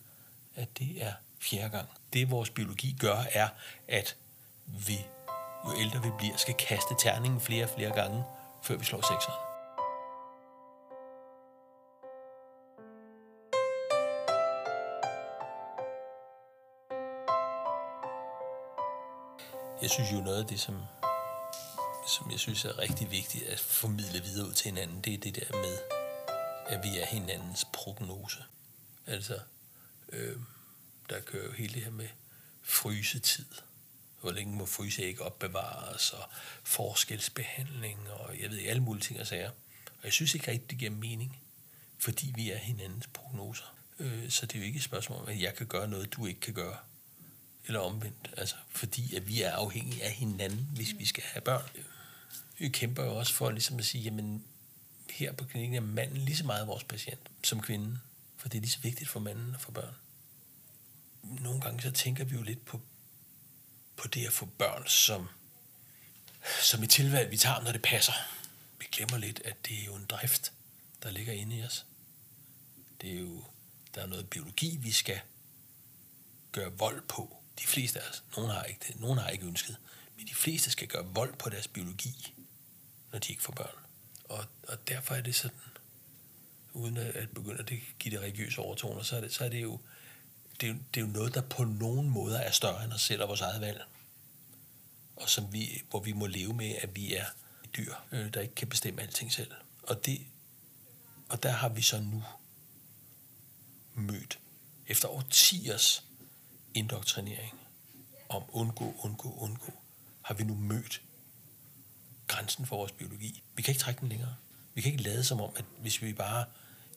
at 0.56 0.78
det 0.80 1.04
er 1.04 1.14
fjerde 1.40 1.70
gang. 1.70 1.90
Det 2.14 2.32
vores 2.32 2.50
biologi 2.50 2.96
gør, 3.00 3.24
er, 3.32 3.48
at 3.88 4.16
vi, 4.88 4.98
jo 5.66 5.80
ældre 5.80 6.04
vi 6.04 6.10
bliver, 6.18 6.38
skal 6.38 6.54
kaste 6.54 6.96
terningen 7.00 7.42
flere 7.42 7.64
og 7.64 7.70
flere 7.70 7.92
gange, 7.92 8.24
før 8.64 8.78
vi 8.78 8.86
slår 8.86 9.02
sekseren. 9.02 9.46
Jeg 19.82 19.90
synes 19.90 20.14
jo 20.14 20.18
noget 20.18 20.40
af 20.40 20.46
det, 20.46 20.60
som 20.60 20.76
som 22.08 22.32
jeg 22.32 22.40
synes 22.40 22.66
er 22.66 22.80
rigtig 22.80 23.12
vigtigt 23.12 23.44
at 23.44 23.60
formidle 23.60 24.24
videre 24.24 24.48
ud 24.48 24.54
til 24.54 24.66
hinanden, 24.72 25.02
det 25.02 25.14
er 25.14 25.18
det 25.18 25.36
der 25.36 25.52
med, 25.52 25.78
at 26.68 26.84
vi 26.84 27.00
er 27.00 27.06
hinandens 27.06 27.66
prognose. 27.74 28.44
Altså, 29.08 29.40
øh, 30.12 30.38
der 31.10 31.20
kører 31.20 31.46
jo 31.46 31.52
hele 31.52 31.74
det 31.74 31.84
her 31.84 31.92
med 31.92 32.08
frysetid. 32.64 33.46
Hvor 34.22 34.32
længe 34.32 34.56
må 34.56 34.66
fryse 34.66 35.04
ikke 35.04 35.24
opbevares, 35.24 36.14
og 36.14 36.24
forskelsbehandling, 36.64 38.00
og 38.12 38.40
jeg 38.42 38.50
ved 38.50 38.68
alle 38.68 38.84
mulige 38.84 39.04
ting 39.04 39.20
og 39.20 39.28
sager. 39.28 39.50
Og 39.86 40.04
jeg 40.04 40.14
synes 40.14 40.36
ikke 40.36 40.52
rigtig, 40.52 40.70
det 40.70 40.78
giver 40.78 40.92
mening, 40.92 41.40
fordi 41.98 42.34
vi 42.36 42.52
er 42.52 42.58
hinandens 42.58 43.08
prognoser. 43.08 43.76
Øh, 44.00 44.30
så 44.30 44.46
det 44.46 44.56
er 44.56 44.60
jo 44.60 44.66
ikke 44.66 44.78
et 44.78 44.84
spørgsmål 44.84 45.20
om, 45.22 45.28
at 45.28 45.42
jeg 45.42 45.56
kan 45.56 45.68
gøre 45.68 45.88
noget, 45.88 46.14
du 46.14 46.26
ikke 46.26 46.40
kan 46.40 46.54
gøre. 46.54 46.78
Eller 47.68 47.80
omvendt. 47.80 48.34
Altså, 48.38 48.56
fordi 48.70 49.16
at 49.16 49.28
vi 49.28 49.42
er 49.42 49.52
afhængige 49.52 50.04
af 50.04 50.12
hinanden, 50.12 50.70
hvis 50.76 50.96
vi 50.98 51.06
skal 51.06 51.24
have 51.24 51.42
børn 51.42 51.70
vi 52.58 52.70
kæmper 52.70 53.04
jo 53.04 53.16
også 53.16 53.34
for 53.34 53.52
ligesom 53.52 53.80
at 53.80 53.86
sige, 53.86 54.04
jamen, 54.04 54.46
her 55.10 55.32
på 55.32 55.46
klinikken 55.46 55.76
er 55.76 55.82
manden 55.82 56.18
lige 56.18 56.38
så 56.38 56.46
meget 56.46 56.68
vores 56.68 56.84
patient 56.84 57.20
som 57.44 57.62
kvinden, 57.62 57.98
for 58.38 58.50
det 58.50 58.58
er 58.58 58.62
lige 58.62 58.72
så 58.72 58.80
vigtigt 58.80 59.10
for 59.10 59.20
manden 59.20 59.56
og 59.56 59.62
for 59.62 59.72
børn. 59.72 59.96
Nogle 61.24 61.62
gange 61.62 61.82
så 61.82 61.92
tænker 61.92 62.24
vi 62.24 62.36
jo 62.36 62.42
lidt 62.42 62.66
på, 62.66 62.82
på 63.98 64.08
det 64.08 64.26
at 64.26 64.34
få 64.34 64.46
børn 64.46 64.88
som, 64.88 65.28
som 66.62 66.84
et 66.84 66.90
tilvalg, 66.90 67.32
vi 67.32 67.38
tager, 67.38 67.62
når 67.62 67.72
det 67.72 67.82
passer. 67.82 68.14
Vi 68.80 68.86
glemmer 68.92 69.18
lidt, 69.18 69.42
at 69.46 69.66
det 69.68 69.80
er 69.82 69.86
jo 69.86 69.96
en 69.96 70.06
drift, 70.06 70.54
der 71.04 71.12
ligger 71.12 71.34
inde 71.34 71.56
i 71.56 71.64
os. 71.64 71.86
Det 73.02 73.16
er 73.16 73.20
jo, 73.20 73.44
der 73.96 74.02
er 74.02 74.06
noget 74.06 74.30
biologi, 74.30 74.78
vi 74.82 74.92
skal 74.92 75.20
gøre 76.52 76.72
vold 76.72 77.02
på. 77.02 77.38
De 77.60 77.68
fleste 77.68 78.02
af 78.02 78.10
os, 78.10 78.24
nogen 78.36 78.52
har 78.52 78.64
ikke 78.64 78.80
det, 78.88 79.00
nogen 79.00 79.18
har 79.18 79.30
ikke 79.30 79.46
ønsket, 79.46 79.78
men 80.18 80.28
de 80.28 80.36
fleste 80.36 80.72
skal 80.72 80.88
gøre 80.88 81.06
vold 81.06 81.34
på 81.34 81.50
deres 81.50 81.68
biologi, 81.68 82.34
når 83.12 83.20
de 83.20 83.32
ikke 83.32 83.44
får 83.44 83.54
børn. 83.54 83.76
Og, 84.24 84.46
og 84.68 84.88
derfor 84.88 85.16
er 85.16 85.22
det 85.22 85.36
sådan, 85.36 85.58
uden 86.74 86.98
at 86.98 87.30
begynde 87.30 87.60
at 87.60 87.74
give 88.00 88.16
det 88.16 88.22
religiøse 88.22 88.62
overtoner, 88.62 89.04
så 89.04 89.18
er 89.18 89.22
det, 89.22 89.34
så 89.34 89.46
er 89.46 89.50
det 89.50 89.62
jo 89.62 89.80
det 90.62 90.70
er, 90.70 90.74
det 90.94 91.02
er 91.02 91.06
jo 91.06 91.12
noget, 91.12 91.34
der 91.34 91.42
på 91.42 91.64
nogen 91.64 92.10
måder 92.10 92.40
er 92.40 92.52
større 92.52 92.84
end 92.84 92.94
os 92.94 93.02
selv 93.02 93.22
og 93.22 93.28
vores 93.28 93.42
eget 93.42 93.62
valg. 93.62 93.82
Og 95.16 95.30
som 95.30 95.54
vi, 95.54 95.84
hvor 95.90 96.00
vi 96.00 96.14
må 96.14 96.26
leve 96.26 96.54
med, 96.54 96.76
at 96.76 96.96
vi 96.96 97.14
er 97.14 97.26
dyr, 97.78 97.94
øh, 98.12 98.34
der 98.34 98.42
ikke 98.42 98.56
kan 98.56 98.68
bestemme 98.68 99.02
alting 99.02 99.32
selv. 99.32 99.52
Og, 99.84 100.06
det, 100.06 100.26
og 101.30 101.44
der 101.44 101.52
har 101.52 101.70
vi 101.70 101.82
så 101.82 102.00
nu 102.00 102.24
mødt, 103.94 104.40
efter 104.88 105.08
årtiers 105.08 106.04
indoktrinering 106.74 107.60
om 108.30 108.44
undgå, 108.50 108.96
undgå, 109.00 109.38
undgå, 109.38 109.74
har 110.26 110.34
vi 110.34 110.44
nu 110.44 110.56
mødt 110.56 111.02
grænsen 112.28 112.66
for 112.66 112.78
vores 112.78 112.92
biologi. 112.92 113.44
Vi 113.56 113.62
kan 113.62 113.72
ikke 113.72 113.82
trække 113.82 114.02
den 114.02 114.10
længere. 114.10 114.36
Vi 114.74 114.82
kan 114.82 114.92
ikke 114.92 115.04
lade 115.04 115.24
som 115.24 115.42
om, 115.42 115.52
at 115.56 115.66
hvis 115.80 116.02
vi 116.02 116.14
bare 116.14 116.46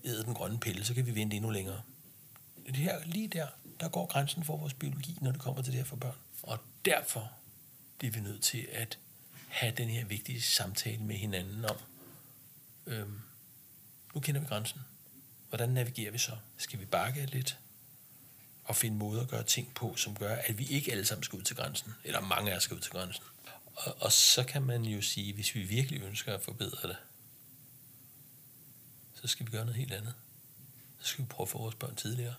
æder 0.05 0.25
den 0.25 0.35
grønne 0.35 0.61
pille, 0.61 0.85
så 0.85 0.95
kan 0.95 1.07
vi 1.07 1.15
vente 1.15 1.37
endnu 1.37 1.51
længere. 1.51 1.83
Det 2.67 2.77
her, 2.77 3.05
lige 3.05 3.29
der, 3.29 3.47
der 3.81 3.89
går 3.89 4.07
grænsen 4.07 4.45
for 4.45 4.57
vores 4.57 4.75
biologi, 4.75 5.19
når 5.21 5.33
det 5.33 5.41
kommer 5.41 5.63
til 5.63 5.73
det 5.73 5.79
her 5.79 5.85
for 5.85 5.97
børn. 5.97 6.17
Og 6.43 6.59
derfor 6.85 7.33
bliver 7.99 8.13
vi 8.13 8.21
nødt 8.21 8.43
til 8.43 8.69
at 8.73 8.99
have 9.49 9.73
den 9.77 9.89
her 9.89 10.05
vigtige 10.05 10.43
samtale 10.43 11.03
med 11.03 11.17
hinanden 11.17 11.65
om, 11.65 11.77
øhm, 12.87 13.21
nu 14.15 14.21
kender 14.21 14.41
vi 14.41 14.47
grænsen. 14.47 14.81
Hvordan 15.49 15.69
navigerer 15.69 16.11
vi 16.11 16.19
så? 16.19 16.37
Skal 16.57 16.81
vi 16.81 16.85
bakke 16.85 17.27
lidt? 17.27 17.59
At 18.69 18.77
finde 18.77 18.97
måder 18.97 19.23
at 19.23 19.29
gøre 19.29 19.43
ting 19.43 19.75
på, 19.75 19.97
som 19.97 20.15
gør, 20.15 20.35
at 20.35 20.59
vi 20.59 20.67
ikke 20.67 20.93
alle 20.93 21.05
sammen 21.05 21.23
skal 21.23 21.37
ud 21.37 21.43
til 21.43 21.57
grænsen. 21.57 21.95
Eller 22.05 22.21
mange 22.21 22.53
af 22.53 22.57
os 22.57 22.63
skal 22.63 22.75
ud 22.75 22.81
til 22.81 22.93
grænsen. 22.93 23.25
Og, 23.77 23.97
og 24.01 24.13
så 24.13 24.45
kan 24.45 24.63
man 24.63 24.83
jo 24.83 25.03
sige, 25.03 25.35
hvis 25.35 25.55
vi 25.55 25.63
virkelig 25.63 26.03
ønsker 26.03 26.35
at 26.35 26.43
forbedre 26.43 26.89
det, 26.89 26.97
så 29.15 29.27
skal 29.29 29.47
vi 29.47 29.51
gøre 29.51 29.65
noget 29.65 29.77
helt 29.77 29.93
andet. 29.93 30.15
Så 31.01 31.09
skal 31.09 31.25
vi 31.25 31.29
prøve 31.29 31.45
at 31.45 31.49
få 31.49 31.59
vores 31.59 31.75
børn 31.75 31.97
tidligere. 31.97 32.35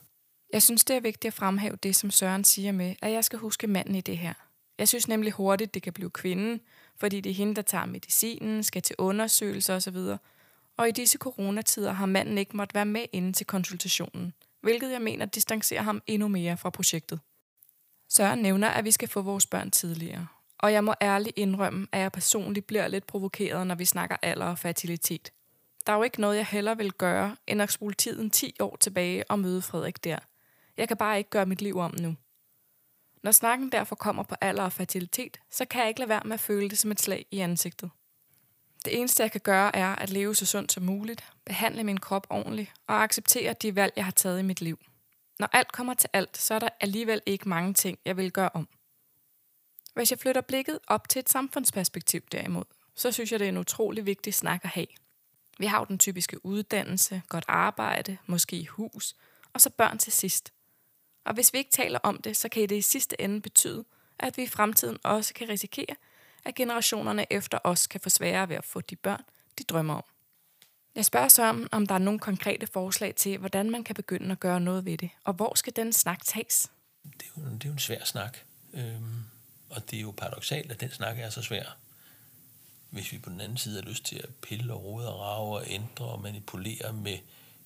Jeg 0.54 0.62
synes, 0.62 0.84
det 0.84 0.96
er 0.96 1.00
vigtigt 1.00 1.32
at 1.32 1.34
fremhæve 1.34 1.78
det, 1.84 1.96
som 1.96 2.12
Søren 2.12 2.44
siger 2.44 2.72
med, 2.72 2.96
at 3.02 3.12
jeg 3.12 3.26
skal 3.26 3.40
huske 3.40 3.68
manden 3.68 3.96
i 3.96 4.02
det 4.02 4.18
her. 4.18 4.34
Jeg 4.78 4.88
synes 4.88 5.08
nemlig 5.08 5.32
hurtigt, 5.32 5.74
det 5.74 5.82
kan 5.82 5.94
blive 5.94 6.10
kvinden, 6.10 6.62
fordi 6.98 7.22
det 7.22 7.30
er 7.30 7.34
hende, 7.34 7.56
der 7.56 7.62
tager 7.62 7.86
medicinen, 7.86 8.64
skal 8.64 8.82
til 8.82 8.96
undersøgelser 9.00 9.76
osv. 9.76 9.98
Og 10.78 10.88
i 10.88 10.92
disse 10.92 11.18
coronatider 11.18 11.92
har 11.92 12.06
manden 12.06 12.38
ikke 12.38 12.58
måttet 12.58 12.76
være 12.76 12.86
med 12.86 13.06
inde 13.14 13.34
til 13.34 13.46
konsultationen, 13.46 14.34
hvilket 14.62 14.92
jeg 14.92 15.02
mener 15.02 15.26
distancerer 15.26 15.82
ham 15.82 16.02
endnu 16.08 16.28
mere 16.28 16.58
fra 16.58 16.70
projektet. 16.70 17.20
Søren 18.10 18.40
nævner, 18.40 18.68
at 18.68 18.86
vi 18.86 18.92
skal 18.92 19.08
få 19.08 19.22
vores 19.22 19.46
børn 19.46 19.72
tidligere. 19.72 20.28
Og 20.58 20.74
jeg 20.74 20.84
må 20.84 20.94
ærligt 21.02 21.38
indrømme, 21.38 21.88
at 21.92 22.00
jeg 22.00 22.12
personligt 22.12 22.68
bliver 22.68 22.88
lidt 22.88 23.08
provokeret, 23.08 23.68
når 23.68 23.76
vi 23.76 23.86
snakker 23.86 24.18
alder 24.22 24.46
og 24.46 24.58
fertilitet. 24.58 25.34
Der 25.86 25.94
er 25.94 25.98
jo 25.98 26.04
ikke 26.04 26.22
noget, 26.22 26.38
jeg 26.38 26.46
heller 26.46 26.76
vil 26.76 26.92
gøre, 26.92 27.36
end 27.48 27.62
at 27.62 27.72
spole 27.72 27.94
tiden 27.94 28.30
10 28.30 28.56
år 28.60 28.78
tilbage 28.80 29.32
og 29.32 29.40
møde 29.40 29.62
Frederik 29.62 30.04
der. 30.04 30.20
Jeg 30.78 30.88
kan 30.88 30.98
bare 30.98 31.18
ikke 31.18 31.30
gøre 31.30 31.46
mit 31.46 31.62
liv 31.62 31.78
om 31.78 31.96
nu. 32.00 32.16
Når 33.24 33.32
snakken 33.32 33.72
derfor 33.72 33.96
kommer 33.96 34.24
på 34.24 34.36
alder 34.42 34.64
og 34.64 34.74
fertilitet, 34.74 35.40
så 35.52 35.66
kan 35.66 35.82
jeg 35.82 35.88
ikke 35.90 36.00
lade 36.00 36.10
være 36.10 36.22
med 36.26 36.34
at 36.34 36.40
føle 36.40 36.70
det 36.70 36.78
som 36.78 36.92
et 36.92 37.02
slag 37.02 37.26
i 37.32 37.40
ansigtet. 37.40 37.90
Det 38.90 39.00
eneste, 39.00 39.24
jeg 39.24 39.32
kan 39.32 39.42
gøre, 39.42 39.76
er 39.76 39.96
at 39.96 40.10
leve 40.10 40.36
så 40.36 40.46
sundt 40.46 40.72
som 40.72 40.84
muligt, 40.84 41.24
behandle 41.46 41.84
min 41.84 41.98
krop 41.98 42.28
ordentligt 42.30 42.72
og 42.88 43.04
acceptere 43.04 43.54
de 43.54 43.76
valg, 43.76 43.94
jeg 43.96 44.06
har 44.06 44.12
taget 44.12 44.40
i 44.40 44.44
mit 44.44 44.62
liv. 44.62 44.80
Når 45.40 45.50
alt 45.54 45.72
kommer 45.72 45.94
til 45.94 46.10
alt, 46.14 46.38
så 46.38 46.54
er 46.54 46.60
der 46.60 46.70
alligevel 46.80 47.22
ikke 47.26 47.50
mange 47.50 47.74
ting, 47.74 48.00
jeg 48.06 48.18
vil 48.18 48.32
gøre 48.32 48.50
om. 48.54 48.68
Hvis 49.94 50.12
jeg 50.12 50.20
flytter 50.20 50.42
blikket 50.42 50.80
op 50.88 51.10
til 51.10 51.20
et 51.20 51.30
samfundsperspektiv 51.30 52.22
derimod, 52.32 52.64
så 52.96 53.12
synes 53.12 53.32
jeg, 53.32 53.40
det 53.40 53.46
er 53.46 53.50
en 53.50 53.58
utrolig 53.58 54.06
vigtig 54.06 54.34
snak 54.34 54.62
at 54.64 54.70
have. 54.70 54.88
Vi 55.60 55.66
har 55.66 55.80
jo 55.80 55.86
den 55.86 56.00
typiske 56.00 56.46
uddannelse, 56.46 57.22
godt 57.30 57.46
arbejde, 57.48 58.18
måske 58.26 58.68
hus, 58.70 59.16
og 59.54 59.62
så 59.62 59.70
børn 59.70 59.98
til 59.98 60.12
sidst. 60.14 60.54
Og 61.26 61.34
hvis 61.34 61.54
vi 61.54 61.58
ikke 61.58 61.72
taler 61.72 62.00
om 62.04 62.22
det, 62.22 62.38
så 62.38 62.50
kan 62.50 62.70
det 62.70 62.76
i 62.76 62.82
sidste 62.82 63.22
ende 63.22 63.42
betyde, 63.42 63.86
at 64.20 64.38
vi 64.38 64.44
i 64.44 64.48
fremtiden 64.48 64.98
også 65.04 65.34
kan 65.34 65.50
risikere, 65.50 65.96
at 66.46 66.56
generationerne 66.56 67.34
efter 67.34 67.60
os 67.64 67.88
kan 67.88 68.02
få 68.02 68.10
sværere 68.10 68.50
ved 68.50 68.56
at 68.56 68.66
få 68.66 68.82
de 68.82 68.96
børn, 68.96 69.24
de 69.58 69.64
drømmer 69.64 69.94
om. 69.94 70.04
Jeg 70.96 71.06
spørger 71.06 71.28
så 71.28 71.44
om, 71.44 71.68
om 71.72 71.88
der 71.88 71.96
er 71.96 72.00
nogle 72.00 72.20
konkrete 72.20 72.68
forslag 72.68 73.16
til, 73.16 73.38
hvordan 73.38 73.70
man 73.70 73.84
kan 73.84 73.96
begynde 73.96 74.32
at 74.32 74.40
gøre 74.40 74.60
noget 74.60 74.86
ved 74.86 74.98
det, 74.98 75.10
og 75.24 75.34
hvor 75.34 75.56
skal 75.56 75.76
den 75.76 75.94
snak 75.94 76.26
tages? 76.26 76.72
Det 77.04 77.24
er 77.24 77.42
jo, 77.42 77.50
det 77.50 77.64
er 77.64 77.70
jo 77.70 77.74
en 77.74 77.80
svær 77.80 78.04
snak, 78.04 78.38
øhm, 78.74 79.24
og 79.70 79.92
det 79.92 79.98
er 79.98 80.02
jo 80.02 80.12
paradoxalt, 80.12 80.72
at 80.72 80.82
den 80.82 80.92
snak 80.92 81.20
er 81.20 81.30
så 81.30 81.42
svær. 81.42 81.78
Hvis 82.90 83.12
vi 83.12 83.18
på 83.18 83.30
den 83.30 83.42
anden 83.42 83.58
side 83.58 83.82
har 83.82 83.90
lyst 83.90 84.06
til 84.06 84.16
at 84.16 84.30
pille 84.42 84.74
og 84.74 84.84
rode 84.84 85.14
og 85.14 85.20
rave 85.20 85.58
og 85.58 85.64
ændre 85.68 86.06
og 86.06 86.22
manipulere 86.22 86.94
med 86.94 87.18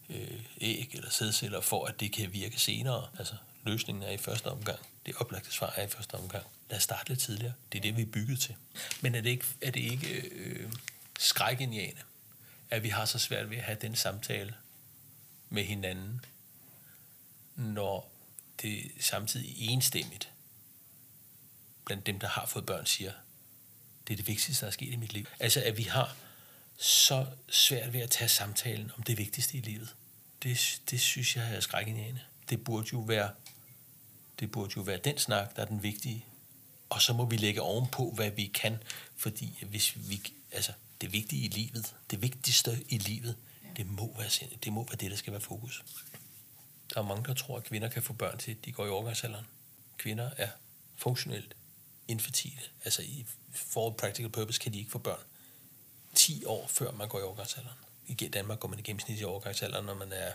øh, 0.09 0.39
æg 0.62 0.89
eller 0.93 1.09
sædceller, 1.09 1.62
for 1.62 1.86
at 1.86 1.99
det 1.99 2.12
kan 2.12 2.33
virke 2.33 2.59
senere. 2.59 3.07
Altså, 3.19 3.36
løsningen 3.63 4.04
er 4.04 4.12
i 4.12 4.17
første 4.17 4.47
omgang. 4.47 4.80
Det 5.06 5.15
oplagte 5.15 5.52
svar 5.52 5.73
er 5.78 5.84
i 5.84 5.88
første 5.88 6.15
omgang. 6.15 6.45
Lad 6.69 6.78
os 6.78 6.84
starte 6.84 7.10
lidt 7.10 7.19
tidligere. 7.19 7.54
Det 7.71 7.78
er 7.78 7.82
det, 7.82 7.97
vi 7.97 8.02
er 8.02 8.06
bygget 8.06 8.39
til. 8.39 8.56
Men 9.02 9.15
er 9.15 9.21
det 9.21 9.30
ikke, 9.30 9.45
er 9.62 9.71
det 9.71 9.80
ikke 9.80 10.21
øh, 10.21 10.71
skrækindjagende, 11.19 12.02
at 12.69 12.84
vi 12.84 12.89
har 12.89 13.06
så 13.06 13.19
svært 13.19 13.49
ved 13.49 13.58
at 13.58 13.63
have 13.63 13.78
den 13.82 13.95
samtale 13.95 14.56
med 15.49 15.63
hinanden, 15.63 16.26
når 17.56 18.12
det 18.62 18.91
samtidig 18.99 19.56
enstemmigt 19.58 20.30
blandt 21.86 22.06
dem, 22.06 22.19
der 22.19 22.28
har 22.28 22.45
fået 22.45 22.65
børn, 22.65 22.86
siger, 22.86 23.12
det 24.08 24.13
er 24.13 24.17
det 24.17 24.28
vigtigste, 24.28 24.62
der 24.62 24.67
er 24.67 24.71
sket 24.71 24.93
i 24.93 24.95
mit 24.95 25.13
liv. 25.13 25.26
Altså, 25.39 25.62
at 25.63 25.78
vi 25.78 25.84
har 25.84 26.15
så 26.78 27.26
svært 27.49 27.93
ved 27.93 28.02
at 28.02 28.10
tage 28.10 28.28
samtalen 28.28 28.91
om 28.97 29.04
det 29.04 29.17
vigtigste 29.17 29.58
i 29.58 29.62
livet. 29.62 29.95
Det, 30.43 30.82
det 30.89 31.02
synes 31.02 31.36
jeg 31.36 31.56
er 31.56 31.60
skrækindjagende. 31.60 32.21
Det 32.49 32.63
burde 32.63 32.88
jo 32.93 32.99
være 32.99 33.30
det 34.43 34.51
burde 34.51 34.73
jo 34.77 34.82
være 34.82 34.97
den 34.97 35.17
snak, 35.17 35.56
der 35.56 35.62
er 35.62 35.65
den 35.65 35.84
vigtige. 35.84 36.25
Og 36.89 37.01
så 37.01 37.13
må 37.13 37.25
vi 37.25 37.38
lægge 37.38 37.62
ovenpå, 37.62 38.12
hvad 38.15 38.32
vi 38.32 38.45
kan, 38.45 38.77
fordi 39.15 39.63
hvis 39.69 40.10
vi, 40.10 40.34
altså, 40.51 40.71
det 41.01 41.13
vigtige 41.13 41.45
i 41.45 41.47
livet, 41.47 41.95
det 42.12 42.21
vigtigste 42.21 42.86
i 42.89 42.97
livet, 42.97 43.38
det 43.77 43.88
må 43.88 44.15
være, 44.17 44.29
det, 44.63 44.73
må 44.73 44.84
være 44.84 44.95
det, 44.95 45.12
der 45.12 45.17
skal 45.17 45.34
være 45.34 45.41
fokus. 45.41 45.84
Der 46.93 47.01
er 47.01 47.06
mange, 47.06 47.25
der 47.25 47.34
tror, 47.34 47.58
at 47.58 47.63
kvinder 47.63 47.89
kan 47.89 48.03
få 48.03 48.13
børn 48.13 48.38
til, 48.38 48.58
de 48.65 48.71
går 48.71 48.86
i 48.86 48.89
overgangsalderen. 48.89 49.45
Kvinder 49.97 50.29
er 50.38 50.49
funktionelt 50.95 51.56
infertile. 52.08 52.62
Altså 52.86 53.01
i 53.01 53.25
for 53.51 53.89
practical 53.89 54.29
purpose 54.29 54.60
kan 54.60 54.73
de 54.73 54.79
ikke 54.79 54.91
få 54.91 54.99
børn 54.99 55.19
10 56.15 56.45
år 56.45 56.67
før 56.67 56.91
man 56.91 57.08
går 57.08 57.19
i 57.19 57.23
overgangsalderen. 57.23 57.77
I 58.08 58.13
Danmark 58.13 58.60
går 58.60 58.67
man 58.67 58.79
i 58.79 58.82
gennemsnit 58.82 59.19
i 59.19 59.23
overgangsalderen, 59.23 59.86
når 59.86 59.93
man 59.93 60.12
er 60.12 60.32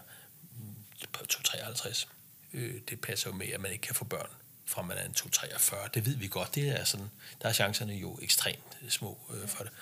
2-53 1.05 2.17
øh, 2.52 2.80
det 2.88 3.00
passer 3.00 3.30
jo 3.30 3.37
med, 3.37 3.46
at 3.46 3.61
man 3.61 3.72
ikke 3.72 3.82
kan 3.82 3.94
få 3.94 4.04
børn 4.04 4.30
fra 4.68 4.82
man 4.82 4.98
er 4.98 5.04
en 5.04 5.14
2-43. 5.18 5.88
Det 5.94 6.06
ved 6.06 6.16
vi 6.16 6.28
godt. 6.28 6.54
Det 6.54 6.68
er 6.68 6.84
sådan, 6.84 7.11
der 7.42 7.48
er 7.48 7.52
chancerne 7.52 7.94
jo 7.94 8.18
ekstremt 8.22 8.78
små 8.88 9.18
øh, 9.34 9.48
for 9.48 9.64
det. 9.64 9.72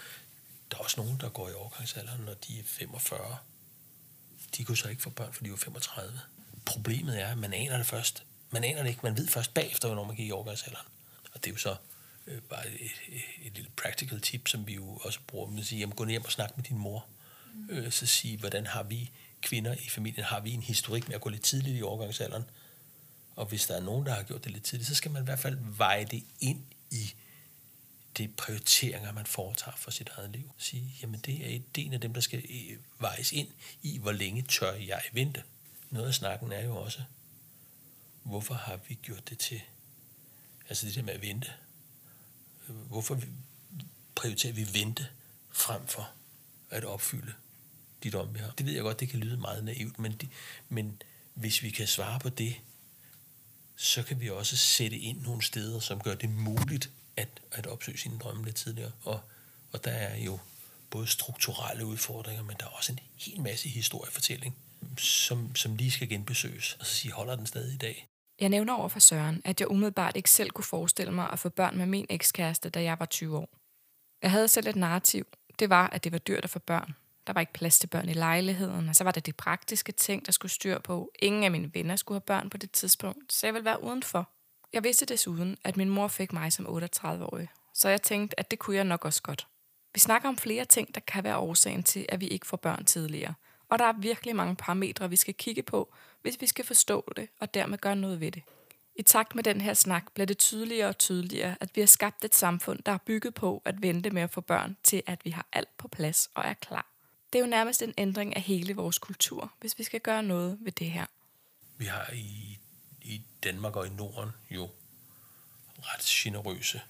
Der 0.70 0.76
er 0.76 0.82
også 0.82 1.00
nogen, 1.00 1.20
der 1.20 1.28
går 1.28 1.48
i 1.48 1.52
overgangsalderen, 1.52 2.20
når 2.20 2.34
de 2.34 2.58
er 2.58 2.62
45. 2.64 3.36
De 4.56 4.64
kunne 4.64 4.76
så 4.76 4.88
ikke 4.88 5.02
få 5.02 5.10
børn, 5.10 5.32
for 5.32 5.44
de 5.44 5.50
var 5.50 5.56
35. 5.56 6.20
Problemet 6.64 7.20
er, 7.20 7.26
at 7.26 7.38
man 7.38 7.52
aner 7.52 7.76
det 7.76 7.86
først. 7.86 8.24
Man 8.50 8.64
aner 8.64 8.82
det 8.82 8.88
ikke. 8.88 9.00
Man 9.02 9.16
ved 9.16 9.28
først 9.28 9.54
bagefter, 9.54 9.88
hvornår 9.88 10.04
man 10.04 10.16
gik 10.16 10.28
i 10.28 10.32
overgangsalderen. 10.32 10.86
Og 11.32 11.44
det 11.44 11.50
er 11.50 11.54
jo 11.54 11.58
så 11.58 11.76
øh, 12.26 12.40
bare 12.40 12.68
et, 12.68 12.80
et, 13.08 13.22
et 13.46 13.54
lille 13.54 13.70
practical 13.76 14.20
tip, 14.20 14.48
som 14.48 14.66
vi 14.66 14.74
jo 14.74 14.96
også 14.96 15.18
bruger. 15.26 15.50
Man 15.50 15.64
siger, 15.64 15.80
jamen, 15.80 15.96
gå 15.96 16.04
ned 16.04 16.24
og 16.24 16.32
snakke 16.32 16.54
med 16.56 16.64
din 16.64 16.78
mor. 16.78 17.06
Mm. 17.54 17.70
Øh, 17.70 17.92
så 17.92 18.06
sige, 18.06 18.38
hvordan 18.38 18.66
har 18.66 18.82
vi 18.82 19.10
kvinder 19.42 19.74
i 19.74 19.88
familien, 19.88 20.24
har 20.24 20.40
vi 20.40 20.52
en 20.52 20.62
historik 20.62 21.08
med 21.08 21.14
at 21.14 21.20
gå 21.20 21.28
lidt 21.28 21.42
tidligt 21.42 21.78
i 21.78 21.82
overgangsalderen. 21.82 22.44
Og 23.36 23.46
hvis 23.46 23.66
der 23.66 23.76
er 23.76 23.80
nogen, 23.80 24.06
der 24.06 24.14
har 24.14 24.22
gjort 24.22 24.44
det 24.44 24.52
lidt 24.52 24.64
tidligt, 24.64 24.88
så 24.88 24.94
skal 24.94 25.10
man 25.10 25.22
i 25.22 25.24
hvert 25.24 25.38
fald 25.38 25.58
veje 25.62 26.04
det 26.04 26.24
ind 26.40 26.64
i 26.90 27.14
de 28.18 28.28
prioriteringer, 28.28 29.12
man 29.12 29.26
foretager 29.26 29.76
for 29.76 29.90
sit 29.90 30.08
eget 30.08 30.30
liv. 30.30 30.50
Sige, 30.58 30.94
jamen 31.02 31.20
det 31.20 31.54
er 31.54 31.60
en 31.76 31.92
af 31.92 32.00
dem, 32.00 32.14
der 32.14 32.20
skal 32.20 32.44
øh, 32.50 32.78
vejes 32.98 33.32
ind 33.32 33.48
i, 33.82 33.98
hvor 33.98 34.12
længe 34.12 34.42
tør 34.42 34.72
jeg 34.72 35.02
vente. 35.12 35.42
Noget 35.90 36.08
af 36.08 36.14
snakken 36.14 36.52
er 36.52 36.64
jo 36.64 36.76
også, 36.76 37.02
hvorfor 38.22 38.54
har 38.54 38.80
vi 38.88 38.94
gjort 38.94 39.28
det 39.28 39.38
til, 39.38 39.60
altså 40.68 40.86
det 40.86 40.94
der 40.94 41.02
med 41.02 41.14
at 41.14 41.22
vente. 41.22 41.52
Hvorfor 42.66 43.20
prioriterer 44.14 44.52
vi 44.52 44.66
vente 44.72 45.08
frem 45.50 45.86
for 45.86 46.10
at 46.70 46.84
opfylde 46.84 47.32
de 48.02 48.10
drømme, 48.10 48.32
vi 48.32 48.38
har. 48.38 48.50
Det 48.50 48.66
ved 48.66 48.72
jeg 48.72 48.82
godt, 48.82 49.00
det 49.00 49.08
kan 49.08 49.20
lyde 49.20 49.36
meget 49.36 49.64
naivt, 49.64 49.98
men, 49.98 50.12
de, 50.12 50.28
men 50.68 51.02
hvis 51.34 51.62
vi 51.62 51.70
kan 51.70 51.86
svare 51.86 52.20
på 52.20 52.28
det, 52.28 52.56
så 53.76 54.02
kan 54.02 54.20
vi 54.20 54.30
også 54.30 54.56
sætte 54.56 54.96
ind 54.98 55.22
nogle 55.22 55.42
steder, 55.42 55.80
som 55.80 56.00
gør 56.00 56.14
det 56.14 56.30
muligt 56.30 56.90
at, 57.16 57.28
at 57.52 57.66
opsøge 57.66 57.98
sine 57.98 58.18
drømme 58.18 58.44
lidt 58.44 58.56
tidligere. 58.56 58.92
Og, 59.02 59.20
og 59.72 59.84
der 59.84 59.90
er 59.90 60.16
jo 60.16 60.38
både 60.90 61.06
strukturelle 61.06 61.86
udfordringer, 61.86 62.42
men 62.42 62.56
der 62.60 62.66
er 62.66 62.70
også 62.70 62.92
en 62.92 62.98
hel 63.16 63.40
masse 63.40 63.68
historiefortælling, 63.68 64.56
som, 64.98 65.56
som 65.56 65.76
lige 65.76 65.90
skal 65.90 66.08
genbesøges, 66.08 66.76
og 66.80 66.86
så 66.86 66.94
sige, 66.94 67.12
holder 67.12 67.36
den 67.36 67.46
stadig 67.46 67.74
i 67.74 67.78
dag. 67.78 68.06
Jeg 68.40 68.48
nævner 68.48 68.74
over 68.74 68.88
for 68.88 69.00
Søren, 69.00 69.42
at 69.44 69.60
jeg 69.60 69.70
umiddelbart 69.70 70.16
ikke 70.16 70.30
selv 70.30 70.50
kunne 70.50 70.64
forestille 70.64 71.12
mig 71.12 71.30
at 71.32 71.38
få 71.38 71.48
børn 71.48 71.78
med 71.78 71.86
min 71.86 72.06
ekskæreste, 72.10 72.70
da 72.70 72.82
jeg 72.82 72.98
var 72.98 73.06
20 73.06 73.38
år. 73.38 73.48
Jeg 74.22 74.30
havde 74.30 74.48
selv 74.48 74.66
et 74.66 74.76
narrativ. 74.76 75.26
Det 75.58 75.70
var, 75.70 75.86
at 75.88 76.04
det 76.04 76.12
var 76.12 76.18
dyrt 76.18 76.44
at 76.44 76.50
få 76.50 76.58
børn. 76.58 76.94
Der 77.26 77.32
var 77.32 77.40
ikke 77.40 77.52
plads 77.52 77.78
til 77.78 77.86
børn 77.86 78.08
i 78.08 78.12
lejligheden, 78.12 78.88
og 78.88 78.96
så 78.96 79.04
var 79.04 79.10
der 79.10 79.20
de 79.20 79.32
praktiske 79.32 79.92
ting, 79.92 80.26
der 80.26 80.32
skulle 80.32 80.52
styr 80.52 80.78
på. 80.78 81.12
Ingen 81.18 81.44
af 81.44 81.50
mine 81.50 81.70
venner 81.74 81.96
skulle 81.96 82.16
have 82.16 82.26
børn 82.26 82.50
på 82.50 82.56
det 82.56 82.70
tidspunkt, 82.70 83.32
så 83.32 83.46
jeg 83.46 83.54
ville 83.54 83.64
være 83.64 83.82
udenfor. 83.82 84.30
Jeg 84.72 84.84
vidste 84.84 85.06
desuden, 85.06 85.56
at 85.64 85.76
min 85.76 85.90
mor 85.90 86.08
fik 86.08 86.32
mig 86.32 86.52
som 86.52 86.66
38-årig, 86.66 87.48
så 87.74 87.88
jeg 87.88 88.02
tænkte, 88.02 88.40
at 88.40 88.50
det 88.50 88.58
kunne 88.58 88.76
jeg 88.76 88.84
nok 88.84 89.04
også 89.04 89.22
godt. 89.22 89.46
Vi 89.94 90.00
snakker 90.00 90.28
om 90.28 90.36
flere 90.36 90.64
ting, 90.64 90.94
der 90.94 91.00
kan 91.00 91.24
være 91.24 91.36
årsagen 91.36 91.82
til, 91.82 92.06
at 92.08 92.20
vi 92.20 92.26
ikke 92.26 92.46
får 92.46 92.56
børn 92.56 92.84
tidligere. 92.84 93.34
Og 93.68 93.78
der 93.78 93.84
er 93.84 93.92
virkelig 93.92 94.36
mange 94.36 94.56
parametre, 94.56 95.10
vi 95.10 95.16
skal 95.16 95.34
kigge 95.34 95.62
på, 95.62 95.94
hvis 96.22 96.40
vi 96.40 96.46
skal 96.46 96.64
forstå 96.64 97.12
det 97.16 97.28
og 97.40 97.54
dermed 97.54 97.78
gøre 97.78 97.96
noget 97.96 98.20
ved 98.20 98.32
det. 98.32 98.42
I 98.96 99.02
takt 99.02 99.34
med 99.34 99.44
den 99.44 99.60
her 99.60 99.74
snak 99.74 100.12
bliver 100.14 100.26
det 100.26 100.38
tydeligere 100.38 100.88
og 100.88 100.98
tydeligere, 100.98 101.56
at 101.60 101.70
vi 101.74 101.80
har 101.80 101.86
skabt 101.86 102.24
et 102.24 102.34
samfund, 102.34 102.82
der 102.86 102.92
er 102.92 102.98
bygget 103.06 103.34
på 103.34 103.62
at 103.64 103.82
vente 103.82 104.10
med 104.10 104.22
at 104.22 104.30
få 104.30 104.40
børn, 104.40 104.76
til 104.84 105.02
at 105.06 105.24
vi 105.24 105.30
har 105.30 105.46
alt 105.52 105.76
på 105.78 105.88
plads 105.88 106.30
og 106.34 106.44
er 106.44 106.54
klar. 106.54 106.95
Det 107.36 107.40
er 107.40 107.46
jo 107.46 107.50
nærmest 107.50 107.82
en 107.82 107.94
ændring 107.98 108.36
af 108.36 108.42
hele 108.42 108.74
vores 108.74 108.98
kultur, 108.98 109.52
hvis 109.60 109.78
vi 109.78 109.84
skal 109.84 110.00
gøre 110.00 110.22
noget 110.22 110.58
ved 110.60 110.72
det 110.72 110.90
her. 110.90 111.06
Vi 111.76 111.84
har 111.84 112.10
i, 112.12 112.58
i 113.02 113.22
Danmark 113.44 113.76
og 113.76 113.86
i 113.86 113.90
Norden 113.90 114.30
jo 114.50 114.70
ret 115.82 116.00
generøse 116.00 116.80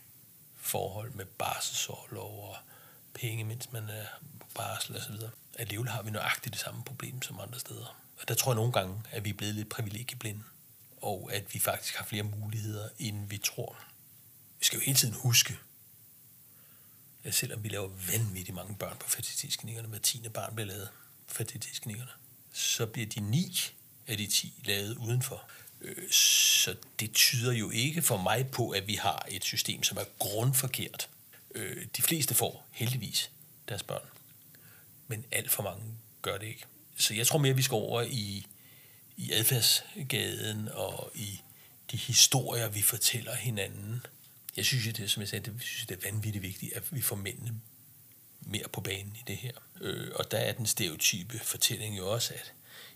forhold 0.57 1.13
med 1.13 1.25
barselsårlov 1.25 2.49
og 2.49 2.57
penge, 3.15 3.45
mens 3.45 3.73
man 3.73 3.89
er 3.89 4.07
på 4.41 4.47
barsel 4.55 4.97
osv. 4.97 5.15
Alligevel 5.59 5.89
har 5.89 6.03
vi 6.03 6.11
nøjagtigt 6.11 6.53
det 6.53 6.61
samme 6.61 6.85
problem 6.85 7.23
som 7.23 7.41
andre 7.41 7.61
steder. 7.61 7.97
Og 8.21 8.29
der 8.29 8.35
tror 8.35 8.53
jeg 8.53 8.57
nogle 8.57 8.73
gange, 8.73 9.03
at 9.11 9.25
vi 9.25 9.31
er 9.31 9.35
blevet 9.35 9.55
lidt 9.55 9.69
privilegieblinde, 9.69 10.43
og 11.03 11.31
at 11.33 11.55
vi 11.55 11.59
faktisk 11.59 11.97
har 11.97 12.05
flere 12.05 12.23
muligheder, 12.23 12.89
end 12.99 13.29
vi 13.29 13.39
tror. 13.39 13.77
Vi 14.59 14.65
skal 14.65 14.77
jo 14.77 14.85
hele 14.85 14.99
tiden 14.99 15.15
huske, 15.15 15.59
selvom 17.31 17.65
vi 17.65 17.69
laver 17.69 17.89
vanvittigt 17.89 18.55
mange 18.55 18.75
børn 18.75 18.97
på 19.01 19.11
fertilitetsklinikkerne, 19.11 19.89
hver 19.89 19.99
tiende 19.99 20.31
barn 20.31 20.55
bliver 20.55 20.67
lavet 20.67 20.89
på 21.29 21.35
fertilitetsklinikkerne, 21.35 22.11
så 22.53 22.87
bliver 22.87 23.07
de 23.07 23.21
ni 23.21 23.73
af 24.07 24.17
de 24.17 24.27
ti 24.27 24.55
lavet 24.65 24.97
udenfor. 24.97 25.49
Øh, 25.81 26.11
så 26.11 26.77
det 27.01 27.13
tyder 27.13 27.53
jo 27.53 27.71
ikke 27.71 28.03
for 28.03 28.17
mig 28.17 28.51
på, 28.51 28.71
at 28.71 28.87
vi 28.87 28.95
har 28.95 29.27
et 29.29 29.45
system, 29.45 29.83
som 29.83 29.99
er 29.99 30.05
grundforkert. 30.19 31.09
Øh, 31.55 31.87
de 31.97 32.03
fleste 32.03 32.35
får 32.35 32.67
heldigvis 32.71 33.31
deres 33.69 33.83
børn, 33.83 34.09
men 35.09 35.25
alt 35.33 35.51
for 35.51 35.63
mange 35.63 35.83
gør 36.23 36.39
det 36.39 36.47
ikke. 36.47 36.65
Så 36.97 37.15
jeg 37.15 37.27
tror 37.27 37.39
mere, 37.39 37.51
at 37.51 37.57
vi 37.57 37.63
skal 37.63 37.75
over 37.75 38.03
i, 38.03 38.47
i 39.17 39.33
adfærdsgaden 39.33 40.69
og 40.69 41.11
i 41.15 41.41
de 41.91 41.97
historier, 41.97 42.69
vi 42.69 42.83
fortæller 42.83 43.35
hinanden. 43.35 44.07
Jeg 44.57 44.65
synes, 44.65 44.95
det, 44.95 45.11
som 45.11 45.21
jeg 45.21 45.29
sagde, 45.29 45.51
det, 45.51 45.63
synes, 45.63 45.87
det 45.87 45.97
er 45.97 46.11
vanvittigt 46.11 46.43
vigtigt, 46.43 46.73
at 46.73 46.95
vi 46.95 47.01
får 47.01 47.17
mændene 47.17 47.61
mere 48.41 48.69
på 48.73 48.81
banen 48.81 49.17
i 49.17 49.23
det 49.27 49.37
her. 49.37 49.53
Øh, 49.81 50.11
og 50.15 50.31
der 50.31 50.39
er 50.39 50.53
den 50.53 50.67
stereotype 50.67 51.39
fortælling 51.39 51.99
jo 51.99 52.13
også, 52.13 52.35
at 52.35 52.53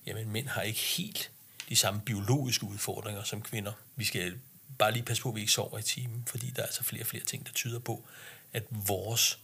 jamen, 0.07 0.33
mænd 0.33 0.49
har 0.49 0.63
ikke 0.63 0.81
helt 0.81 1.31
de 1.69 1.77
samme 1.77 2.01
biologiske 2.01 2.65
udfordringer 2.65 3.23
som 3.23 3.43
kvinder. 3.43 3.73
Vi 3.97 4.05
skal 4.05 4.41
bare 4.79 4.93
lige 4.93 5.03
passe 5.03 5.23
på, 5.23 5.29
at 5.29 5.35
vi 5.35 5.41
ikke 5.41 5.53
sover 5.53 5.79
i 5.79 5.83
timen, 5.83 6.25
fordi 6.27 6.51
der 6.51 6.63
er 6.63 6.67
altså 6.67 6.85
flere 6.85 7.03
og 7.03 7.07
flere 7.07 7.25
ting, 7.25 7.47
der 7.47 7.53
tyder 7.53 7.79
på, 7.79 8.05
at 8.53 8.65
vores 8.71 9.39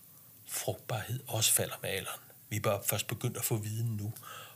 frugtbarhed 0.46 1.20
også 1.26 1.52
falder 1.52 1.74
med 1.82 1.90
alderen. 1.90 2.20
Vi 2.48 2.56
er 2.56 2.60
bare 2.60 2.82
først 2.86 3.06
begyndt 3.06 3.36
at 3.36 3.44
få 3.44 3.56
viden 3.56 3.96
nu, 3.96 4.12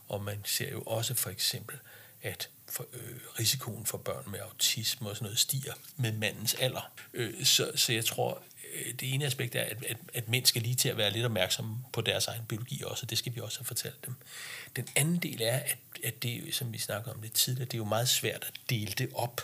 og 0.07 0.21
man 0.23 0.41
ser 0.45 0.71
jo 0.71 0.81
også 0.81 1.13
for 1.13 1.29
eksempel, 1.29 1.77
at 2.23 2.49
for, 2.71 2.85
øh, 2.93 3.17
risikoen 3.39 3.85
for 3.85 3.97
børn 3.97 4.23
med 4.31 4.39
autisme 4.39 5.09
og 5.09 5.15
sådan 5.15 5.25
noget 5.25 5.39
stiger 5.39 5.73
med 5.95 6.11
mandens 6.11 6.53
alder. 6.53 6.91
Øh, 7.13 7.45
så, 7.45 7.71
så 7.75 7.93
jeg 7.93 8.05
tror, 8.05 8.43
øh, 8.73 8.93
det 8.93 9.13
ene 9.13 9.25
aspekt 9.25 9.55
er, 9.55 9.61
at, 9.61 9.83
at, 9.85 9.97
at 10.13 10.29
mænd 10.29 10.45
skal 10.45 10.61
lige 10.61 10.75
til 10.75 10.89
at 10.89 10.97
være 10.97 11.11
lidt 11.11 11.25
opmærksomme 11.25 11.77
på 11.93 12.01
deres 12.01 12.27
egen 12.27 12.45
biologi 12.47 12.83
også, 12.85 13.05
og 13.05 13.09
det 13.09 13.17
skal 13.17 13.35
vi 13.35 13.41
også 13.41 13.59
have 13.59 13.65
fortalt 13.65 14.05
dem. 14.05 14.15
Den 14.75 14.87
anden 14.95 15.17
del 15.17 15.41
er, 15.41 15.57
at, 15.57 15.77
at 16.03 16.23
det, 16.23 16.55
som 16.55 16.73
vi 16.73 16.77
snakkede 16.77 17.15
om 17.15 17.21
lidt 17.21 17.33
tidligere, 17.33 17.65
det 17.65 17.73
er 17.73 17.77
jo 17.77 17.85
meget 17.85 18.09
svært 18.09 18.43
at 18.47 18.53
dele 18.69 18.93
det 18.97 19.09
op 19.13 19.41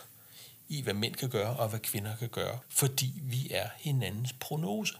i, 0.70 0.82
hvad 0.82 0.94
mænd 0.94 1.16
kan 1.16 1.30
gøre 1.30 1.56
og 1.56 1.70
hvad 1.70 1.80
kvinder 1.80 2.16
kan 2.16 2.30
gøre, 2.30 2.60
fordi 2.70 3.14
vi 3.24 3.48
er 3.52 3.70
hinandens 3.78 4.34
prognose. 4.40 4.94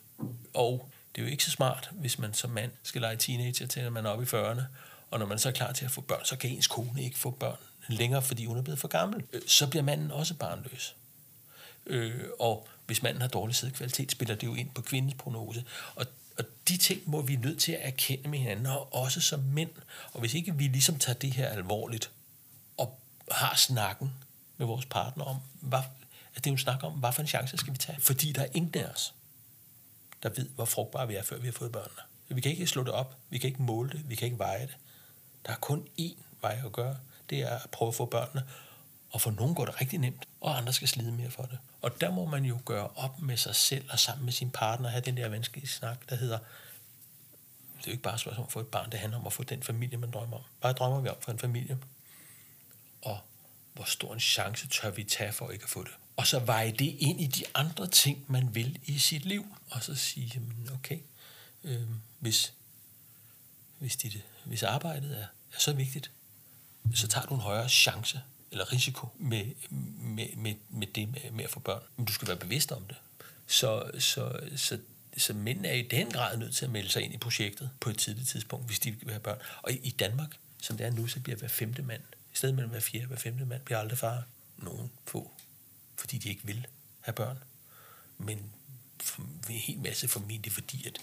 Og 0.54 0.92
det 1.16 1.22
er 1.22 1.26
jo 1.26 1.32
ikke 1.32 1.44
så 1.44 1.52
smart, 1.52 1.90
hvis 1.92 2.20
man 2.20 2.34
som 2.34 2.50
mand 2.50 2.72
skal 2.84 3.02
lege 3.02 3.16
teenager 3.16 3.68
til, 3.68 3.84
når 3.84 3.90
man 3.90 4.06
er 4.06 4.10
oppe 4.10 4.24
i 4.24 4.28
40'erne, 4.28 4.62
og 5.12 5.20
når 5.20 5.26
man 5.26 5.40
så 5.40 5.50
er 5.50 5.54
klar 5.54 5.72
til 5.72 5.86
at 5.86 5.92
få 5.92 6.02
børn, 6.02 6.26
så 6.26 6.36
kan 6.36 6.50
ens 6.50 6.68
kone 6.68 7.04
ikke 7.04 7.18
få 7.18 7.32
børn 7.32 7.58
længere, 7.88 8.22
fordi 8.22 8.46
hun 8.46 8.58
er 8.58 8.62
blevet 8.62 8.80
for 8.80 8.88
gammel. 8.88 9.24
Øh, 9.34 9.42
så 9.48 9.68
bliver 9.68 9.84
manden 9.84 10.12
også 10.12 10.34
barnløs. 10.34 10.96
Øh, 11.86 12.24
og 12.40 12.68
hvis 12.86 13.04
manden 13.04 13.22
har 13.22 13.28
dårlig 13.28 13.56
sædkvalitet, 13.56 14.12
spiller 14.12 14.36
det 14.36 14.48
jo 14.48 14.56
ind 14.56 14.70
på 14.70 14.82
kvindens 14.82 15.14
prognose. 15.14 15.66
Og, 15.96 16.06
og 16.38 16.46
de 16.68 16.78
ting 16.78 17.02
må 17.06 17.22
vi 17.22 17.36
nødt 17.36 17.60
til 17.60 17.72
at 17.72 17.80
erkende 17.82 18.30
med 18.30 18.40
hinanden, 18.40 18.66
og 18.66 18.94
også 18.94 19.22
som 19.22 19.40
mænd. 19.40 19.70
Og 20.14 20.20
hvis 20.20 20.34
ikke 20.34 20.56
vi 20.56 20.64
ligesom 20.68 21.00
tager 21.00 21.20
det 21.20 21.34
her 21.34 21.50
alvorligt, 21.50 22.12
og 22.78 23.00
har 23.32 23.56
snakken 23.56 24.14
med 24.58 24.68
vores 24.68 24.86
partner 24.86 25.24
om, 25.24 25.38
hvad, 25.62 25.80
at 26.36 26.36
det 26.36 26.48
er 26.48 26.52
jo 26.52 26.54
en 26.54 26.60
snak 26.60 26.84
om, 26.84 26.94
hvad 26.94 27.14
for 27.14 27.22
en 27.22 27.28
chance 27.28 27.58
skal 27.58 27.74
vi 27.74 27.78
tage? 27.78 28.02
Fordi 28.02 28.32
der 28.32 28.42
er 28.42 28.48
ingen 28.54 28.84
af 28.84 28.86
os, 28.86 29.14
der 30.24 30.30
ved, 30.30 30.50
hvor 30.50 30.66
frugtbare 30.66 31.08
vi 31.08 31.16
er, 31.16 31.24
før 31.24 31.38
vi 31.38 31.48
har 31.48 31.52
fået 31.52 31.72
børnene. 31.72 32.02
Vi 32.30 32.42
kan 32.42 32.52
ikke 32.52 32.68
slå 32.68 32.84
det 32.84 32.92
op, 32.92 33.16
vi 33.30 33.38
kan 33.38 33.48
ikke 33.48 33.62
måle 33.62 33.90
det, 33.90 34.10
vi 34.10 34.16
kan 34.16 34.26
ikke 34.26 34.40
veje 34.40 34.62
det. 34.62 34.78
Der 35.46 35.52
er 35.52 35.56
kun 35.56 35.88
én 36.02 36.24
vej 36.42 36.62
at 36.66 36.72
gøre. 36.72 36.98
Det 37.30 37.40
er 37.40 37.50
at 37.50 37.70
prøve 37.70 37.90
at 37.90 37.96
få 37.96 38.06
børnene. 38.06 38.48
Og 39.12 39.22
for 39.22 39.32
nogen 39.32 39.56
går 39.56 39.66
det 39.66 39.82
rigtig 39.82 40.00
nemt, 40.00 40.28
og 40.42 40.58
andre 40.58 40.74
skal 40.74 40.88
slide 40.88 41.12
mere 41.12 41.32
for 41.32 41.44
det. 41.44 41.60
Og 41.82 42.02
der 42.02 42.12
må 42.12 42.26
man 42.26 42.46
jo 42.46 42.60
gøre 42.66 42.88
op 42.96 43.22
med 43.22 43.38
sig 43.38 43.56
selv 43.56 43.86
og 43.90 44.00
sammen 44.00 44.26
med 44.26 44.34
sin 44.34 44.50
partner 44.50 44.90
have 44.90 45.02
den 45.02 45.18
der 45.18 45.30
vanskelige 45.30 45.68
snak, 45.68 46.10
der 46.10 46.16
hedder, 46.16 46.38
det 47.78 47.84
er 47.84 47.88
jo 47.88 47.92
ikke 47.92 48.04
bare 48.04 48.14
et 48.14 48.20
spørgsmål 48.20 48.44
om 48.44 48.48
at 48.48 48.52
få 48.52 48.60
et 48.60 48.68
barn, 48.68 48.92
det 48.92 49.00
handler 49.00 49.20
om 49.20 49.28
at 49.28 49.34
få 49.34 49.44
den 49.44 49.64
familie, 49.64 49.98
man 49.98 50.12
drømmer 50.12 50.38
om. 50.38 50.44
Hvad 50.62 50.74
drømmer 50.74 51.02
vi 51.02 51.10
om 51.10 51.16
for 51.22 51.32
en 51.32 51.40
familie? 51.40 51.78
Og 53.02 53.20
hvor 53.74 53.84
stor 53.84 54.14
en 54.14 54.20
chance 54.20 54.68
tør 54.68 54.92
vi 54.92 55.04
tage 55.04 55.34
for 55.34 55.50
ikke 55.50 55.64
at 55.64 55.70
få 55.70 55.84
det? 55.84 55.92
Og 56.18 56.28
så 56.28 56.40
veje 56.40 56.72
det 56.72 56.96
ind 57.00 57.22
i 57.22 57.28
de 57.28 57.44
andre 57.54 57.88
ting, 57.88 58.26
man 58.28 58.56
vil 58.56 58.80
i 58.84 59.00
sit 59.00 59.26
liv. 59.26 59.56
Og 59.70 59.84
så 59.84 59.96
sige, 59.96 60.32
jamen 60.36 60.70
okay, 60.74 61.00
øh, 61.64 61.88
hvis, 62.20 62.54
hvis, 63.80 63.96
dit, 63.96 64.24
hvis 64.46 64.64
arbejdet 64.64 65.18
er, 65.18 65.28
er 65.54 65.60
så 65.60 65.74
vigtigt, 65.74 66.12
så 66.94 67.08
tager 67.08 67.26
du 67.26 67.34
en 67.34 67.42
højere 67.42 67.70
chance 67.70 68.22
eller 68.52 68.74
risiko 68.74 69.08
med, 69.20 69.46
med, 70.00 70.28
med, 70.38 70.56
med 70.70 70.88
det 70.88 71.10
med, 71.10 71.32
med 71.32 71.44
at 71.44 71.50
få 71.50 71.60
børn. 71.60 71.82
Men 71.98 72.06
du 72.06 72.14
skal 72.14 72.28
være 72.28 72.38
bevidst 72.38 72.72
om 72.72 72.84
det. 72.88 72.96
Så, 73.48 73.92
så, 74.00 74.40
så, 74.56 74.80
så 75.18 75.34
mænd 75.34 75.66
er 75.66 75.72
i 75.72 75.82
den 75.82 76.12
grad 76.12 76.38
nødt 76.38 76.56
til 76.56 76.66
at 76.66 76.72
melde 76.72 76.90
sig 76.90 77.02
ind 77.04 77.14
i 77.14 77.18
projektet 77.18 77.70
på 77.80 77.90
et 77.90 77.98
tidligt 77.98 78.28
tidspunkt, 78.28 78.68
hvis 78.68 78.80
de 78.80 78.92
vil 78.92 79.10
have 79.10 79.20
børn. 79.20 79.38
Og 79.62 79.72
i, 79.72 79.78
i 79.78 79.90
Danmark, 79.90 80.30
som 80.62 80.78
det 80.78 80.86
er 80.86 80.92
nu, 80.92 81.08
så 81.08 81.20
bliver 81.20 81.38
hver 81.38 81.48
femte 81.48 81.82
mand, 81.82 82.02
i 82.34 82.36
stedet 82.38 82.56
mellem 82.56 82.72
hver 82.72 82.80
fjerde 82.80 83.04
og 83.04 83.08
hver 83.08 83.18
femte 83.18 83.46
mand, 83.46 83.62
bliver 83.62 83.80
aldrig 83.80 83.98
far. 83.98 84.24
Nogen 84.58 84.92
få, 85.08 85.32
fordi 85.98 86.18
de 86.18 86.30
ikke 86.30 86.46
vil 86.46 86.68
have 87.00 87.14
børn. 87.14 87.38
Men 88.18 88.52
for, 89.00 89.22
en 89.50 89.56
hel 89.56 89.80
masse 89.80 90.08
formentlig, 90.08 90.54
fordi 90.54 90.88
at 90.88 90.98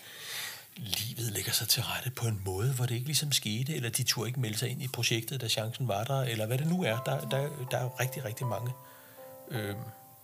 livet 0.77 1.33
lægger 1.33 1.53
sig 1.53 1.69
til 1.69 1.83
rette 1.83 2.11
på 2.11 2.27
en 2.27 2.43
måde, 2.45 2.73
hvor 2.73 2.87
det 2.87 2.95
ikke 2.95 3.07
ligesom 3.07 3.33
skete, 3.33 3.75
eller 3.75 3.91
de 3.91 4.03
turde 4.03 4.29
ikke 4.29 4.41
melde 4.41 4.59
sig 4.59 4.69
ind 4.69 4.83
i 4.83 4.89
projektet, 4.89 5.41
da 5.41 5.49
chancen 5.49 5.89
var 5.89 6.05
der, 6.05 6.21
eller 6.21 6.47
hvad 6.47 6.59
det 6.59 6.67
nu 6.67 6.83
er. 6.83 6.99
Der, 7.07 7.29
der, 7.29 7.49
der 7.71 7.79
er 7.79 7.83
jo 7.83 7.91
rigtig, 8.01 8.25
rigtig 8.25 8.47
mange 8.47 8.73
øh, 9.51 9.75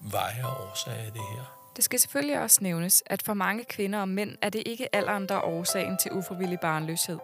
veje 0.01 0.45
og 0.45 0.71
årsager 0.71 0.97
af 0.97 1.13
det 1.13 1.23
her. 1.35 1.57
Det 1.77 1.85
skal 1.85 2.01
selvfølgelig 2.01 2.41
også 2.41 2.59
nævnes, 2.63 3.03
at 3.07 3.23
for 3.23 3.35
mange 3.35 3.65
kvinder 3.65 4.01
og 4.01 4.09
mænd 4.09 4.37
er 4.43 4.49
det 4.49 4.63
ikke 4.67 4.95
alderen, 4.95 5.29
der 5.29 5.35
er 5.35 5.45
årsagen 5.45 5.99
til 5.99 6.13
ufrivillig 6.13 6.61
barnløshed. 6.61 7.19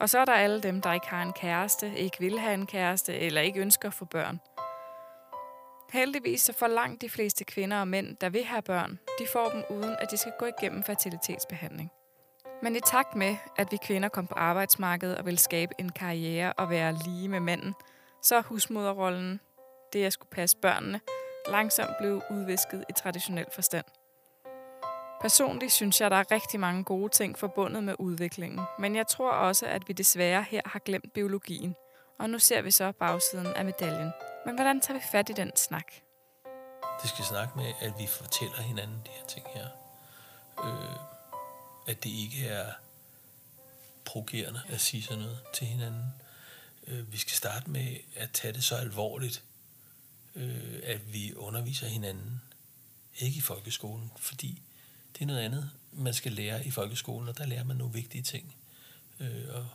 Og 0.00 0.10
så 0.10 0.18
er 0.18 0.24
der 0.24 0.32
alle 0.32 0.62
dem, 0.62 0.80
der 0.80 0.92
ikke 0.92 1.06
har 1.06 1.22
en 1.22 1.32
kæreste, 1.32 1.98
ikke 1.98 2.16
vil 2.20 2.38
have 2.38 2.54
en 2.54 2.66
kæreste 2.66 3.14
eller 3.14 3.40
ikke 3.40 3.60
ønsker 3.60 3.88
at 3.88 3.94
få 3.94 4.04
børn. 4.04 4.40
Heldigvis 5.92 6.42
så 6.42 6.52
får 6.52 6.66
langt 6.66 7.02
de 7.02 7.08
fleste 7.10 7.44
kvinder 7.44 7.80
og 7.80 7.88
mænd, 7.88 8.16
der 8.16 8.28
vil 8.28 8.44
have 8.44 8.62
børn, 8.62 8.98
de 9.18 9.26
får 9.32 9.50
dem 9.50 9.64
uden, 9.70 9.96
at 10.00 10.10
de 10.10 10.16
skal 10.16 10.32
gå 10.38 10.46
igennem 10.58 10.84
fertilitetsbehandling. 10.84 11.90
Men 12.62 12.76
i 12.76 12.80
takt 12.80 13.14
med, 13.14 13.36
at 13.56 13.72
vi 13.72 13.76
kvinder 13.76 14.08
kom 14.08 14.26
på 14.26 14.34
arbejdsmarkedet 14.34 15.18
og 15.18 15.24
ville 15.24 15.38
skabe 15.38 15.74
en 15.78 15.88
karriere 15.88 16.52
og 16.52 16.70
være 16.70 16.92
lige 16.92 17.28
med 17.28 17.40
manden, 17.40 17.74
så 18.22 18.36
er 18.36 18.42
husmoderrollen, 18.42 19.40
det 19.92 20.04
at 20.04 20.12
skulle 20.12 20.30
passe 20.30 20.56
børnene, 20.56 21.00
langsomt 21.48 21.96
blev 21.98 22.22
udvisket 22.30 22.84
i 22.88 22.92
traditionel 22.92 23.46
forstand. 23.54 23.84
Personligt 25.20 25.72
synes 25.72 26.00
jeg, 26.00 26.10
der 26.10 26.16
er 26.16 26.30
rigtig 26.30 26.60
mange 26.60 26.84
gode 26.84 27.08
ting 27.08 27.38
forbundet 27.38 27.84
med 27.84 27.94
udviklingen, 27.98 28.60
men 28.78 28.96
jeg 28.96 29.06
tror 29.06 29.30
også, 29.30 29.66
at 29.66 29.88
vi 29.88 29.92
desværre 29.92 30.42
her 30.42 30.60
har 30.66 30.78
glemt 30.78 31.12
biologien. 31.12 31.74
Og 32.18 32.30
nu 32.30 32.38
ser 32.38 32.62
vi 32.62 32.70
så 32.70 32.92
bagsiden 32.92 33.46
af 33.46 33.64
medaljen. 33.64 34.12
Men 34.46 34.54
hvordan 34.54 34.80
tager 34.80 34.98
vi 34.98 35.04
fat 35.12 35.30
i 35.30 35.32
den 35.32 35.56
snak? 35.56 35.92
Det 37.02 37.10
skal 37.10 37.24
snakke 37.24 37.52
med, 37.56 37.72
at 37.80 37.92
vi 37.98 38.06
fortæller 38.06 38.62
hinanden 38.62 39.00
de 39.06 39.10
her 39.10 39.26
ting 39.26 39.46
her. 39.54 39.66
Øh, 40.64 41.13
at 41.86 42.04
det 42.04 42.10
ikke 42.10 42.46
er 42.46 42.72
provokerende 44.04 44.60
at 44.68 44.80
sige 44.80 45.02
sådan 45.02 45.22
noget 45.22 45.38
til 45.54 45.66
hinanden. 45.66 46.04
Øh, 46.86 47.12
vi 47.12 47.18
skal 47.18 47.36
starte 47.36 47.70
med 47.70 47.96
at 48.16 48.30
tage 48.30 48.52
det 48.54 48.64
så 48.64 48.76
alvorligt, 48.76 49.42
øh, 50.34 50.80
at 50.82 51.12
vi 51.12 51.34
underviser 51.34 51.86
hinanden. 51.86 52.40
Ikke 53.18 53.38
i 53.38 53.40
folkeskolen, 53.40 54.12
fordi 54.16 54.62
det 55.14 55.22
er 55.22 55.26
noget 55.26 55.40
andet, 55.40 55.70
man 55.92 56.14
skal 56.14 56.32
lære 56.32 56.66
i 56.66 56.70
folkeskolen, 56.70 57.28
og 57.28 57.38
der 57.38 57.46
lærer 57.46 57.64
man 57.64 57.76
nogle 57.76 57.94
vigtige 57.94 58.22
ting. 58.22 58.54
Øh, 59.20 59.44
og 59.48 59.66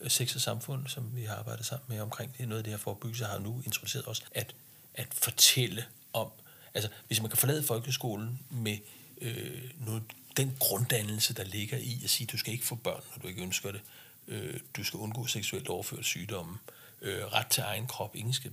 øh, 0.00 0.10
sex 0.10 0.34
og 0.34 0.40
samfund, 0.40 0.86
som 0.88 1.16
vi 1.16 1.24
har 1.24 1.36
arbejdet 1.36 1.66
sammen 1.66 1.84
med 1.88 2.00
omkring, 2.00 2.32
det 2.36 2.42
er 2.42 2.46
noget 2.46 2.58
af 2.58 2.64
det 2.64 2.72
her 2.72 2.78
forebyggelse, 2.78 3.24
har 3.24 3.38
nu 3.38 3.62
introduceret 3.66 4.08
os, 4.08 4.24
at, 4.32 4.54
at 4.94 5.14
fortælle 5.14 5.84
om, 6.12 6.30
altså 6.74 6.90
hvis 7.06 7.20
man 7.20 7.30
kan 7.30 7.38
forlade 7.38 7.62
folkeskolen 7.62 8.40
med 8.50 8.78
øh, 9.20 9.70
noget, 9.78 10.02
den 10.36 10.56
grunddannelse, 10.60 11.34
der 11.34 11.44
ligger 11.44 11.78
i 11.78 12.00
at 12.04 12.10
sige, 12.10 12.26
at 12.26 12.32
du 12.32 12.38
skal 12.38 12.52
ikke 12.52 12.64
få 12.64 12.74
børn, 12.74 13.02
når 13.10 13.22
du 13.22 13.28
ikke 13.28 13.42
ønsker 13.42 13.72
det, 13.72 13.80
øh, 14.28 14.60
du 14.76 14.84
skal 14.84 14.98
undgå 14.98 15.26
seksuelt 15.26 15.68
overført 15.68 16.04
sygdomme, 16.04 16.58
øh, 17.02 17.24
ret 17.24 17.46
til 17.46 17.62
egen 17.62 17.86
krop, 17.86 18.16
ingen 18.16 18.32
skal 18.32 18.52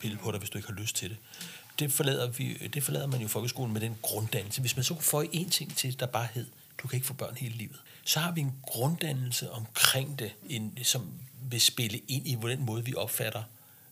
pille 0.00 0.16
på 0.16 0.30
dig, 0.30 0.38
hvis 0.38 0.50
du 0.50 0.58
ikke 0.58 0.68
har 0.68 0.80
lyst 0.80 0.96
til 0.96 1.10
det. 1.10 1.18
Det 1.78 1.92
forlader, 1.92 2.28
vi, 2.30 2.54
det 2.54 2.82
forlader 2.82 3.06
man 3.06 3.20
jo 3.20 3.28
folkeskolen 3.28 3.72
med 3.72 3.80
den 3.80 3.96
grunddannelse. 4.02 4.60
Hvis 4.60 4.76
man 4.76 4.84
så 4.84 4.94
kunne 4.94 5.04
få 5.04 5.24
en 5.32 5.50
ting 5.50 5.76
til, 5.76 6.00
der 6.00 6.06
bare 6.06 6.28
hed, 6.34 6.46
du 6.78 6.88
kan 6.88 6.96
ikke 6.96 7.06
få 7.06 7.14
børn 7.14 7.36
hele 7.36 7.54
livet, 7.54 7.80
så 8.04 8.20
har 8.20 8.32
vi 8.32 8.40
en 8.40 8.54
grunddannelse 8.62 9.50
omkring 9.50 10.18
det, 10.18 10.32
en, 10.48 10.78
som 10.82 11.12
vil 11.50 11.60
spille 11.60 11.98
ind 11.98 12.26
i, 12.26 12.34
hvordan 12.34 12.60
måde 12.60 12.84
vi 12.84 12.94
opfatter 12.94 13.42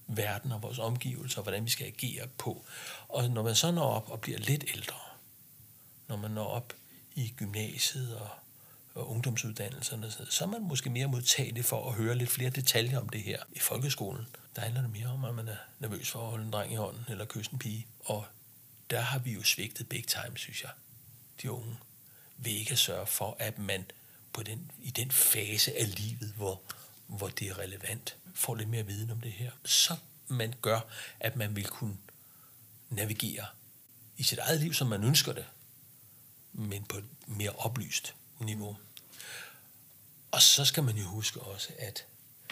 verden 0.07 0.53
og 0.53 0.62
vores 0.62 0.79
omgivelser, 0.79 1.38
og 1.38 1.42
hvordan 1.42 1.64
vi 1.64 1.70
skal 1.70 1.87
agere 1.87 2.26
på. 2.38 2.64
Og 3.09 3.31
når 3.31 3.42
man 3.42 3.55
så 3.55 3.70
når 3.70 3.83
op 3.83 4.11
og 4.11 4.20
bliver 4.20 4.38
lidt 4.38 4.64
ældre, 4.74 4.96
når 6.09 6.16
man 6.16 6.31
når 6.31 6.44
op 6.44 6.74
i 7.20 7.35
gymnasiet 7.37 8.16
og, 8.16 8.28
og 8.94 9.11
ungdomsuddannelserne, 9.11 10.11
så 10.11 10.44
er 10.44 10.48
man 10.48 10.62
måske 10.62 10.90
mere 10.90 11.06
modtagelig 11.06 11.64
for 11.64 11.88
at 11.88 11.94
høre 11.94 12.14
lidt 12.14 12.30
flere 12.30 12.50
detaljer 12.50 12.98
om 12.98 13.09
det 13.09 13.22
her. 13.22 13.42
I 13.52 13.59
folkeskolen, 13.59 14.26
der 14.56 14.62
handler 14.62 14.80
det 14.80 14.90
mere 14.90 15.06
om, 15.06 15.24
at 15.24 15.35
man 15.35 15.48
er 15.48 15.56
nervøs 15.78 16.11
for 16.11 16.20
at 16.20 16.30
holde 16.30 16.44
en 16.44 16.52
dreng 16.52 16.72
i 16.72 16.76
hånden 16.76 17.04
eller 17.09 17.24
kysse 17.24 17.52
en 17.52 17.59
pige. 17.59 17.87
Og 18.00 18.26
der 18.90 19.00
har 19.00 19.18
vi 19.18 19.33
jo 19.33 19.42
svigtet 19.42 19.88
big 19.88 20.06
time, 20.06 20.37
synes 20.37 20.62
jeg, 20.62 20.70
de 21.42 21.50
unge, 21.50 21.76
ved 22.37 22.52
ikke 22.52 22.72
at 22.72 22.78
sørge 22.78 23.06
for, 23.06 23.37
at 23.38 23.59
man 23.59 23.85
på 24.33 24.42
den, 24.42 24.70
i 24.83 24.90
den 24.90 25.11
fase 25.11 25.78
af 25.78 25.94
livet, 25.98 26.33
hvor, 26.37 26.62
hvor 27.06 27.28
det 27.28 27.48
er 27.48 27.59
relevant, 27.59 28.16
får 28.35 28.54
lidt 28.54 28.68
mere 28.68 28.87
viden 28.87 29.11
om 29.11 29.20
det 29.20 29.33
her. 29.33 29.50
Så 29.64 29.96
man 30.28 30.54
gør, 30.62 30.80
at 31.20 31.37
man 31.37 31.56
vil 31.56 31.66
kunne 31.66 31.96
navigere 32.90 33.46
i 34.16 34.22
sit 34.22 34.38
eget 34.38 34.61
liv, 34.61 34.74
som 34.74 34.87
man 34.87 35.04
ønsker 35.04 35.33
det, 35.33 35.44
men 36.52 36.84
på 36.84 36.96
et 36.96 37.04
mere 37.26 37.50
oplyst 37.50 38.14
niveau. 38.40 38.76
Og 40.30 40.42
så 40.42 40.64
skal 40.64 40.82
man 40.82 40.96
jo 40.96 41.04
huske 41.04 41.40
også, 41.40 41.68
at, 41.78 42.06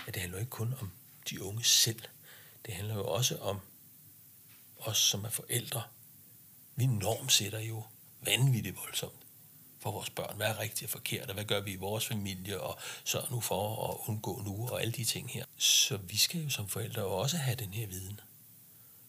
at 0.07 0.15
det 0.15 0.23
handler 0.23 0.39
ikke 0.39 0.51
kun 0.51 0.75
om 0.81 0.91
de 1.31 1.43
unge 1.43 1.65
selv. 1.65 2.03
Det 2.67 2.75
handler 2.75 2.95
jo 2.95 3.07
også 3.07 3.39
om 3.39 3.61
os, 4.79 4.99
som 4.99 5.25
er 5.25 5.29
forældre. 5.29 5.83
Vi 6.77 6.87
normsætter 6.87 7.61
jo 7.61 7.85
vanvittigt 8.21 8.77
voldsomt 8.77 9.23
for 9.81 9.91
vores 9.91 10.11
børn. 10.11 10.37
Hvad 10.37 10.47
er 10.47 10.59
rigtigt 10.59 10.83
og 10.85 10.91
forkert, 10.91 11.29
og 11.29 11.35
hvad 11.35 11.45
gør 11.45 11.61
vi 11.61 11.73
i 11.73 11.77
vores 11.77 12.07
familie, 12.07 12.61
og 12.61 12.79
så 13.05 13.27
nu 13.31 13.41
for 13.41 13.89
at 13.89 14.09
undgå 14.09 14.43
nu, 14.43 14.69
og 14.69 14.81
alle 14.81 14.93
de 14.93 15.05
ting 15.05 15.31
her. 15.31 15.45
Så 15.57 15.97
vi 15.97 16.17
skal 16.17 16.43
jo 16.43 16.51
som 16.51 16.69
forældre 16.69 17.05
også 17.05 17.37
have 17.37 17.57
den 17.57 17.75
her 17.75 17.87
viden. 17.87 18.21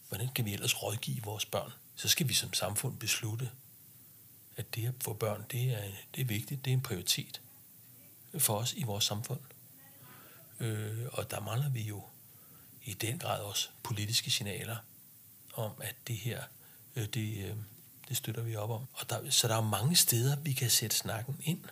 Hvordan 0.08 0.30
kan 0.36 0.46
vi 0.46 0.54
ellers 0.54 0.84
rådgive 0.84 1.24
vores 1.24 1.46
børn? 1.46 1.72
Så 1.96 2.08
skal 2.08 2.30
vi 2.30 2.34
som 2.34 2.54
samfund 2.54 2.98
beslutte, 2.98 3.52
at 4.60 4.76
det 4.76 4.88
at 4.88 4.94
få 5.02 5.14
børn, 5.14 5.46
det 5.52 5.74
er, 5.74 5.84
det 6.16 6.22
er 6.22 6.26
vigtigt, 6.26 6.66
det 6.66 6.72
er 6.72 6.76
en 6.76 6.82
prioritet 6.82 7.42
for 8.38 8.58
os 8.58 8.74
i 8.74 8.84
vores 8.84 9.04
samfund. 9.04 9.40
Øh, 10.60 11.06
og 11.12 11.32
der 11.32 11.40
mangler 11.40 11.70
vi 11.70 11.82
jo 11.82 12.04
i 12.84 12.94
den 12.94 13.20
grad 13.20 13.42
også 13.42 13.70
politiske 13.84 14.32
signaler 14.32 14.78
om, 15.54 15.72
at 15.82 15.96
det 16.08 16.18
her, 16.18 16.44
øh, 16.96 17.06
det, 17.06 17.46
øh, 17.46 17.56
det 18.08 18.18
støtter 18.18 18.42
vi 18.42 18.56
op 18.56 18.70
om. 18.70 18.88
Og 18.94 19.10
der, 19.10 19.30
så 19.30 19.48
der 19.48 19.56
er 19.56 19.62
mange 19.62 19.96
steder, 19.96 20.36
vi 20.36 20.54
kan 20.54 20.70
sætte 20.70 20.96
snakken 20.96 21.42
ind. 21.44 21.64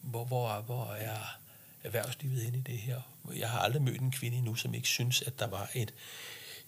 Hvor, 0.00 0.24
hvor, 0.24 0.60
hvor 0.60 0.92
er 0.92 1.38
erhvervslivet 1.84 2.42
inde 2.42 2.58
i 2.58 2.62
det 2.62 2.78
her? 2.78 3.00
Jeg 3.36 3.50
har 3.50 3.58
aldrig 3.58 3.82
mødt 3.82 4.00
en 4.00 4.10
kvinde 4.10 4.36
endnu, 4.36 4.54
som 4.54 4.74
ikke 4.74 4.88
synes, 4.88 5.22
at 5.22 5.38
der 5.38 5.46
var 5.46 5.70
et, 5.74 5.94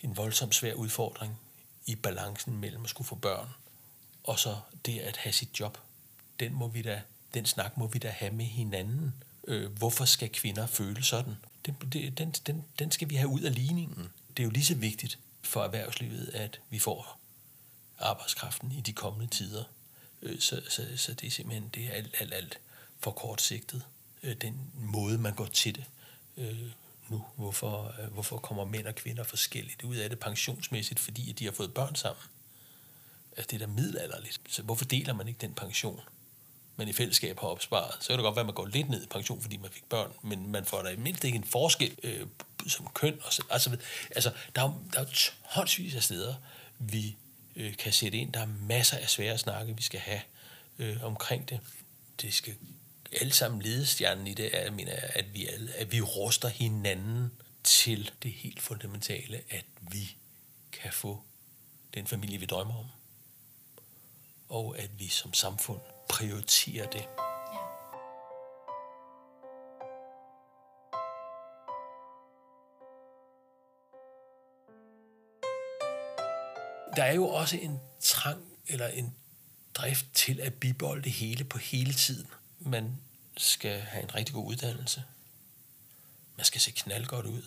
en 0.01 0.17
voldsomt 0.17 0.55
svær 0.55 0.75
udfordring 0.75 1.41
i 1.87 1.95
balancen 1.95 2.59
mellem 2.59 2.85
at 2.85 2.91
skulle 2.91 3.09
få 3.09 3.15
børn 3.15 3.49
og 4.29 4.39
så 4.39 4.57
det 4.87 4.99
at 4.99 5.17
have 5.17 5.33
sit 5.33 5.61
job. 5.61 5.79
Den, 6.41 6.55
må 6.55 6.69
vi 6.69 6.83
da, 6.83 7.03
den 7.35 7.47
snak 7.47 7.77
må 7.77 7.87
vi 7.87 7.99
da 7.99 8.09
have 8.09 8.33
med 8.33 8.45
hinanden. 8.45 9.15
Øh, 9.47 9.73
hvorfor 9.73 10.05
skal 10.05 10.29
kvinder 10.29 10.67
føle 10.67 11.05
sådan? 11.05 11.37
Den, 11.67 11.75
den, 12.19 12.31
den, 12.47 12.65
den 12.79 12.91
skal 12.91 13.11
vi 13.11 13.15
have 13.15 13.29
ud 13.29 13.41
af 13.41 13.55
ligningen. 13.55 14.09
Det 14.37 14.43
er 14.43 14.45
jo 14.45 14.51
lige 14.51 14.65
så 14.65 14.75
vigtigt 14.75 15.19
for 15.43 15.65
erhvervslivet, 15.65 16.31
at 16.35 16.61
vi 16.71 16.79
får 16.79 17.21
arbejdskraften 17.99 18.73
i 18.73 18.81
de 18.81 18.93
kommende 18.93 19.27
tider. 19.27 19.65
Øh, 20.23 20.41
så, 20.41 20.63
så, 20.69 20.87
så 20.97 21.15
det 21.15 21.27
er 21.27 21.31
simpelthen 21.31 21.71
det 21.75 21.85
er 21.85 21.93
alt, 21.93 22.15
alt, 22.21 22.35
alt 22.35 22.59
for 22.99 23.11
kortsigtet. 23.11 23.83
Øh, 24.23 24.37
den 24.41 24.71
måde, 24.75 25.19
man 25.19 25.35
går 25.35 25.47
til 25.47 25.75
det 25.75 25.85
øh, 26.37 26.71
nu. 27.09 27.25
Hvorfor, 27.37 27.95
øh, 28.03 28.13
hvorfor 28.13 28.39
kommer 28.39 28.65
mænd 28.65 28.87
og 28.87 28.95
kvinder 28.95 29.25
forskelligt 29.25 29.83
ud 29.83 29.97
af 29.97 30.11
det 30.11 30.19
pensionsmæssigt, 30.19 31.01
fordi 31.01 31.33
de 31.33 31.45
har 31.45 31.53
fået 31.53 31.75
børn 31.75 31.95
sammen? 31.95 32.23
Altså, 33.39 33.49
det 33.51 33.63
er 33.63 33.67
da 33.67 33.73
middelalderligt. 33.73 34.41
Så 34.49 34.63
hvorfor 34.63 34.85
deler 34.85 35.15
man 35.15 35.29
ikke 35.29 35.41
den 35.41 35.55
pension, 35.55 36.01
man 36.77 36.89
i 36.89 36.93
fællesskab 36.93 37.41
har 37.41 37.49
opsparet? 37.49 37.95
Så 38.01 38.09
kan 38.09 38.19
det 38.19 38.25
godt 38.25 38.37
være, 38.37 38.41
at 38.41 38.47
man 38.47 38.55
går 38.55 38.67
lidt 38.67 38.89
ned 38.89 39.05
i 39.05 39.07
pension, 39.07 39.43
fordi 39.43 39.57
man 39.57 39.71
fik 39.71 39.85
børn, 39.89 40.13
men 40.23 40.53
man 40.53 40.65
får 40.65 40.83
da 40.83 40.89
i 40.89 40.97
mindst 40.97 41.25
ikke 41.25 41.37
en 41.37 41.45
forskel 41.45 41.99
øh, 42.03 42.27
som 42.67 42.89
køn. 42.95 43.19
Og 43.25 43.33
så, 43.33 43.43
altså, 43.51 43.77
altså, 44.11 44.33
der 44.55 44.63
er, 44.63 44.83
der 44.93 45.01
er 45.01 45.31
tonsvis 45.55 45.95
af 45.95 46.03
steder, 46.03 46.35
vi 46.79 47.17
øh, 47.57 47.77
kan 47.77 47.93
sætte 47.93 48.19
ind. 48.19 48.33
Der 48.33 48.41
er 48.41 48.47
masser 48.47 48.97
af 48.97 49.09
svære 49.09 49.39
snakke, 49.39 49.77
vi 49.77 49.83
skal 49.83 50.01
have 50.01 50.21
øh, 50.79 51.05
omkring 51.05 51.49
det. 51.49 51.61
Det 52.23 52.35
skal 52.35 52.55
alle 53.21 53.33
sammen 53.33 53.63
ledestjernen 53.63 54.27
i 54.27 54.35
det, 54.35 54.51
er, 54.53 54.71
mener, 54.71 54.93
at, 55.15 55.35
vi 55.35 55.47
alle, 55.47 55.73
at 55.75 55.93
vi 55.93 56.01
ruster 56.01 56.49
hinanden 56.49 57.33
til 57.65 58.11
det 58.23 58.33
helt 58.33 58.61
fundamentale, 58.61 59.41
at 59.51 59.65
vi 59.81 60.17
kan 60.73 60.93
få 60.93 61.23
den 61.95 62.07
familie, 62.07 62.39
vi 62.39 62.47
drømmer 62.47 62.75
om 62.75 62.87
og 64.49 64.79
at 64.79 64.99
vi 64.99 65.09
som 65.09 65.35
samfund 65.35 65.81
prioriterer 66.09 66.91
det. 66.91 67.09
Der 76.97 77.05
er 77.05 77.13
jo 77.13 77.29
også 77.29 77.57
en 77.57 77.81
trang 78.01 78.45
eller 78.67 78.89
en 78.89 79.15
drift 79.75 80.07
til 80.15 80.41
at 80.41 80.55
bibeholde 80.55 81.03
det 81.03 81.13
hele 81.13 81.45
på 81.45 81.59
hele 81.59 81.93
tiden. 81.93 82.31
Man 82.59 83.01
skal 83.37 83.81
have 83.81 84.03
en 84.03 84.15
rigtig 84.15 84.35
god 84.35 84.47
uddannelse. 84.47 85.05
Man 86.37 86.45
skal 86.45 86.61
se 86.61 86.71
knaldgodt 86.71 87.27
ud. 87.27 87.43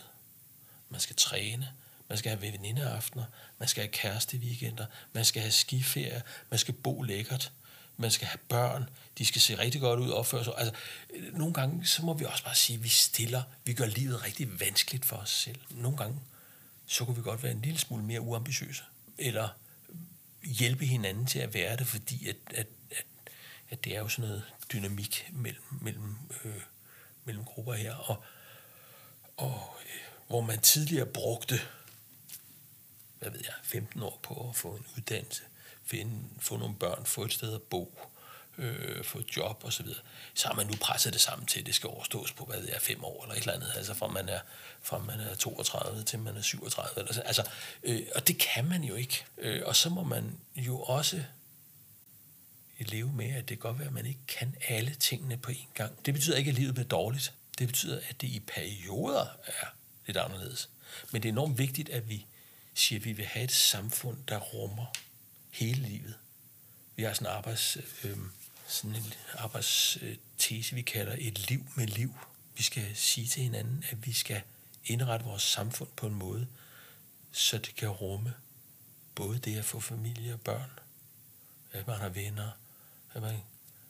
Man 0.89 0.99
skal 0.99 1.15
træne 1.15 1.73
man 2.11 2.17
skal 2.17 2.29
have 2.29 2.41
venindeaftener, 2.41 3.25
man 3.59 3.67
skal 3.67 3.83
have 3.83 3.91
kæreste 3.91 4.37
weekender, 4.37 4.85
man 5.13 5.25
skal 5.25 5.41
have 5.41 5.51
skiferie, 5.51 6.21
man 6.49 6.59
skal 6.59 6.73
bo 6.73 7.01
lækkert, 7.01 7.51
man 7.97 8.11
skal 8.11 8.27
have 8.27 8.37
børn, 8.49 8.89
de 9.17 9.25
skal 9.25 9.41
se 9.41 9.57
rigtig 9.57 9.81
godt 9.81 9.99
ud, 9.99 10.09
og 10.09 10.17
opføre 10.17 10.43
sig. 10.43 10.53
Altså, 10.57 10.73
nogle 11.33 11.53
gange, 11.53 11.85
så 11.85 12.05
må 12.05 12.13
vi 12.13 12.25
også 12.25 12.43
bare 12.43 12.55
sige, 12.55 12.77
at 12.77 12.83
vi 12.83 12.89
stiller, 12.89 13.43
vi 13.65 13.73
gør 13.73 13.85
livet 13.85 14.23
rigtig 14.23 14.59
vanskeligt 14.59 15.05
for 15.05 15.15
os 15.15 15.29
selv. 15.29 15.59
Nogle 15.69 15.97
gange, 15.97 16.19
så 16.85 17.05
kunne 17.05 17.15
vi 17.15 17.21
godt 17.21 17.43
være 17.43 17.51
en 17.51 17.61
lille 17.61 17.79
smule 17.79 18.03
mere 18.03 18.21
uambitiøse, 18.21 18.83
eller 19.17 19.49
hjælpe 20.43 20.85
hinanden 20.85 21.25
til 21.25 21.39
at 21.39 21.53
være 21.53 21.75
det, 21.77 21.87
fordi 21.87 22.27
at, 22.27 22.35
at, 22.47 22.67
at, 22.91 23.05
at 23.69 23.83
det 23.83 23.95
er 23.95 23.99
jo 23.99 24.07
sådan 24.07 24.29
noget 24.29 24.43
dynamik 24.73 25.29
mellem, 25.31 25.63
mellem, 25.81 26.17
øh, 26.45 26.61
mellem 27.25 27.43
grupper 27.43 27.73
her, 27.73 27.95
og, 27.95 28.23
og 29.37 29.75
øh, 29.85 30.01
hvor 30.27 30.41
man 30.41 30.59
tidligere 30.59 31.05
brugte 31.05 31.59
hvad 33.21 33.31
ved 33.31 33.39
jeg, 33.43 33.53
15 33.63 34.03
år 34.03 34.19
på 34.23 34.49
at 34.49 34.55
få 34.55 34.75
en 34.75 34.85
uddannelse, 34.97 35.43
finde, 35.85 36.23
få 36.39 36.57
nogle 36.57 36.75
børn, 36.75 37.05
få 37.05 37.23
et 37.23 37.33
sted 37.33 37.55
at 37.55 37.61
bo, 37.61 37.99
øh, 38.57 39.03
få 39.03 39.19
et 39.19 39.37
job 39.37 39.61
osv., 39.65 39.87
så, 39.87 40.01
så 40.33 40.47
har 40.47 40.55
man 40.55 40.67
nu 40.67 40.73
presset 40.81 41.13
det 41.13 41.21
sammen 41.21 41.47
til, 41.47 41.59
at 41.59 41.65
det 41.65 41.75
skal 41.75 41.87
overstås 41.87 42.31
på, 42.31 42.45
hvad 42.45 42.59
ved 42.59 42.69
jeg, 42.69 42.81
fem 42.81 43.03
år 43.03 43.23
eller 43.23 43.35
et 43.35 43.39
eller 43.39 43.53
andet, 43.53 43.71
altså 43.75 43.93
fra 43.93 44.07
man 44.07 44.29
er, 44.29 44.39
fra 44.81 44.97
man 44.97 45.19
er 45.19 45.35
32 45.35 46.03
til 46.03 46.19
man 46.19 46.37
er 46.37 46.41
37, 46.41 46.99
eller 46.99 47.13
så, 47.13 47.21
altså, 47.21 47.49
øh, 47.83 48.01
og 48.15 48.27
det 48.27 48.37
kan 48.37 48.65
man 48.65 48.83
jo 48.83 48.95
ikke. 48.95 49.25
Øh, 49.37 49.61
og 49.65 49.75
så 49.75 49.89
må 49.89 50.03
man 50.03 50.39
jo 50.55 50.81
også, 50.81 51.23
leve 52.83 53.11
med, 53.13 53.29
at 53.29 53.49
det 53.49 53.59
kan 53.59 53.69
godt 53.69 53.79
være, 53.79 53.87
at 53.87 53.93
man 53.93 54.05
ikke 54.05 54.25
kan 54.27 54.55
alle 54.67 54.93
tingene 54.93 55.37
på 55.37 55.51
én 55.51 55.73
gang. 55.73 56.05
Det 56.05 56.13
betyder 56.13 56.37
ikke, 56.37 56.49
at 56.49 56.55
livet 56.55 56.73
bliver 56.73 56.87
dårligt. 56.87 57.33
Det 57.59 57.67
betyder, 57.67 57.99
at 58.09 58.21
det 58.21 58.27
i 58.27 58.39
perioder 58.39 59.25
er 59.45 59.67
lidt 60.05 60.17
anderledes. 60.17 60.69
Men 61.11 61.23
det 61.23 61.29
er 61.29 61.33
enormt 61.33 61.57
vigtigt, 61.57 61.89
at 61.89 62.09
vi 62.09 62.25
siger, 62.73 62.99
at 62.99 63.05
vi 63.05 63.11
vil 63.11 63.25
have 63.25 63.43
et 63.43 63.51
samfund, 63.51 64.17
der 64.27 64.37
rummer 64.37 64.85
hele 65.51 65.87
livet. 65.87 66.15
Vi 66.95 67.03
har 67.03 67.13
sådan 67.13 67.27
en, 67.27 67.33
arbejds, 67.37 67.77
øh, 68.03 68.17
sådan 68.67 68.95
en 68.95 69.13
arbejdstese, 69.33 70.75
vi 70.75 70.81
kalder 70.81 71.15
et 71.19 71.49
liv 71.49 71.65
med 71.75 71.87
liv. 71.87 72.13
Vi 72.55 72.63
skal 72.63 72.95
sige 72.95 73.27
til 73.27 73.43
hinanden, 73.43 73.83
at 73.91 74.05
vi 74.05 74.13
skal 74.13 74.41
indrette 74.85 75.25
vores 75.25 75.43
samfund 75.43 75.89
på 75.95 76.07
en 76.07 76.13
måde, 76.13 76.47
så 77.31 77.57
det 77.57 77.75
kan 77.75 77.89
rumme 77.89 78.33
både 79.15 79.39
det 79.39 79.57
at 79.57 79.65
få 79.65 79.79
familie 79.79 80.33
og 80.33 80.41
børn, 80.41 80.71
at 81.71 81.87
man 81.87 81.99
har 81.99 82.09
venner, 82.09 82.51
at 83.13 83.21
man 83.21 83.35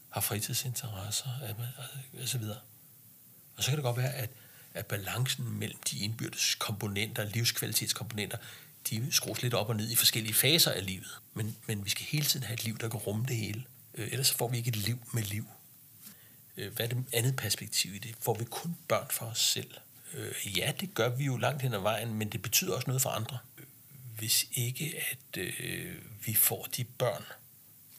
har 0.09 0.21
fritidsinteresser, 0.21 1.29
at 1.41 1.57
man, 1.57 1.67
og 2.21 2.27
så 2.27 2.38
videre. 2.38 2.59
Og 3.57 3.63
så 3.63 3.69
kan 3.69 3.77
det 3.77 3.84
godt 3.84 3.97
være, 3.97 4.13
at, 4.13 4.29
at 4.73 4.86
balancen 4.86 5.59
mellem 5.59 5.79
de 5.91 5.99
indbyrdes 5.99 6.55
komponenter, 6.55 7.23
livskvalitetskomponenter, 7.23 8.38
de 8.89 9.11
skrues 9.11 9.41
lidt 9.41 9.53
op 9.53 9.69
og 9.69 9.75
ned 9.75 9.89
i 9.89 9.95
forskellige 9.95 10.34
faser 10.34 10.71
af 10.71 10.86
livet. 10.86 11.19
Men, 11.34 11.55
men 11.67 11.86
vi 11.86 11.89
skal 11.89 12.05
hele 12.05 12.25
tiden 12.25 12.45
have 12.45 12.53
et 12.53 12.63
liv, 12.63 12.77
der 12.77 12.89
kan 12.89 12.99
rumme 12.99 13.25
det 13.27 13.36
hele. 13.36 13.63
Øh, 13.93 14.07
ellers 14.11 14.32
får 14.32 14.47
vi 14.47 14.57
ikke 14.57 14.69
et 14.69 14.75
liv 14.75 14.99
med 15.13 15.23
liv. 15.23 15.45
Øh, 16.57 16.73
hvad 16.73 16.86
er 16.86 16.89
det 16.89 17.05
andet 17.13 17.36
perspektiv 17.36 17.95
i 17.95 17.99
det? 17.99 18.15
Får 18.21 18.34
vi 18.34 18.45
kun 18.45 18.77
børn 18.88 19.07
for 19.11 19.25
os 19.25 19.39
selv? 19.39 19.71
Øh, 20.13 20.57
ja, 20.57 20.71
det 20.79 20.93
gør 20.93 21.09
vi 21.09 21.23
jo 21.23 21.38
langt 21.38 21.61
hen 21.61 21.73
ad 21.73 21.79
vejen, 21.79 22.13
men 22.13 22.29
det 22.29 22.41
betyder 22.41 22.75
også 22.75 22.88
noget 22.88 23.01
for 23.01 23.09
andre. 23.09 23.38
Hvis 24.17 24.47
ikke 24.53 25.03
at 25.11 25.38
øh, 25.38 25.95
vi 26.25 26.34
får 26.34 26.67
de 26.77 26.84
børn, 26.84 27.23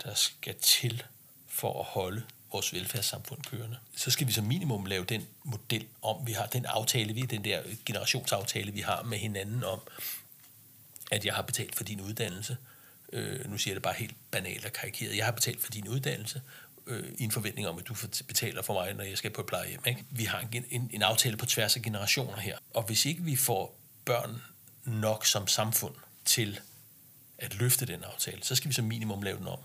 der 0.04 0.14
skal 0.14 0.54
til 0.54 1.02
for 1.48 1.80
at 1.80 1.86
holde 1.86 2.22
vores 2.52 2.72
velfærdssamfund 2.72 3.42
kørende, 3.42 3.78
så 3.96 4.10
skal 4.10 4.26
vi 4.26 4.32
som 4.32 4.44
minimum 4.44 4.86
lave 4.86 5.04
den 5.04 5.26
model 5.44 5.86
om, 6.02 6.26
vi 6.26 6.32
har 6.32 6.46
den 6.46 6.66
aftale, 6.66 7.12
vi 7.14 7.20
den 7.20 7.44
der 7.44 7.62
generationsaftale, 7.86 8.72
vi 8.72 8.80
har 8.80 9.02
med 9.02 9.18
hinanden 9.18 9.64
om, 9.64 9.80
at 11.12 11.24
jeg 11.24 11.34
har 11.34 11.42
betalt 11.42 11.76
for 11.76 11.84
din 11.84 12.00
uddannelse. 12.00 12.56
Øh, 13.12 13.50
nu 13.50 13.58
siger 13.58 13.72
jeg 13.72 13.76
det 13.76 13.82
bare 13.82 13.94
helt 13.94 14.16
banalt 14.30 14.64
og 14.64 14.72
karikeret. 14.72 15.16
Jeg 15.16 15.24
har 15.24 15.32
betalt 15.32 15.60
for 15.60 15.70
din 15.70 15.88
uddannelse, 15.88 16.42
øh, 16.86 17.04
i 17.18 17.24
en 17.24 17.30
forventning 17.30 17.68
om, 17.68 17.78
at 17.78 17.88
du 17.88 17.94
betaler 18.26 18.62
for 18.62 18.74
mig, 18.74 18.94
når 18.94 19.04
jeg 19.04 19.18
skal 19.18 19.30
på 19.30 19.40
et 19.40 19.46
plejehjem. 19.46 19.80
Ikke? 19.86 20.04
Vi 20.10 20.24
har 20.24 20.38
en, 20.40 20.64
en, 20.70 20.90
en 20.92 21.02
aftale 21.02 21.36
på 21.36 21.46
tværs 21.46 21.76
af 21.76 21.82
generationer 21.82 22.36
her. 22.36 22.58
Og 22.74 22.82
hvis 22.82 23.04
ikke 23.06 23.22
vi 23.22 23.36
får 23.36 23.78
børn 24.04 24.42
nok 24.84 25.26
som 25.26 25.46
samfund 25.46 25.94
til 26.24 26.60
at 27.38 27.54
løfte 27.54 27.86
den 27.86 28.04
aftale, 28.04 28.42
så 28.42 28.54
skal 28.54 28.68
vi 28.68 28.74
som 28.74 28.84
minimum 28.84 29.22
lave 29.22 29.38
den 29.38 29.46
om. 29.46 29.58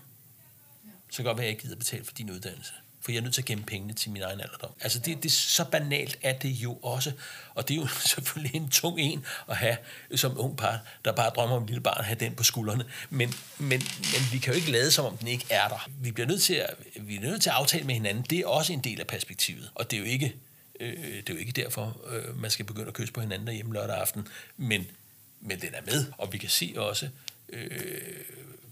Så 1.10 1.16
kan 1.16 1.24
godt 1.24 1.36
være, 1.36 1.44
at 1.44 1.48
jeg 1.48 1.50
ikke 1.50 1.62
gider 1.62 1.76
betale 1.76 2.04
for 2.04 2.12
din 2.12 2.30
uddannelse 2.30 2.72
for 3.00 3.12
jeg 3.12 3.18
er 3.18 3.22
nødt 3.22 3.34
til 3.34 3.42
at 3.42 3.46
gemme 3.46 3.64
pengene 3.64 3.92
til 3.92 4.10
min 4.10 4.22
egen 4.22 4.40
alderdom. 4.40 4.70
Altså 4.80 4.98
det, 4.98 5.22
det 5.22 5.32
så 5.32 5.64
banalt 5.64 6.18
er 6.22 6.32
det 6.32 6.48
jo 6.48 6.74
også, 6.74 7.12
og 7.54 7.68
det 7.68 7.74
er 7.74 7.78
jo 7.78 7.86
selvfølgelig 8.14 8.54
en 8.54 8.68
tung 8.68 9.00
en 9.00 9.24
at 9.48 9.56
have 9.56 9.76
som 10.16 10.40
ung 10.40 10.56
par, 10.56 10.80
der 11.04 11.12
bare 11.12 11.30
drømmer 11.30 11.56
om 11.56 11.62
et 11.62 11.68
lille 11.68 11.82
barn, 11.82 11.98
at 11.98 12.04
have 12.04 12.18
den 12.18 12.34
på 12.34 12.42
skuldrene. 12.42 12.84
Men, 13.10 13.34
men, 13.58 13.82
men 13.98 14.20
vi 14.32 14.38
kan 14.38 14.52
jo 14.52 14.56
ikke 14.56 14.70
lade 14.70 14.90
som 14.90 15.04
om 15.04 15.16
den 15.16 15.28
ikke 15.28 15.46
er 15.50 15.68
der. 15.68 15.88
Vi 16.00 16.12
bliver 16.12 16.26
nødt 16.26 16.42
til 16.42 16.54
at, 16.54 16.74
vi 16.96 17.16
er 17.16 17.20
nødt 17.20 17.42
til 17.42 17.50
at 17.50 17.56
aftale 17.56 17.84
med 17.84 17.94
hinanden. 17.94 18.24
Det 18.30 18.38
er 18.38 18.46
også 18.46 18.72
en 18.72 18.84
del 18.84 19.00
af 19.00 19.06
perspektivet, 19.06 19.70
og 19.74 19.90
det 19.90 19.96
er 19.96 20.00
jo 20.00 20.06
ikke, 20.06 20.34
øh, 20.80 20.96
det 20.96 21.30
er 21.30 21.34
jo 21.34 21.40
ikke 21.40 21.52
derfor, 21.52 22.00
øh, 22.10 22.40
man 22.40 22.50
skal 22.50 22.64
begynde 22.64 22.88
at 22.88 22.94
kysse 22.94 23.12
på 23.12 23.20
hinanden 23.20 23.46
derhjemme 23.46 23.72
lørdag 23.72 23.96
aften, 23.96 24.28
men, 24.56 24.86
men 25.40 25.60
den 25.60 25.74
er 25.74 25.82
med, 25.86 26.06
og 26.18 26.32
vi 26.32 26.38
kan 26.38 26.48
se 26.48 26.74
også, 26.76 27.08
øh, 27.48 27.70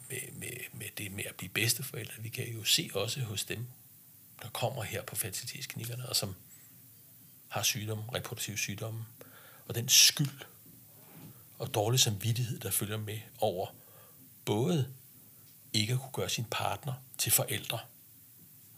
med, 0.09 0.19
med, 0.39 0.49
med 0.73 0.87
det 0.99 1.13
med 1.13 1.25
at 1.29 1.35
blive 1.35 1.51
bedsteforældre, 1.51 2.15
vi 2.19 2.29
kan 2.29 2.49
jo 2.49 2.65
se 2.65 2.91
også 2.95 3.21
hos 3.21 3.45
dem, 3.45 3.67
der 4.43 4.49
kommer 4.49 4.83
her 4.83 5.03
på 5.03 5.17
fertilitetsklinikkerne, 5.17 6.09
og 6.09 6.17
som 6.17 6.35
har 7.49 7.63
sygdomme, 7.63 8.05
reproduktive 8.15 8.59
sygdomme, 8.59 9.05
og 9.69 9.75
den 9.75 9.89
skyld 9.89 10.41
og 11.59 11.75
dårlig 11.75 12.01
samvittighed, 12.01 12.59
der 12.59 12.71
følger 12.71 12.97
med 12.97 13.19
over 13.39 13.67
både 14.45 14.93
ikke 15.73 15.93
at 15.93 15.99
kunne 15.99 16.13
gøre 16.13 16.29
sin 16.29 16.45
partner 16.51 16.93
til 17.19 17.33
forældre, 17.33 17.79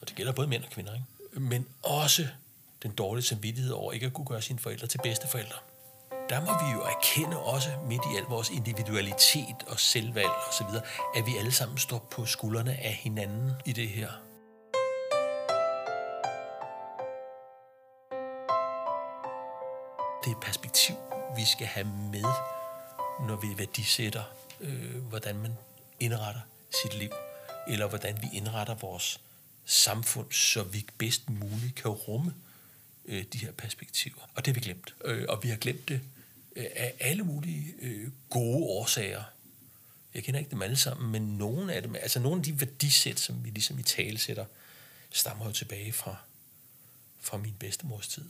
og 0.00 0.08
det 0.08 0.16
gælder 0.16 0.32
både 0.32 0.48
mænd 0.48 0.64
og 0.64 0.70
kvinder, 0.70 0.94
ikke? 0.94 1.40
men 1.40 1.68
også 1.82 2.28
den 2.82 2.90
dårlige 2.90 3.24
samvittighed 3.24 3.72
over 3.72 3.92
ikke 3.92 4.06
at 4.06 4.12
kunne 4.12 4.26
gøre 4.26 4.42
sine 4.42 4.58
forældre 4.58 4.86
til 4.86 5.00
bedste 5.02 5.28
forældre. 5.28 5.58
Der 6.28 6.40
må 6.40 6.66
vi 6.66 6.72
jo 6.72 6.82
erkende 6.82 7.38
også 7.38 7.70
midt 7.88 8.02
i 8.14 8.16
al 8.16 8.22
vores 8.22 8.50
individualitet 8.50 9.56
og 9.66 9.80
selvvalg 9.80 10.30
osv., 10.48 10.66
at 11.16 11.26
vi 11.26 11.36
alle 11.36 11.52
sammen 11.52 11.78
står 11.78 12.08
på 12.10 12.26
skuldrene 12.26 12.76
af 12.76 12.94
hinanden 12.94 13.52
i 13.66 13.72
det 13.72 13.88
her. 13.88 14.27
Det 20.28 20.40
perspektiv, 20.40 20.96
vi 21.36 21.44
skal 21.44 21.66
have 21.66 21.86
med, 21.86 22.28
når 23.26 23.36
vi 23.40 23.58
værdisætter, 23.58 24.22
øh, 24.60 24.96
hvordan 24.96 25.36
man 25.36 25.52
indretter 26.00 26.40
sit 26.82 26.98
liv, 26.98 27.10
eller 27.68 27.88
hvordan 27.88 28.22
vi 28.22 28.28
indretter 28.32 28.74
vores 28.74 29.20
samfund, 29.64 30.32
så 30.32 30.62
vi 30.62 30.86
bedst 30.98 31.30
muligt 31.30 31.74
kan 31.74 31.90
rumme 31.90 32.34
øh, 33.04 33.24
de 33.32 33.38
her 33.38 33.52
perspektiver. 33.52 34.30
Og 34.34 34.44
det 34.44 34.46
har 34.46 34.54
vi 34.54 34.60
glemt. 34.60 34.94
Øh, 35.04 35.26
og 35.28 35.42
vi 35.42 35.48
har 35.48 35.56
glemt 35.56 35.88
det 35.88 36.00
øh, 36.56 36.66
af 36.76 36.94
alle 37.00 37.22
mulige 37.22 37.74
øh, 37.80 38.10
gode 38.30 38.64
årsager. 38.64 39.22
Jeg 40.14 40.24
kender 40.24 40.40
ikke 40.40 40.50
dem 40.50 40.62
alle 40.62 40.76
sammen, 40.76 41.12
men 41.12 41.22
nogle 41.38 41.74
af 41.74 41.82
dem, 41.82 41.94
altså 41.94 42.20
nogle 42.20 42.38
af 42.38 42.44
de 42.44 42.60
værdisæt, 42.60 43.20
som 43.20 43.44
vi 43.44 43.50
ligesom 43.50 43.78
i 43.78 43.82
tale 43.82 44.18
sætter, 44.18 44.44
stammer 45.10 45.46
jo 45.46 45.52
tilbage 45.52 45.92
fra, 45.92 46.16
fra 47.20 47.36
min 47.36 47.54
bedstemors 47.58 48.08
tid. 48.08 48.28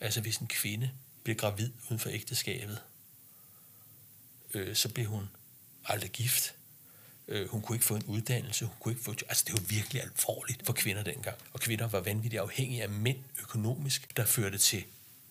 Altså 0.00 0.20
hvis 0.20 0.36
en 0.36 0.46
kvinde 0.46 0.90
bliver 1.22 1.36
gravid 1.36 1.70
uden 1.88 1.98
for 1.98 2.10
ægteskabet, 2.10 2.82
øh, 4.54 4.76
så 4.76 4.88
bliver 4.88 5.08
hun 5.08 5.28
aldrig 5.84 6.10
gift. 6.10 6.54
Øh, 7.28 7.48
hun 7.48 7.62
kunne 7.62 7.76
ikke 7.76 7.84
få 7.84 7.96
en 7.96 8.04
uddannelse, 8.04 8.64
hun 8.64 8.74
kunne 8.80 8.92
ikke 8.92 9.04
få... 9.04 9.14
Altså 9.28 9.44
det 9.46 9.52
var 9.52 9.60
virkelig 9.60 10.02
alvorligt 10.02 10.66
for 10.66 10.72
kvinder 10.72 11.02
dengang. 11.02 11.36
Og 11.52 11.60
kvinder 11.60 11.88
var 11.88 12.00
vanvittigt 12.00 12.40
afhængige 12.42 12.82
af 12.82 12.88
mænd 12.88 13.18
økonomisk, 13.42 14.16
der 14.16 14.24
førte 14.24 14.58
til 14.58 14.84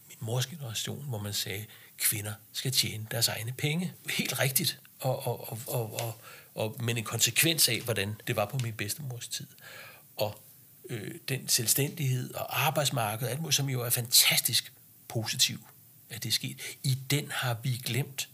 min 0.08 0.18
mors 0.20 0.46
generation, 0.48 1.04
hvor 1.04 1.20
man 1.20 1.34
sagde, 1.34 1.66
kvinder 1.98 2.34
skal 2.54 2.72
tjene 2.72 3.08
deres 3.12 3.28
egne 3.28 3.54
penge. 3.58 3.94
Helt 4.10 4.40
rigtigt. 4.40 4.80
Og, 5.00 5.28
og, 5.28 5.52
og, 5.52 5.60
og, 5.68 5.94
og, 5.94 6.22
og, 6.56 6.84
men 6.84 6.98
en 6.98 7.04
konsekvens 7.04 7.70
af, 7.70 7.82
hvordan 7.82 8.16
det 8.28 8.36
var 8.36 8.46
på 8.46 8.58
min 8.64 8.74
bedstemors 8.74 9.28
tid. 9.28 9.48
Og 10.16 10.42
øh, 10.90 11.16
den 11.30 11.48
selvstændighed 11.48 12.34
og 12.34 12.66
arbejdsmarked, 12.68 13.28
alt 13.28 13.54
som 13.54 13.70
jo 13.70 13.82
er 13.82 13.90
fantastisk 13.90 14.74
positiv, 15.08 15.68
at 16.10 16.24
det 16.24 16.30
er 16.30 16.34
sket. 16.34 16.58
I 16.84 16.98
den 17.10 17.32
har 17.32 17.58
vi 17.64 17.82
glemt 17.86 18.30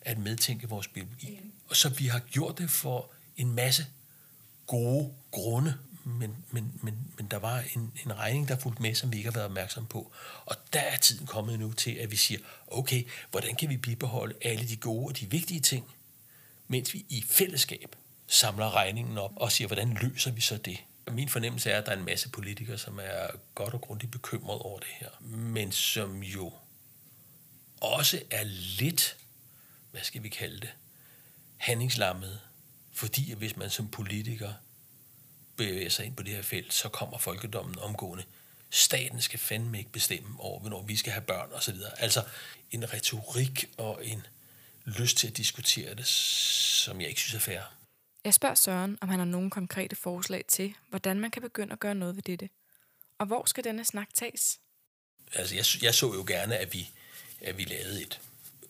at 0.00 0.18
medtænke 0.18 0.68
vores 0.68 0.88
biologi. 0.88 1.40
Og 1.68 1.76
så 1.76 1.88
vi 1.88 2.06
har 2.06 2.18
gjort 2.18 2.58
det 2.58 2.70
for 2.70 3.10
en 3.36 3.54
masse 3.54 3.86
gode 4.66 5.12
grunde, 5.30 5.74
men, 6.04 6.36
men, 6.50 6.72
men, 6.82 6.94
men 7.16 7.26
der 7.26 7.36
var 7.36 7.64
en, 7.74 7.92
en 8.04 8.18
regning, 8.18 8.48
der 8.48 8.58
fulgte 8.58 8.82
med, 8.82 8.94
som 8.94 9.12
vi 9.12 9.16
ikke 9.16 9.28
har 9.30 9.34
været 9.34 9.46
opmærksom 9.46 9.86
på. 9.86 10.12
Og 10.46 10.56
der 10.72 10.80
er 10.80 10.96
tiden 10.96 11.26
kommet 11.26 11.58
nu 11.58 11.72
til, 11.72 11.90
at 11.90 12.10
vi 12.10 12.16
siger, 12.16 12.40
okay, 12.66 13.08
hvordan 13.30 13.56
kan 13.56 13.68
vi 13.68 13.76
bibeholde 13.76 14.34
alle 14.42 14.68
de 14.68 14.76
gode 14.76 15.06
og 15.06 15.20
de 15.20 15.30
vigtige 15.30 15.60
ting, 15.60 15.86
mens 16.68 16.94
vi 16.94 17.04
i 17.08 17.24
fællesskab 17.28 17.96
samler 18.26 18.74
regningen 18.74 19.18
op 19.18 19.32
og 19.36 19.52
siger, 19.52 19.68
hvordan 19.68 19.94
løser 19.94 20.30
vi 20.30 20.40
så 20.40 20.56
det? 20.56 20.78
Min 21.10 21.28
fornemmelse 21.28 21.70
er, 21.70 21.78
at 21.78 21.86
der 21.86 21.92
er 21.92 21.96
en 21.96 22.04
masse 22.04 22.28
politikere, 22.28 22.78
som 22.78 22.98
er 23.02 23.26
godt 23.54 23.74
og 23.74 23.80
grundigt 23.80 24.12
bekymret 24.12 24.58
over 24.58 24.78
det 24.78 24.88
her, 24.88 25.08
men 25.20 25.72
som 25.72 26.22
jo 26.22 26.52
også 27.80 28.22
er 28.30 28.44
lidt, 28.78 29.16
hvad 29.90 30.02
skal 30.02 30.22
vi 30.22 30.28
kalde 30.28 30.60
det, 30.60 30.72
handlingslammet, 31.56 32.40
fordi 32.92 33.32
at 33.32 33.38
hvis 33.38 33.56
man 33.56 33.70
som 33.70 33.88
politiker 33.88 34.52
bevæger 35.56 35.88
sig 35.90 36.06
ind 36.06 36.16
på 36.16 36.22
det 36.22 36.34
her 36.34 36.42
felt, 36.42 36.74
så 36.74 36.88
kommer 36.88 37.18
folkedommen 37.18 37.78
omgående. 37.78 38.24
Staten 38.70 39.20
skal 39.20 39.38
fandme 39.38 39.78
ikke 39.78 39.92
bestemme 39.92 40.40
over, 40.40 40.60
hvornår 40.60 40.82
vi 40.82 40.96
skal 40.96 41.12
have 41.12 41.24
børn 41.24 41.52
osv. 41.52 41.76
Altså 41.98 42.24
en 42.70 42.92
retorik 42.92 43.70
og 43.76 44.06
en 44.06 44.26
lyst 44.84 45.16
til 45.16 45.26
at 45.26 45.36
diskutere 45.36 45.94
det, 45.94 46.06
som 46.06 47.00
jeg 47.00 47.08
ikke 47.08 47.20
synes 47.20 47.34
er 47.34 47.38
fair. 47.38 47.62
Jeg 48.24 48.34
spørger 48.34 48.54
Søren, 48.54 48.98
om 49.00 49.08
han 49.08 49.18
har 49.18 49.26
nogle 49.26 49.50
konkrete 49.50 49.96
forslag 49.96 50.44
til, 50.48 50.74
hvordan 50.88 51.20
man 51.20 51.30
kan 51.30 51.42
begynde 51.42 51.72
at 51.72 51.80
gøre 51.80 51.94
noget 51.94 52.16
ved 52.16 52.22
dette. 52.22 52.48
Og 53.18 53.26
hvor 53.26 53.44
skal 53.44 53.64
denne 53.64 53.84
snak 53.84 54.08
tages? 54.14 54.60
Altså, 55.34 55.54
jeg, 55.54 55.64
jeg 55.82 55.94
så 55.94 56.14
jo 56.14 56.24
gerne, 56.26 56.56
at 56.56 56.72
vi, 56.72 56.90
at 57.40 57.58
vi 57.58 57.64
lavede 57.64 58.02
et 58.02 58.20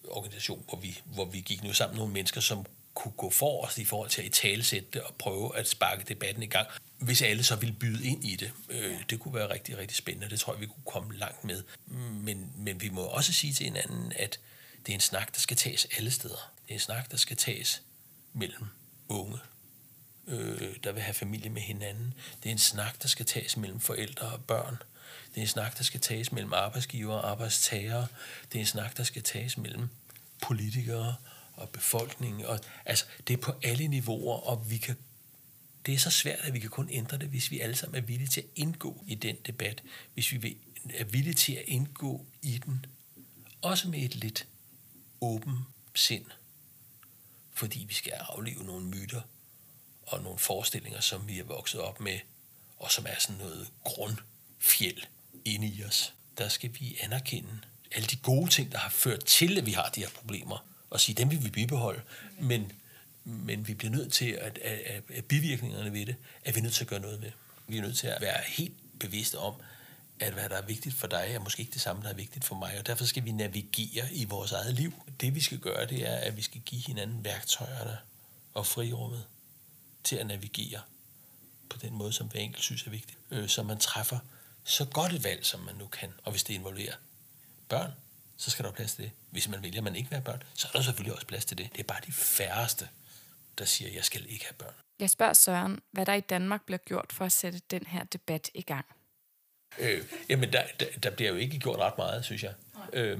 organisation, 0.08 0.64
hvor 0.68 0.78
vi, 0.78 1.02
hvor 1.04 1.24
vi 1.24 1.40
gik 1.40 1.62
nu 1.62 1.72
sammen 1.72 1.94
med 1.94 1.98
nogle 1.98 2.12
mennesker, 2.12 2.40
som 2.40 2.66
kunne 2.94 3.12
gå 3.12 3.32
os 3.40 3.78
i 3.78 3.84
forhold 3.84 4.10
til 4.10 4.20
at 4.20 4.26
italesætte 4.26 4.88
det 4.92 5.02
og 5.02 5.14
prøve 5.14 5.56
at 5.56 5.68
sparke 5.68 6.04
debatten 6.08 6.42
i 6.42 6.46
gang. 6.46 6.68
Hvis 6.98 7.22
alle 7.22 7.44
så 7.44 7.56
ville 7.56 7.74
byde 7.74 8.06
ind 8.06 8.24
i 8.24 8.36
det, 8.36 8.52
øh, 8.68 8.96
det 9.10 9.20
kunne 9.20 9.34
være 9.34 9.50
rigtig, 9.50 9.78
rigtig 9.78 9.96
spændende. 9.96 10.30
Det 10.30 10.40
tror 10.40 10.52
jeg, 10.52 10.60
vi 10.60 10.66
kunne 10.66 10.84
komme 10.86 11.16
langt 11.16 11.44
med. 11.44 11.62
Men, 11.86 12.52
men 12.56 12.80
vi 12.80 12.88
må 12.88 13.02
også 13.02 13.32
sige 13.32 13.52
til 13.52 13.64
hinanden, 13.64 14.12
at 14.16 14.40
det 14.86 14.92
er 14.92 14.94
en 14.94 15.00
snak, 15.00 15.34
der 15.34 15.40
skal 15.40 15.56
tages 15.56 15.86
alle 15.96 16.10
steder. 16.10 16.52
Det 16.62 16.70
er 16.70 16.74
en 16.74 16.80
snak, 16.80 17.10
der 17.10 17.16
skal 17.16 17.36
tages 17.36 17.82
mellem 18.32 18.64
unge. 19.08 19.38
Øh, 20.26 20.76
der 20.84 20.92
vil 20.92 21.02
have 21.02 21.14
familie 21.14 21.50
med 21.50 21.62
hinanden. 21.62 22.14
Det 22.42 22.48
er 22.48 22.52
en 22.52 22.58
snak, 22.58 23.02
der 23.02 23.08
skal 23.08 23.26
tages 23.26 23.56
mellem 23.56 23.80
forældre 23.80 24.26
og 24.26 24.44
børn. 24.44 24.76
Det 25.30 25.36
er 25.36 25.40
en 25.40 25.48
snak, 25.48 25.78
der 25.78 25.84
skal 25.84 26.00
tages 26.00 26.32
mellem 26.32 26.52
arbejdsgiver 26.52 27.14
og 27.14 27.30
arbejdstagere. 27.30 28.06
Det 28.52 28.58
er 28.58 28.60
en 28.60 28.66
snak, 28.66 28.96
der 28.96 29.02
skal 29.02 29.22
tages 29.22 29.58
mellem 29.58 29.88
politikere 30.42 31.14
og 31.52 31.68
befolkningen. 31.68 32.44
Og, 32.44 32.60
altså, 32.84 33.04
det 33.28 33.34
er 33.34 33.38
på 33.38 33.52
alle 33.62 33.88
niveauer, 33.88 34.36
og 34.36 34.70
vi 34.70 34.76
kan 34.76 34.96
det 35.86 35.94
er 35.94 35.98
så 35.98 36.10
svært, 36.10 36.38
at 36.42 36.54
vi 36.54 36.58
kan 36.58 36.70
kun 36.70 36.88
ændre 36.90 37.18
det, 37.18 37.28
hvis 37.28 37.50
vi 37.50 37.60
alle 37.60 37.76
sammen 37.76 38.02
er 38.02 38.06
villige 38.06 38.28
til 38.28 38.40
at 38.40 38.46
indgå 38.56 39.04
i 39.06 39.14
den 39.14 39.36
debat. 39.46 39.82
Hvis 40.14 40.32
vi 40.32 40.56
er 40.94 41.04
villige 41.04 41.34
til 41.34 41.52
at 41.52 41.64
indgå 41.66 42.26
i 42.42 42.58
den. 42.58 42.86
Også 43.62 43.88
med 43.88 43.98
et 43.98 44.14
lidt 44.14 44.46
åben 45.20 45.58
sind. 45.94 46.24
Fordi 47.54 47.84
vi 47.88 47.94
skal 47.94 48.12
aflive 48.12 48.64
nogle 48.64 48.86
myter 48.86 49.20
og 50.06 50.22
nogle 50.22 50.38
forestillinger, 50.38 51.00
som 51.00 51.28
vi 51.28 51.38
er 51.38 51.44
vokset 51.44 51.80
op 51.80 52.00
med, 52.00 52.18
og 52.78 52.90
som 52.90 53.06
er 53.08 53.18
sådan 53.18 53.36
noget 53.36 53.68
grundfjeld 53.84 55.02
inde 55.44 55.66
i 55.66 55.84
os. 55.84 56.14
Der 56.38 56.48
skal 56.48 56.70
vi 56.80 56.98
anerkende 57.00 57.60
alle 57.92 58.06
de 58.06 58.16
gode 58.16 58.50
ting, 58.50 58.72
der 58.72 58.78
har 58.78 58.90
ført 58.90 59.24
til, 59.24 59.58
at 59.58 59.66
vi 59.66 59.72
har 59.72 59.88
de 59.88 60.00
her 60.00 60.10
problemer, 60.10 60.66
og 60.90 61.00
sige, 61.00 61.14
dem 61.14 61.30
vil 61.30 61.44
vi 61.44 61.50
bibeholde. 61.50 62.02
Men 62.40 62.72
men 63.24 63.68
vi 63.68 63.74
bliver 63.74 63.90
nødt 63.90 64.12
til, 64.12 64.30
at, 64.30 64.58
at, 64.58 65.02
at, 65.14 65.24
bivirkningerne 65.24 65.92
ved 65.92 66.06
det, 66.06 66.16
er 66.44 66.52
vi 66.52 66.60
nødt 66.60 66.74
til 66.74 66.84
at 66.84 66.88
gøre 66.88 67.00
noget 67.00 67.22
ved. 67.22 67.30
Vi 67.68 67.78
er 67.78 67.82
nødt 67.82 67.98
til 67.98 68.06
at 68.06 68.20
være 68.20 68.40
helt 68.46 68.98
bevidste 68.98 69.38
om, 69.38 69.54
at 70.20 70.32
hvad 70.32 70.48
der 70.48 70.56
er 70.56 70.66
vigtigt 70.66 70.94
for 70.94 71.06
dig, 71.06 71.26
er 71.28 71.38
måske 71.38 71.60
ikke 71.60 71.72
det 71.72 71.80
samme, 71.80 72.02
der 72.02 72.08
er 72.08 72.14
vigtigt 72.14 72.44
for 72.44 72.54
mig, 72.54 72.78
og 72.78 72.86
derfor 72.86 73.04
skal 73.04 73.24
vi 73.24 73.32
navigere 73.32 74.12
i 74.12 74.24
vores 74.24 74.52
eget 74.52 74.74
liv. 74.74 74.92
Det 75.20 75.34
vi 75.34 75.40
skal 75.40 75.58
gøre, 75.58 75.86
det 75.86 76.08
er, 76.08 76.16
at 76.16 76.36
vi 76.36 76.42
skal 76.42 76.60
give 76.60 76.82
hinanden 76.82 77.24
værktøjerne 77.24 77.98
og 78.54 78.66
frirummet 78.66 79.24
til 80.04 80.16
at 80.16 80.26
navigere 80.26 80.80
på 81.70 81.78
den 81.78 81.94
måde, 81.94 82.12
som 82.12 82.26
hver 82.26 82.40
enkelt 82.40 82.64
synes 82.64 82.86
er 82.86 82.90
vigtigt. 82.90 83.18
Øh, 83.30 83.48
så 83.48 83.62
man 83.62 83.78
træffer 83.78 84.18
så 84.64 84.84
godt 84.84 85.12
et 85.12 85.24
valg, 85.24 85.46
som 85.46 85.60
man 85.60 85.74
nu 85.74 85.86
kan. 85.86 86.12
Og 86.24 86.30
hvis 86.30 86.44
det 86.44 86.54
involverer 86.54 86.94
børn, 87.68 87.90
så 88.36 88.50
skal 88.50 88.62
der 88.62 88.70
være 88.70 88.76
plads 88.76 88.94
til 88.94 89.04
det. 89.04 89.12
Hvis 89.30 89.48
man 89.48 89.62
vælger, 89.62 89.78
at 89.78 89.84
man 89.84 89.96
ikke 89.96 90.10
vil 90.10 90.16
have 90.16 90.24
børn, 90.24 90.42
så 90.54 90.68
er 90.68 90.72
der 90.72 90.82
selvfølgelig 90.82 91.14
også 91.14 91.26
plads 91.26 91.44
til 91.44 91.58
det. 91.58 91.68
Det 91.72 91.80
er 91.80 91.84
bare 91.84 92.00
de 92.06 92.12
færreste, 92.12 92.88
der 93.58 93.64
siger, 93.64 93.88
at 93.88 93.96
jeg 93.96 94.04
skal 94.04 94.26
ikke 94.28 94.44
have 94.44 94.54
børn. 94.54 94.74
Jeg 94.98 95.10
spørger 95.10 95.32
Søren, 95.32 95.80
hvad 95.90 96.06
der 96.06 96.14
i 96.14 96.20
Danmark 96.20 96.62
bliver 96.66 96.78
gjort 96.78 97.12
for 97.12 97.24
at 97.24 97.32
sætte 97.32 97.60
den 97.70 97.86
her 97.86 98.04
debat 98.04 98.50
i 98.54 98.62
gang. 98.62 98.86
Øh, 99.78 100.04
jamen, 100.28 100.52
der, 100.52 100.62
der, 100.80 100.86
der 101.02 101.10
bliver 101.10 101.30
jo 101.30 101.36
ikke 101.36 101.58
gjort 101.58 101.78
ret 101.78 101.98
meget, 101.98 102.24
synes 102.24 102.42
jeg. 102.42 102.54
Øh, 102.92 103.18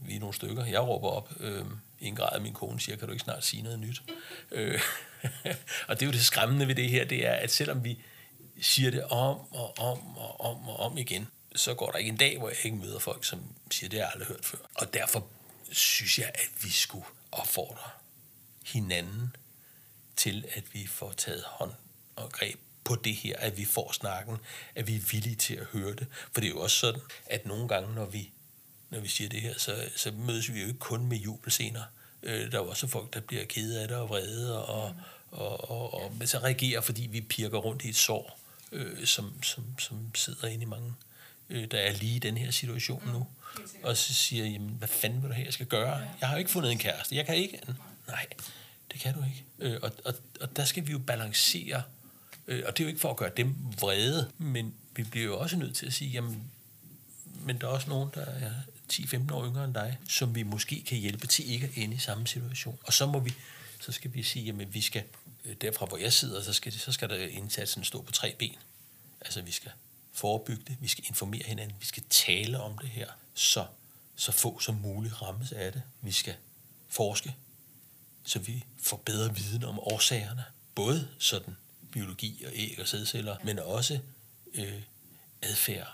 vi 0.00 0.16
er 0.16 0.20
nogle 0.20 0.34
stykker. 0.34 0.64
Jeg 0.64 0.80
råber 0.80 1.08
op 1.08 1.32
øh, 1.40 1.64
i 2.00 2.06
en 2.06 2.16
grad, 2.16 2.40
min 2.40 2.52
kone 2.52 2.80
siger, 2.80 2.96
kan 2.96 3.08
du 3.08 3.12
ikke 3.12 3.24
snart 3.24 3.44
sige 3.44 3.62
noget 3.62 3.78
nyt? 3.78 4.02
Øh, 4.50 4.80
og 5.88 6.00
det 6.00 6.02
er 6.02 6.06
jo 6.06 6.12
det 6.12 6.24
skræmmende 6.24 6.68
ved 6.68 6.74
det 6.74 6.90
her, 6.90 7.04
det 7.04 7.26
er, 7.26 7.32
at 7.32 7.50
selvom 7.50 7.84
vi 7.84 7.98
siger 8.60 8.90
det 8.90 9.04
om 9.04 9.52
og 9.52 9.78
om 9.78 10.16
og 10.16 10.40
om 10.40 10.68
og 10.68 10.76
om 10.76 10.98
igen, 10.98 11.28
så 11.56 11.74
går 11.74 11.90
der 11.90 11.98
ikke 11.98 12.08
en 12.08 12.16
dag, 12.16 12.38
hvor 12.38 12.48
jeg 12.48 12.64
ikke 12.64 12.76
møder 12.76 12.98
folk, 12.98 13.24
som 13.24 13.42
siger, 13.70 13.90
det 13.90 13.98
har 13.98 14.06
jeg 14.06 14.12
aldrig 14.12 14.28
hørt 14.28 14.44
før. 14.44 14.58
Og 14.74 14.94
derfor 14.94 15.26
synes 15.72 16.18
jeg, 16.18 16.30
at 16.34 16.48
vi 16.62 16.70
skulle 16.70 17.06
opfordre 17.32 17.90
hinanden 18.64 19.36
til, 20.16 20.44
at 20.54 20.64
vi 20.72 20.86
får 20.86 21.12
taget 21.12 21.42
hånd 21.46 21.72
og 22.16 22.32
greb 22.32 22.58
på 22.84 22.96
det 22.96 23.14
her, 23.14 23.36
at 23.38 23.56
vi 23.56 23.64
får 23.64 23.92
snakken, 23.92 24.36
at 24.74 24.86
vi 24.86 24.96
er 24.96 25.00
villige 25.10 25.36
til 25.36 25.54
at 25.54 25.66
høre 25.72 25.94
det. 25.94 26.06
For 26.32 26.40
det 26.40 26.46
er 26.46 26.50
jo 26.50 26.60
også 26.60 26.76
sådan, 26.76 27.00
at 27.26 27.46
nogle 27.46 27.68
gange, 27.68 27.94
når 27.94 28.06
vi, 28.06 28.30
når 28.90 29.00
vi 29.00 29.08
siger 29.08 29.28
det 29.28 29.40
her, 29.40 29.54
så, 29.58 29.88
så 29.96 30.12
mødes 30.12 30.54
vi 30.54 30.60
jo 30.60 30.66
ikke 30.66 30.78
kun 30.78 31.06
med 31.06 31.16
jubelscener. 31.16 31.82
Øh, 32.22 32.52
der 32.52 32.58
er 32.58 32.62
jo 32.62 32.68
også 32.68 32.86
folk, 32.86 33.14
der 33.14 33.20
bliver 33.20 33.44
kede 33.44 33.82
af 33.82 33.88
det 33.88 33.96
og 33.96 34.08
vrede, 34.08 34.64
og, 34.64 34.94
og, 35.30 35.70
og, 35.70 35.70
og, 35.70 35.94
og 36.20 36.28
så 36.28 36.38
reagerer, 36.38 36.80
fordi 36.80 37.06
vi 37.06 37.20
pirker 37.20 37.58
rundt 37.58 37.84
i 37.84 37.88
et 37.88 37.96
sår, 37.96 38.40
øh, 38.72 39.06
som, 39.06 39.42
som, 39.42 39.78
som 39.78 40.14
sidder 40.14 40.48
inde 40.48 40.62
i 40.62 40.66
mange, 40.66 40.94
øh, 41.50 41.64
der 41.70 41.78
er 41.78 41.92
lige 41.92 42.16
i 42.16 42.18
den 42.18 42.36
her 42.36 42.50
situation 42.50 43.02
mm. 43.04 43.12
nu. 43.12 43.26
Og 43.82 43.96
så 43.96 44.14
siger, 44.14 44.46
jamen, 44.46 44.70
hvad 44.70 44.88
fanden 44.88 45.22
vil 45.22 45.28
du 45.28 45.34
have, 45.34 45.44
jeg 45.44 45.52
skal 45.52 45.66
gøre? 45.66 46.00
Jeg 46.20 46.28
har 46.28 46.34
jo 46.34 46.38
ikke 46.38 46.50
fundet 46.50 46.72
en 46.72 46.78
kæreste. 46.78 47.16
Jeg 47.16 47.26
kan 47.26 47.36
ikke. 47.36 47.60
Nej, 48.08 48.26
det 48.92 49.00
kan 49.00 49.14
du 49.14 49.24
ikke. 49.24 49.44
Øh, 49.58 49.80
og, 49.82 49.92
og, 50.04 50.14
og 50.40 50.56
der 50.56 50.64
skal 50.64 50.86
vi 50.86 50.92
jo 50.92 50.98
balancere, 50.98 51.76
øh, 51.76 51.93
Øh, 52.46 52.62
og 52.66 52.76
det 52.76 52.82
er 52.82 52.84
jo 52.84 52.88
ikke 52.88 53.00
for 53.00 53.10
at 53.10 53.16
gøre 53.16 53.30
dem 53.36 53.54
vrede, 53.80 54.30
men 54.38 54.74
vi 54.96 55.02
bliver 55.02 55.26
jo 55.26 55.38
også 55.38 55.56
nødt 55.56 55.76
til 55.76 55.86
at 55.86 55.92
sige, 55.92 56.10
jamen, 56.10 56.50
men 57.40 57.60
der 57.60 57.66
er 57.66 57.70
også 57.70 57.88
nogen, 57.88 58.10
der 58.14 58.20
er 58.20 58.52
10-15 58.92 59.32
år 59.32 59.46
yngre 59.46 59.64
end 59.64 59.74
dig, 59.74 59.98
som 60.08 60.34
vi 60.34 60.42
måske 60.42 60.84
kan 60.86 60.98
hjælpe 60.98 61.26
til 61.26 61.50
ikke 61.50 61.66
at 61.66 61.72
ende 61.82 61.96
i 61.96 61.98
samme 61.98 62.26
situation. 62.26 62.78
Og 62.82 62.92
så 62.92 63.06
må 63.06 63.18
vi, 63.18 63.34
så 63.80 63.92
skal 63.92 64.14
vi 64.14 64.22
sige, 64.22 64.44
jamen 64.44 64.74
vi 64.74 64.80
skal, 64.80 65.02
øh, 65.44 65.56
derfra 65.60 65.86
hvor 65.86 65.96
jeg 65.96 66.12
sidder, 66.12 66.42
så 66.42 66.52
skal, 66.52 66.72
det, 66.72 66.80
så 66.80 66.92
skal 66.92 67.08
der 67.08 67.16
indsatsen 67.16 67.84
stå 67.84 68.02
på 68.02 68.12
tre 68.12 68.34
ben. 68.38 68.56
Altså 69.20 69.42
vi 69.42 69.52
skal 69.52 69.70
forebygge 70.12 70.62
det, 70.68 70.76
vi 70.80 70.88
skal 70.88 71.04
informere 71.08 71.42
hinanden, 71.44 71.76
vi 71.80 71.86
skal 71.86 72.02
tale 72.10 72.60
om 72.60 72.78
det 72.78 72.88
her, 72.88 73.08
så, 73.34 73.66
så 74.16 74.32
få 74.32 74.58
som 74.58 74.74
muligt 74.74 75.22
rammes 75.22 75.52
af 75.52 75.72
det. 75.72 75.82
Vi 76.00 76.12
skal 76.12 76.34
forske, 76.88 77.34
så 78.24 78.38
vi 78.38 78.64
får 78.82 78.96
bedre 78.96 79.34
viden 79.36 79.64
om 79.64 79.78
årsagerne. 79.78 80.44
Både 80.74 81.08
sådan 81.18 81.56
biologi 81.94 82.44
og 82.46 82.52
æg 82.54 82.76
og 82.80 82.88
sædceller, 82.88 83.36
men 83.44 83.58
også 83.58 83.98
øh, 84.54 84.82
adfærd 85.42 85.88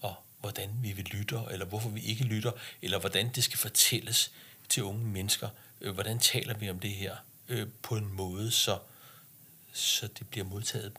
og 0.00 0.14
hvordan 0.40 0.70
vi 0.82 0.92
vil 0.92 1.04
lytte, 1.04 1.40
eller 1.50 1.66
hvorfor 1.66 1.88
vi 1.88 2.00
ikke 2.00 2.24
lytter, 2.24 2.52
eller 2.82 2.98
hvordan 2.98 3.32
det 3.34 3.44
skal 3.44 3.58
fortælles 3.58 4.32
til 4.68 4.82
unge 4.82 5.04
mennesker. 5.04 5.48
Øh, 5.80 5.94
hvordan 5.94 6.18
taler 6.18 6.54
vi 6.54 6.70
om 6.70 6.80
det 6.80 6.90
her 6.90 7.16
øh, 7.48 7.68
på 7.82 7.96
en 7.96 8.12
måde, 8.12 8.50
så, 8.50 8.78
så 9.72 10.08
det 10.18 10.28
bliver 10.28 10.46
modtaget 10.46 10.92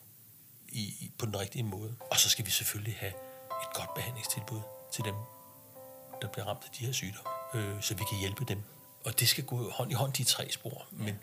i, 0.70 0.82
i, 0.82 1.12
på 1.18 1.26
den 1.26 1.40
rigtige 1.40 1.64
måde. 1.64 1.96
Og 2.12 2.20
så 2.20 2.30
skal 2.30 2.46
vi 2.46 2.52
selvfølgelig 2.52 2.96
have 2.98 3.14
et 3.64 3.74
godt 3.74 3.94
behandlingstilbud 3.96 4.62
til 4.94 5.04
dem, 5.04 5.16
der 6.22 6.28
bliver 6.28 6.46
ramt 6.46 6.64
af 6.64 6.70
de 6.80 6.86
her 6.86 6.94
sygdomme, 6.94 7.30
øh, 7.56 7.82
så 7.82 7.96
vi 7.96 8.04
kan 8.10 8.20
hjælpe 8.20 8.46
dem 8.46 8.64
og 9.04 9.20
det 9.20 9.28
skal 9.28 9.44
gå 9.44 9.70
hånd 9.70 9.92
i 9.92 9.94
hånd, 9.94 10.14
de 10.14 10.24
tre 10.24 10.52
spor. 10.52 10.88
Men, 10.92 11.20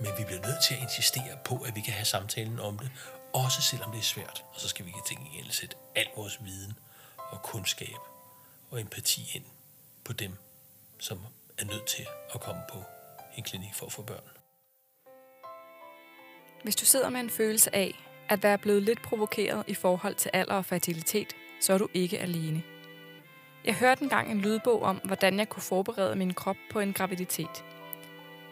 men 0.00 0.10
vi 0.18 0.24
bliver 0.24 0.46
nødt 0.46 0.64
til 0.64 0.74
at 0.74 0.82
insistere 0.82 1.36
på, 1.44 1.54
at 1.66 1.76
vi 1.76 1.80
kan 1.80 1.92
have 1.92 2.04
samtalen 2.04 2.60
om 2.60 2.78
det, 2.78 2.90
også 3.32 3.62
selvom 3.62 3.90
det 3.90 3.98
er 3.98 4.02
svært. 4.02 4.44
Og 4.54 4.60
så 4.60 4.68
skal 4.68 4.86
vi 4.86 4.92
til 5.06 5.16
gengæld 5.16 5.50
sætte 5.50 5.76
al 5.94 6.06
vores 6.16 6.44
viden 6.44 6.78
og 7.18 7.42
kundskab 7.42 7.98
og 8.70 8.80
empati 8.80 9.30
ind 9.34 9.44
på 10.04 10.12
dem, 10.12 10.32
som 10.98 11.18
er 11.58 11.64
nødt 11.64 11.86
til 11.86 12.06
at 12.34 12.40
komme 12.40 12.62
på 12.72 12.82
en 13.36 13.44
klinik 13.44 13.74
for 13.74 13.86
at 13.86 13.92
få 13.92 14.02
børn. 14.02 14.28
Hvis 16.62 16.76
du 16.76 16.84
sidder 16.84 17.08
med 17.08 17.20
en 17.20 17.30
følelse 17.30 17.74
af 17.74 17.94
at 18.28 18.42
være 18.42 18.58
blevet 18.58 18.82
lidt 18.82 19.02
provokeret 19.02 19.64
i 19.66 19.74
forhold 19.74 20.14
til 20.14 20.30
alder 20.34 20.54
og 20.54 20.64
fertilitet, 20.64 21.32
så 21.60 21.72
er 21.72 21.78
du 21.78 21.88
ikke 21.94 22.18
alene– 22.18 22.62
jeg 23.66 23.74
hørte 23.74 24.02
engang 24.02 24.30
en 24.30 24.40
lydbog 24.40 24.82
om, 24.82 24.96
hvordan 25.04 25.38
jeg 25.38 25.48
kunne 25.48 25.62
forberede 25.62 26.16
min 26.16 26.34
krop 26.34 26.56
på 26.70 26.80
en 26.80 26.92
graviditet. 26.92 27.64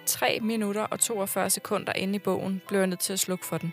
3 0.07 0.39
minutter 0.43 0.83
og 0.83 1.01
42 1.01 1.51
sekunder 1.51 1.93
inde 1.93 2.15
i 2.15 2.19
bogen 2.19 2.63
blev 2.69 2.79
jeg 2.79 2.87
nødt 2.87 3.01
til 3.01 3.13
at 3.13 3.21
slukke 3.21 3.47
for 3.47 3.59
den. 3.59 3.73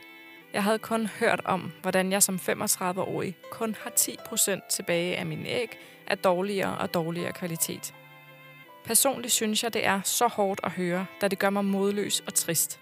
Jeg 0.54 0.64
havde 0.64 0.80
kun 0.80 1.08
hørt 1.08 1.42
om, 1.46 1.72
hvordan 1.82 2.12
jeg 2.12 2.24
som 2.24 2.40
35-årig 2.50 3.38
kun 3.52 3.76
har 3.84 3.92
10% 4.00 4.70
tilbage 4.70 5.18
af 5.18 5.26
mine 5.26 5.50
æg 5.50 5.78
af 6.08 6.18
dårligere 6.18 6.78
og 6.78 6.94
dårligere 6.94 7.32
kvalitet. 7.32 7.94
Personligt 8.86 9.34
synes 9.34 9.64
jeg, 9.64 9.74
det 9.74 9.86
er 9.86 10.02
så 10.04 10.28
hårdt 10.28 10.60
at 10.64 10.72
høre, 10.72 11.06
da 11.22 11.28
det 11.28 11.40
gør 11.40 11.50
mig 11.50 11.66
modløs 11.66 12.24
og 12.28 12.34
trist. 12.34 12.80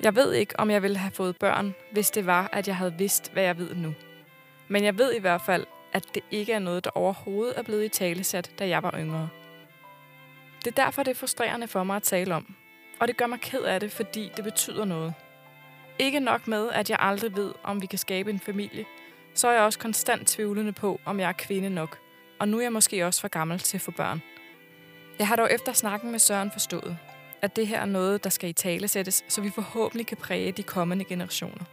Jeg 0.00 0.14
ved 0.14 0.32
ikke, 0.32 0.60
om 0.60 0.70
jeg 0.70 0.82
ville 0.82 0.96
have 0.96 1.12
fået 1.12 1.36
børn, 1.36 1.74
hvis 1.92 2.10
det 2.10 2.26
var, 2.26 2.48
at 2.52 2.68
jeg 2.68 2.76
havde 2.76 2.94
vidst, 2.98 3.32
hvad 3.32 3.42
jeg 3.42 3.58
ved 3.58 3.74
nu. 3.74 3.94
Men 4.68 4.84
jeg 4.84 4.98
ved 4.98 5.14
i 5.14 5.20
hvert 5.20 5.40
fald, 5.40 5.66
at 5.92 6.04
det 6.14 6.22
ikke 6.30 6.52
er 6.52 6.58
noget, 6.58 6.84
der 6.84 6.90
overhovedet 6.94 7.58
er 7.58 7.62
blevet 7.62 7.84
i 7.84 7.88
talesat, 7.88 8.50
da 8.58 8.68
jeg 8.68 8.82
var 8.82 8.94
yngre. 8.98 9.28
Det 10.66 10.78
er 10.78 10.84
derfor, 10.84 11.02
det 11.02 11.10
er 11.10 11.14
frustrerende 11.14 11.68
for 11.68 11.84
mig 11.84 11.96
at 11.96 12.02
tale 12.02 12.34
om. 12.34 12.54
Og 13.00 13.08
det 13.08 13.16
gør 13.16 13.26
mig 13.26 13.40
ked 13.40 13.60
af 13.60 13.80
det, 13.80 13.92
fordi 13.92 14.30
det 14.36 14.44
betyder 14.44 14.84
noget. 14.84 15.14
Ikke 15.98 16.20
nok 16.20 16.48
med, 16.48 16.70
at 16.70 16.90
jeg 16.90 16.98
aldrig 17.00 17.36
ved, 17.36 17.52
om 17.62 17.82
vi 17.82 17.86
kan 17.86 17.98
skabe 17.98 18.30
en 18.30 18.40
familie, 18.40 18.84
så 19.34 19.48
er 19.48 19.52
jeg 19.52 19.62
også 19.62 19.78
konstant 19.78 20.28
tvivlende 20.28 20.72
på, 20.72 21.00
om 21.04 21.20
jeg 21.20 21.28
er 21.28 21.32
kvinde 21.32 21.70
nok. 21.70 21.98
Og 22.40 22.48
nu 22.48 22.58
er 22.58 22.62
jeg 22.62 22.72
måske 22.72 23.06
også 23.06 23.20
for 23.20 23.28
gammel 23.28 23.58
til 23.58 23.76
at 23.76 23.80
få 23.80 23.90
børn. 23.90 24.22
Jeg 25.18 25.28
har 25.28 25.36
dog 25.36 25.52
efter 25.52 25.72
snakken 25.72 26.10
med 26.10 26.18
Søren 26.18 26.50
forstået, 26.52 26.98
at 27.42 27.56
det 27.56 27.66
her 27.66 27.80
er 27.80 27.86
noget, 27.86 28.24
der 28.24 28.30
skal 28.30 28.50
i 28.50 28.52
tale 28.52 28.88
sættes, 28.88 29.24
så 29.28 29.40
vi 29.40 29.50
forhåbentlig 29.50 30.06
kan 30.06 30.16
præge 30.16 30.52
de 30.52 30.62
kommende 30.62 31.04
generationer. 31.04 31.64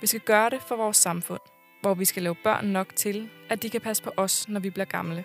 Vi 0.00 0.06
skal 0.06 0.20
gøre 0.20 0.50
det 0.50 0.62
for 0.62 0.76
vores 0.76 0.96
samfund, 0.96 1.40
hvor 1.80 1.94
vi 1.94 2.04
skal 2.04 2.22
lave 2.22 2.34
børn 2.34 2.66
nok 2.66 2.96
til, 2.96 3.28
at 3.48 3.62
de 3.62 3.70
kan 3.70 3.80
passe 3.80 4.02
på 4.02 4.12
os, 4.16 4.48
når 4.48 4.60
vi 4.60 4.70
bliver 4.70 4.86
gamle. 4.86 5.24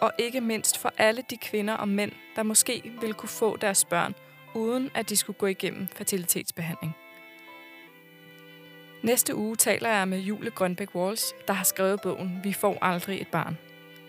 Og 0.00 0.12
ikke 0.18 0.40
mindst 0.40 0.78
for 0.78 0.92
alle 0.98 1.22
de 1.30 1.36
kvinder 1.36 1.74
og 1.74 1.88
mænd, 1.88 2.12
der 2.36 2.42
måske 2.42 2.92
vil 3.00 3.14
kunne 3.14 3.28
få 3.28 3.56
deres 3.56 3.84
børn, 3.84 4.14
uden 4.54 4.90
at 4.94 5.08
de 5.08 5.16
skulle 5.16 5.38
gå 5.38 5.46
igennem 5.46 5.88
fertilitetsbehandling. 5.88 6.92
Næste 9.02 9.34
uge 9.34 9.56
taler 9.56 9.88
jeg 9.88 10.08
med 10.08 10.18
Jule 10.18 10.50
Grønbæk 10.50 10.94
Walls, 10.94 11.34
der 11.48 11.54
har 11.54 11.64
skrevet 11.64 12.00
bogen 12.00 12.40
Vi 12.44 12.52
får 12.52 12.78
aldrig 12.82 13.20
et 13.20 13.28
barn. 13.28 13.58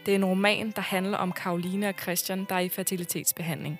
Det 0.05 0.11
er 0.11 0.15
en 0.15 0.25
roman, 0.25 0.71
der 0.71 0.81
handler 0.81 1.17
om 1.17 1.31
Karoline 1.31 1.87
og 1.87 1.95
Christian, 2.01 2.45
der 2.49 2.55
er 2.55 2.59
i 2.59 2.69
fertilitetsbehandling. 2.69 3.79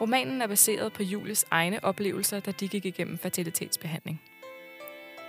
Romanen 0.00 0.42
er 0.42 0.46
baseret 0.46 0.92
på 0.92 1.02
Julies 1.02 1.46
egne 1.50 1.84
oplevelser, 1.84 2.40
da 2.40 2.50
de 2.50 2.68
gik 2.68 2.84
igennem 2.84 3.18
fertilitetsbehandling. 3.18 4.22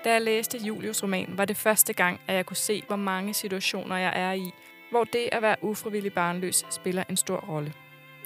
Da 0.04 0.12
jeg 0.12 0.22
læste 0.22 0.58
Julius 0.58 1.04
roman, 1.04 1.38
var 1.38 1.46
det 1.46 1.58
første 1.58 1.94
gang, 1.94 2.20
at 2.28 2.36
jeg 2.36 2.46
kunne 2.46 2.58
se, 2.58 2.84
hvor 2.88 2.96
mange 2.96 3.34
situationer 3.34 3.98
jeg 3.98 4.14
er 4.16 4.32
i, 4.32 4.52
hvor 4.92 5.04
det 5.04 5.30
at 5.32 5.42
være 5.42 5.56
ufrivillig 5.62 6.14
barnløs 6.14 6.66
spiller 6.70 7.04
en 7.10 7.18
stor 7.18 7.38
rolle. 7.38 7.74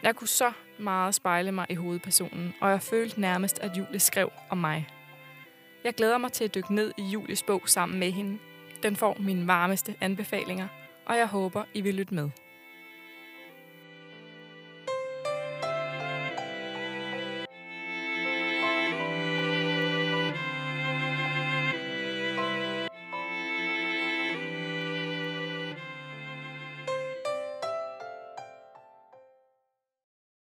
Jeg 0.04 0.16
kunne 0.16 0.28
så 0.28 0.52
meget 0.80 1.16
spejle 1.16 1.52
mig 1.52 1.66
i 1.70 1.76
hovedpersonen, 1.76 2.54
og 2.62 2.70
jeg 2.70 2.82
følte 2.82 3.22
nærmest, 3.22 3.60
at 3.60 3.78
Julie 3.78 4.00
skrev 4.00 4.32
om 4.50 4.58
mig. 4.58 4.88
Jeg 5.84 5.94
glæder 5.94 6.18
mig 6.18 6.32
til 6.32 6.44
at 6.44 6.56
dykke 6.56 6.76
ned 6.76 6.92
i 6.98 7.02
Julies 7.02 7.44
bog 7.44 7.62
sammen 7.66 8.00
med 8.00 8.12
hende. 8.12 8.38
Den 8.84 8.96
får 8.96 9.18
mine 9.20 9.48
varmeste 9.48 9.96
anbefalinger, 10.02 10.68
og 11.06 11.18
jeg 11.18 11.28
håber, 11.28 11.64
I 11.74 11.82
vil 11.82 11.96
lytte 11.96 12.14
med. 12.14 12.30